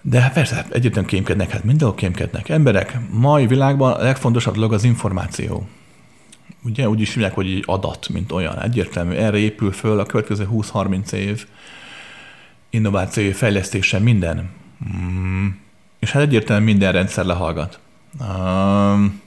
De 0.10 0.22
hát 0.22 0.34
persze, 0.34 0.66
egyetlen 0.72 1.06
kémkednek, 1.06 1.50
hát 1.50 1.64
mindenhol 1.64 1.96
kémkednek. 1.96 2.50
Emberek, 2.50 2.98
mai 3.10 3.48
világban 3.48 3.92
a 3.92 4.04
legfontosabb 4.04 4.54
dolog 4.54 4.74
az 4.74 4.84
információ. 4.84 5.68
Ugye 6.64 6.90
úgy 6.90 7.02
is 7.02 7.14
hívják, 7.14 7.34
hogy 7.34 7.52
egy 7.52 7.64
adat, 7.66 8.10
mint 8.10 8.32
olyan. 8.32 8.62
Egyértelmű, 8.62 9.16
erre 9.16 9.38
épül 9.38 9.72
föl 9.72 10.00
a 10.00 10.06
következő 10.06 10.48
20-30 10.52 11.12
év 11.12 11.46
innovációi 12.70 13.32
fejlesztése 13.32 14.00
minden. 14.00 14.50
Mm. 14.98 15.48
És 16.00 16.12
hát 16.12 16.22
egyértelműen 16.22 16.70
minden 16.70 16.92
rendszer 16.92 17.26
lehallgat. 17.26 17.80
Um, 18.20 19.22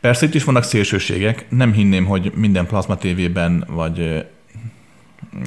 persze 0.00 0.26
itt 0.26 0.34
is 0.34 0.44
vannak 0.44 0.62
szélsőségek. 0.62 1.46
Nem 1.48 1.72
hinném, 1.72 2.04
hogy 2.04 2.32
minden 2.34 2.66
plazma 2.66 2.96
tévében 2.96 3.64
vagy 3.68 4.26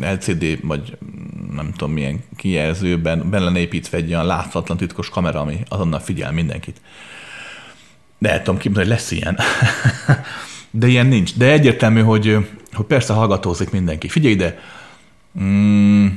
LCD, 0.01 0.65
vagy 0.65 0.97
nem 1.51 1.71
tudom 1.71 1.93
milyen 1.93 2.23
kijelzőben 2.35 3.29
bele 3.29 3.45
lenne 3.45 3.59
építve 3.59 3.97
egy 3.97 4.09
olyan 4.09 4.25
láthatatlan 4.25 4.77
titkos 4.77 5.09
kamera, 5.09 5.39
ami 5.39 5.59
azonnal 5.67 5.99
figyel 5.99 6.31
mindenkit. 6.31 6.81
De 8.17 8.31
el 8.31 8.41
tudom 8.41 8.59
képzelni, 8.59 8.89
hogy 8.89 8.97
lesz 8.97 9.11
ilyen. 9.11 9.37
De 10.71 10.87
ilyen 10.87 11.07
nincs. 11.07 11.35
De 11.35 11.51
egyértelmű, 11.51 12.01
hogy, 12.01 12.37
hogy 12.73 12.85
persze 12.85 13.13
hallgatózik 13.13 13.69
mindenki. 13.69 14.07
Figyelj 14.07 14.33
ide! 14.33 14.59
Mm, 15.39 16.07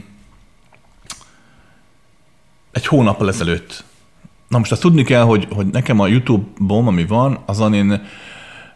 egy 2.73 2.87
hónappal 2.87 3.29
ezelőtt. 3.29 3.85
Na 4.49 4.59
most 4.59 4.73
azt 4.73 4.81
tudni 4.81 5.03
kell, 5.03 5.23
hogy, 5.23 5.47
hogy 5.51 5.67
nekem 5.67 6.01
a 6.01 6.07
YouTube-bom, 6.07 6.87
ami 6.87 7.07
van, 7.07 7.39
azon 7.47 7.75
én 7.75 8.03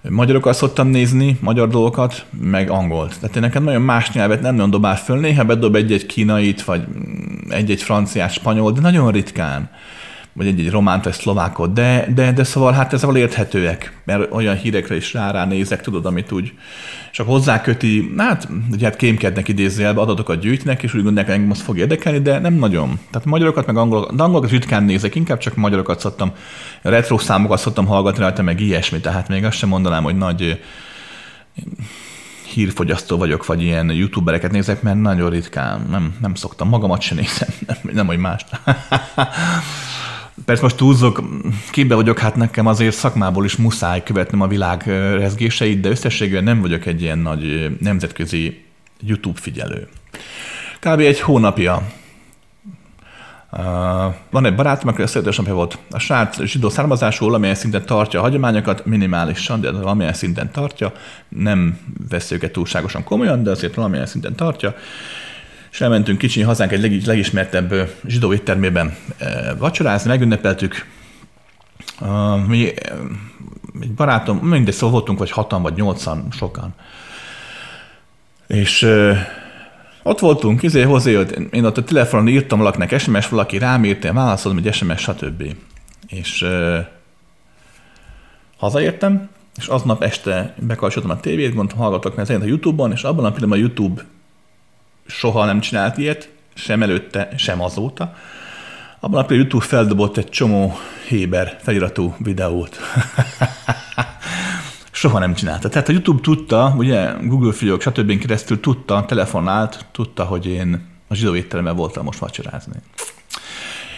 Magyarokat 0.09 0.55
szoktam 0.55 0.89
nézni, 0.89 1.39
magyar 1.41 1.69
dolgokat, 1.69 2.27
meg 2.41 2.71
angolt. 2.71 3.21
Tehát 3.21 3.37
én 3.37 3.43
nekem 3.43 3.65
nagyon 3.65 3.83
más 3.83 4.13
nyelvet 4.13 4.41
nem 4.41 4.55
nagyon 4.55 4.71
dobál 4.71 4.97
föl, 4.97 5.19
néha 5.19 5.45
bedob 5.45 5.75
egy-egy 5.75 6.07
kínait, 6.07 6.63
vagy 6.65 6.85
egy-egy 7.49 7.83
franciát, 7.83 8.33
spanyol, 8.33 8.73
de 8.73 8.81
nagyon 8.81 9.11
ritkán 9.11 9.71
vagy 10.35 10.47
egy-egy 10.47 10.71
románt, 10.71 11.05
vagy 11.05 11.13
szlovákot, 11.13 11.73
de, 11.73 12.07
de, 12.15 12.33
de 12.33 12.45
szóval 12.45 12.73
hát 12.73 12.93
ezzel 12.93 13.17
érthetőek, 13.17 14.01
mert 14.05 14.33
olyan 14.33 14.57
hírekre 14.57 14.97
is 14.97 15.13
rá, 15.13 15.31
rá 15.31 15.45
nézek, 15.45 15.81
tudod, 15.81 16.07
amit 16.07 16.33
úgy, 16.33 16.53
akkor 17.13 17.33
hozzáköti, 17.33 18.15
hát, 18.17 18.49
ugye 18.73 18.85
hát 18.85 18.97
kémkednek 18.97 19.49
idézőjelbe, 19.49 20.01
adatokat 20.01 20.41
gyűjtnek, 20.41 20.83
és 20.83 20.95
úgy 20.95 21.03
gondolják, 21.03 21.27
hogy 21.27 21.35
engem 21.35 21.51
azt 21.51 21.61
fog 21.61 21.79
érdekelni, 21.79 22.19
de 22.19 22.39
nem 22.39 22.55
nagyon. 22.55 22.99
Tehát 23.11 23.27
magyarokat, 23.27 23.67
meg 23.67 23.77
angolokat, 23.77 24.17
de 24.17 24.23
angolokat 24.23 24.51
ritkán 24.51 24.85
nézek, 24.85 25.15
inkább 25.15 25.39
csak 25.39 25.55
magyarokat 25.55 26.01
szoktam, 26.01 26.33
retro 26.83 27.19
számokat 27.19 27.59
szoktam 27.59 27.87
hallgatni 27.87 28.23
rajta, 28.23 28.43
meg 28.43 28.61
ilyesmi, 28.61 29.01
tehát 29.01 29.29
még 29.29 29.45
azt 29.45 29.57
sem 29.57 29.69
mondanám, 29.69 30.03
hogy 30.03 30.17
nagy 30.17 30.61
hírfogyasztó 32.53 33.17
vagyok, 33.17 33.47
vagy 33.47 33.63
ilyen 33.63 33.91
youtubereket 33.91 34.51
nézek, 34.51 34.83
mert 34.83 35.01
nagyon 35.01 35.31
ritkán, 35.31 35.87
nem, 35.91 36.17
nem 36.21 36.35
szoktam, 36.35 36.69
magamat 36.69 37.01
sem 37.01 37.17
nézem, 37.17 37.49
nem, 37.67 37.77
nem 37.93 38.07
hogy 38.07 38.19
mást. 38.19 38.47
Persze 40.45 40.63
most 40.63 40.77
túlzok, 40.77 41.23
képbe 41.71 41.95
vagyok, 41.95 42.19
hát 42.19 42.37
nekem 42.37 42.67
azért 42.67 42.95
szakmából 42.95 43.45
is 43.45 43.57
muszáj 43.57 44.03
követnem 44.03 44.41
a 44.41 44.47
világ 44.47 44.83
rezgéseit, 45.19 45.81
de 45.81 45.89
összességében 45.89 46.45
nem 46.45 46.61
vagyok 46.61 46.87
egy 46.87 47.03
ilyen 47.03 47.19
nagy 47.19 47.77
nemzetközi 47.81 48.65
YouTube 49.01 49.41
figyelő. 49.41 49.89
Kb. 50.81 51.01
egy 51.01 51.21
hónapja 51.21 51.83
Uh, 53.57 53.61
van 54.31 54.45
egy 54.45 54.55
barátom, 54.55 54.89
aki 54.89 55.03
a 55.03 55.07
születésnapja 55.07 55.55
volt. 55.55 55.79
A 55.91 55.99
srác 55.99 56.43
zsidó 56.43 56.69
származású, 56.69 57.25
valamilyen 57.25 57.55
szinten 57.55 57.87
tartja 57.87 58.19
a 58.19 58.23
hagyományokat, 58.23 58.87
minimálisan, 58.87 59.61
de 59.61 59.71
valamilyen 59.71 60.13
szinten 60.13 60.51
tartja. 60.53 60.93
Nem 61.29 61.79
veszi 62.09 62.35
őket 62.35 62.53
túlságosan 62.53 63.05
komolyan, 63.05 63.43
de 63.43 63.51
azért 63.51 63.75
valamilyen 63.75 64.07
szinten 64.07 64.35
tartja 64.35 64.75
és 65.75 65.81
elmentünk 65.81 66.19
kicsi 66.19 66.43
hazánk 66.43 66.73
egy 66.73 66.81
leg, 66.81 67.03
legismertebb 67.05 67.91
zsidó 68.07 68.33
éttermében 68.33 68.97
vacsorázni, 69.59 70.11
megünnepeltük. 70.11 70.87
Mi, 72.47 72.73
egy 73.81 73.93
barátom, 73.97 74.39
mindegy, 74.39 74.75
szóval 74.75 74.91
voltunk 74.91 75.19
vagy 75.19 75.31
hatan, 75.31 75.63
vagy 75.63 75.75
nyolcan, 75.75 76.27
sokan. 76.31 76.75
És 78.47 78.89
ott 80.03 80.19
voltunk, 80.19 80.63
izé 80.63 80.83
hozzájött, 80.83 81.31
én 81.31 81.65
ott 81.65 81.77
a 81.77 81.85
telefonon 81.85 82.29
írtam 82.29 82.59
valakinek 82.59 82.99
SMS, 82.99 83.29
valaki 83.29 83.59
rám 83.59 83.85
írt, 83.85 84.05
én 84.05 84.15
válaszolom 84.15 84.59
egy 84.59 84.75
SMS, 84.75 85.01
stb. 85.01 85.57
És 86.09 86.43
uh, 86.43 86.79
hazaértem, 88.57 89.29
és 89.57 89.67
aznap 89.67 90.03
este 90.03 90.55
bekapcsoltam 90.59 91.11
a 91.11 91.21
tévét, 91.21 91.55
mondtam, 91.55 91.79
hallgatok 91.79 92.15
szerint 92.17 92.45
a 92.45 92.47
YouTube-on, 92.47 92.93
és 92.93 93.03
abban 93.03 93.25
a 93.25 93.33
pillanatban 93.33 93.59
a 93.59 93.63
YouTube 93.63 94.05
soha 95.07 95.45
nem 95.45 95.61
csinált 95.61 95.99
ilyet, 95.99 96.29
sem 96.55 96.83
előtte, 96.83 97.29
sem 97.37 97.63
azóta. 97.63 98.15
Abban 99.01 99.25
a 99.25 99.33
YouTube 99.33 99.65
feldobott 99.65 100.17
egy 100.17 100.29
csomó 100.29 100.79
Héber 101.09 101.59
feliratú 101.63 102.15
videót. 102.19 102.79
soha 104.91 105.19
nem 105.19 105.35
csinálta. 105.35 105.69
Tehát 105.69 105.89
a 105.89 105.93
YouTube 105.93 106.21
tudta, 106.21 106.75
ugye 106.77 107.13
Google 107.23 107.53
fiók, 107.53 107.81
stb. 107.81 108.19
keresztül 108.19 108.61
tudta, 108.61 109.05
telefonált, 109.05 109.87
tudta, 109.93 110.25
hogy 110.25 110.47
én 110.47 110.87
a 111.09 111.15
zsidó 111.15 111.35
étteremben 111.35 111.77
voltam 111.77 112.05
most 112.05 112.19
vacsorázni. 112.19 112.75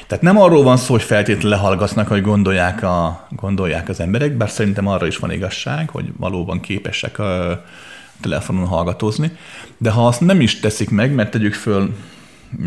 Tehát 0.07 0.25
nem 0.25 0.39
arról 0.39 0.63
van 0.63 0.77
szó, 0.77 0.93
hogy 0.93 1.03
feltétlenül 1.03 1.51
lehallgatnak, 1.51 2.09
hogy 2.09 2.23
gondolják, 2.23 2.83
a, 2.83 3.27
gondolják 3.31 3.89
az 3.89 4.01
emberek, 4.01 4.33
bár 4.33 4.51
szerintem 4.51 4.87
arra 4.87 5.07
is 5.07 5.17
van 5.17 5.31
igazság, 5.31 5.91
hogy 5.91 6.13
valóban 6.17 6.61
képesek 6.61 7.19
a 7.19 7.63
telefonon 8.21 8.67
hallgatózni, 8.67 9.31
de 9.79 9.91
ha 9.91 10.07
azt 10.07 10.21
nem 10.21 10.41
is 10.41 10.61
teszik 10.61 10.91
meg, 10.91 11.15
mert 11.15 11.31
tegyük 11.31 11.55
föl, 11.55 11.95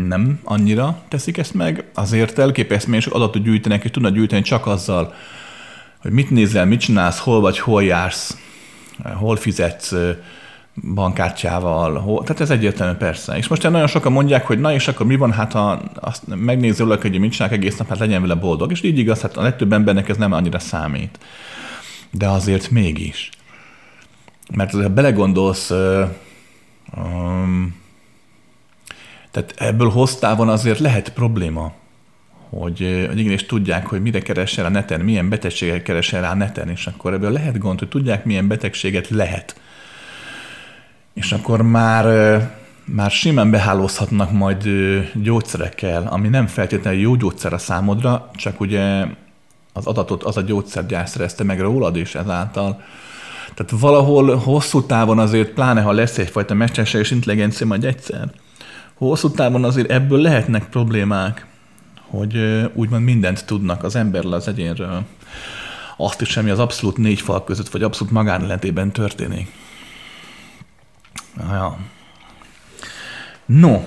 nem 0.08 0.40
annyira 0.44 1.02
teszik 1.08 1.38
ezt 1.38 1.54
meg, 1.54 1.84
azért 1.94 2.38
elképesztően 2.38 3.00
sok 3.00 3.14
adatot 3.14 3.42
gyűjtenek, 3.42 3.84
és 3.84 3.90
tudnak 3.90 4.12
gyűjteni 4.12 4.42
csak 4.42 4.66
azzal, 4.66 5.14
hogy 5.98 6.10
mit 6.10 6.30
nézel, 6.30 6.66
mit 6.66 6.80
csinálsz, 6.80 7.18
hol 7.18 7.40
vagy, 7.40 7.58
hol 7.58 7.84
jársz, 7.84 8.36
hol 9.14 9.36
fizetsz 9.36 9.94
bankkártyával, 10.94 11.98
hol, 11.98 12.22
tehát 12.22 12.40
ez 12.40 12.50
egyértelmű 12.50 12.96
persze. 12.96 13.36
És 13.36 13.48
most 13.48 13.62
nagyon 13.62 13.86
sokan 13.86 14.12
mondják, 14.12 14.46
hogy 14.46 14.60
na 14.60 14.72
és 14.72 14.88
akkor 14.88 15.06
mi 15.06 15.16
van, 15.16 15.32
hát 15.32 15.52
ha 15.52 15.82
azt 15.94 16.22
megnézi 16.26 16.82
valaki, 16.82 17.08
hogy 17.08 17.18
mit 17.18 17.32
csinálok 17.32 17.56
egész 17.56 17.76
nap, 17.76 17.88
hát 17.88 17.98
legyen 17.98 18.20
vele 18.20 18.34
boldog. 18.34 18.70
És 18.70 18.82
így 18.82 18.98
igaz, 18.98 19.20
hát 19.20 19.36
a 19.36 19.42
legtöbb 19.42 19.72
embernek 19.72 20.08
ez 20.08 20.16
nem 20.16 20.32
annyira 20.32 20.58
számít. 20.58 21.18
De 22.10 22.28
azért 22.28 22.70
mégis. 22.70 23.30
Mert 24.50 24.70
ha 24.70 24.88
belegondolsz, 24.88 25.70
um, 26.96 27.78
tehát 29.30 29.54
ebből 29.56 29.90
hoztában 29.90 30.48
azért 30.48 30.78
lehet 30.78 31.12
probléma, 31.12 31.72
hogy, 32.50 33.04
hogy 33.08 33.18
igenis 33.18 33.46
tudják, 33.46 33.86
hogy 33.86 34.02
mire 34.02 34.20
keresel 34.20 34.64
a 34.64 34.68
neten, 34.68 35.00
milyen 35.00 35.28
betegséget 35.28 35.82
keresel 35.82 36.20
rá 36.20 36.30
a 36.30 36.34
neten, 36.34 36.68
és 36.68 36.86
akkor 36.86 37.12
ebből 37.12 37.30
lehet 37.30 37.58
gond, 37.58 37.78
hogy 37.78 37.88
tudják, 37.88 38.24
milyen 38.24 38.48
betegséget 38.48 39.08
lehet. 39.08 39.60
És 41.14 41.32
akkor 41.32 41.62
már, 41.62 42.04
már 42.84 43.10
simán 43.10 43.50
behálózhatnak 43.50 44.32
majd 44.32 44.68
gyógyszerekkel, 45.14 46.06
ami 46.06 46.28
nem 46.28 46.46
feltétlenül 46.46 47.00
jó 47.00 47.14
gyógyszer 47.14 47.52
a 47.52 47.58
számodra, 47.58 48.30
csak 48.34 48.60
ugye 48.60 49.06
az 49.72 49.86
adatot 49.86 50.22
az 50.22 50.36
a 50.36 50.42
gyógyszergyár 50.42 51.08
szerezte 51.08 51.44
meg 51.44 51.60
rólad, 51.60 51.96
és 51.96 52.14
ezáltal 52.14 52.82
tehát 53.54 53.80
valahol 53.80 54.36
hosszú 54.36 54.82
távon 54.82 55.18
azért, 55.18 55.48
pláne 55.48 55.80
ha 55.80 55.92
lesz 55.92 56.18
egyfajta 56.18 56.54
mesterséges 56.54 57.10
intelligencia 57.10 57.66
majd 57.66 57.84
egyszer, 57.84 58.30
hosszú 58.94 59.30
távon 59.30 59.64
azért 59.64 59.90
ebből 59.90 60.20
lehetnek 60.20 60.68
problémák, 60.68 61.46
hogy 62.06 62.36
úgymond 62.74 63.04
mindent 63.04 63.46
tudnak 63.46 63.84
az 63.84 63.96
emberről, 63.96 64.32
az 64.32 64.48
egyénről. 64.48 65.02
Azt 65.96 66.20
is, 66.20 66.36
ami 66.36 66.50
az 66.50 66.58
abszolút 66.58 66.96
négy 66.96 67.20
fal 67.20 67.44
között, 67.44 67.68
vagy 67.68 67.82
abszolút 67.82 68.12
magánéletében 68.12 68.92
történik. 68.92 69.52
Ja. 71.38 71.78
No, 73.46 73.80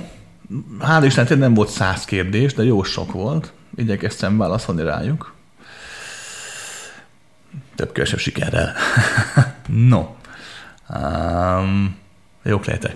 hál' 0.79 1.03
Isten, 1.05 1.37
nem 1.37 1.53
volt 1.53 1.69
száz 1.69 2.05
kérdés, 2.05 2.53
de 2.53 2.63
jó 2.63 2.83
sok 2.83 3.11
volt. 3.11 3.53
Igyekeztem 3.75 4.37
válaszolni 4.37 4.83
rájuk. 4.83 5.33
Több 7.75 7.91
kevesebb 7.91 8.19
sikerrel. 8.19 8.73
no. 9.89 10.15
Um, 10.89 11.97
jók 12.43 12.65
lehetek. 12.65 12.95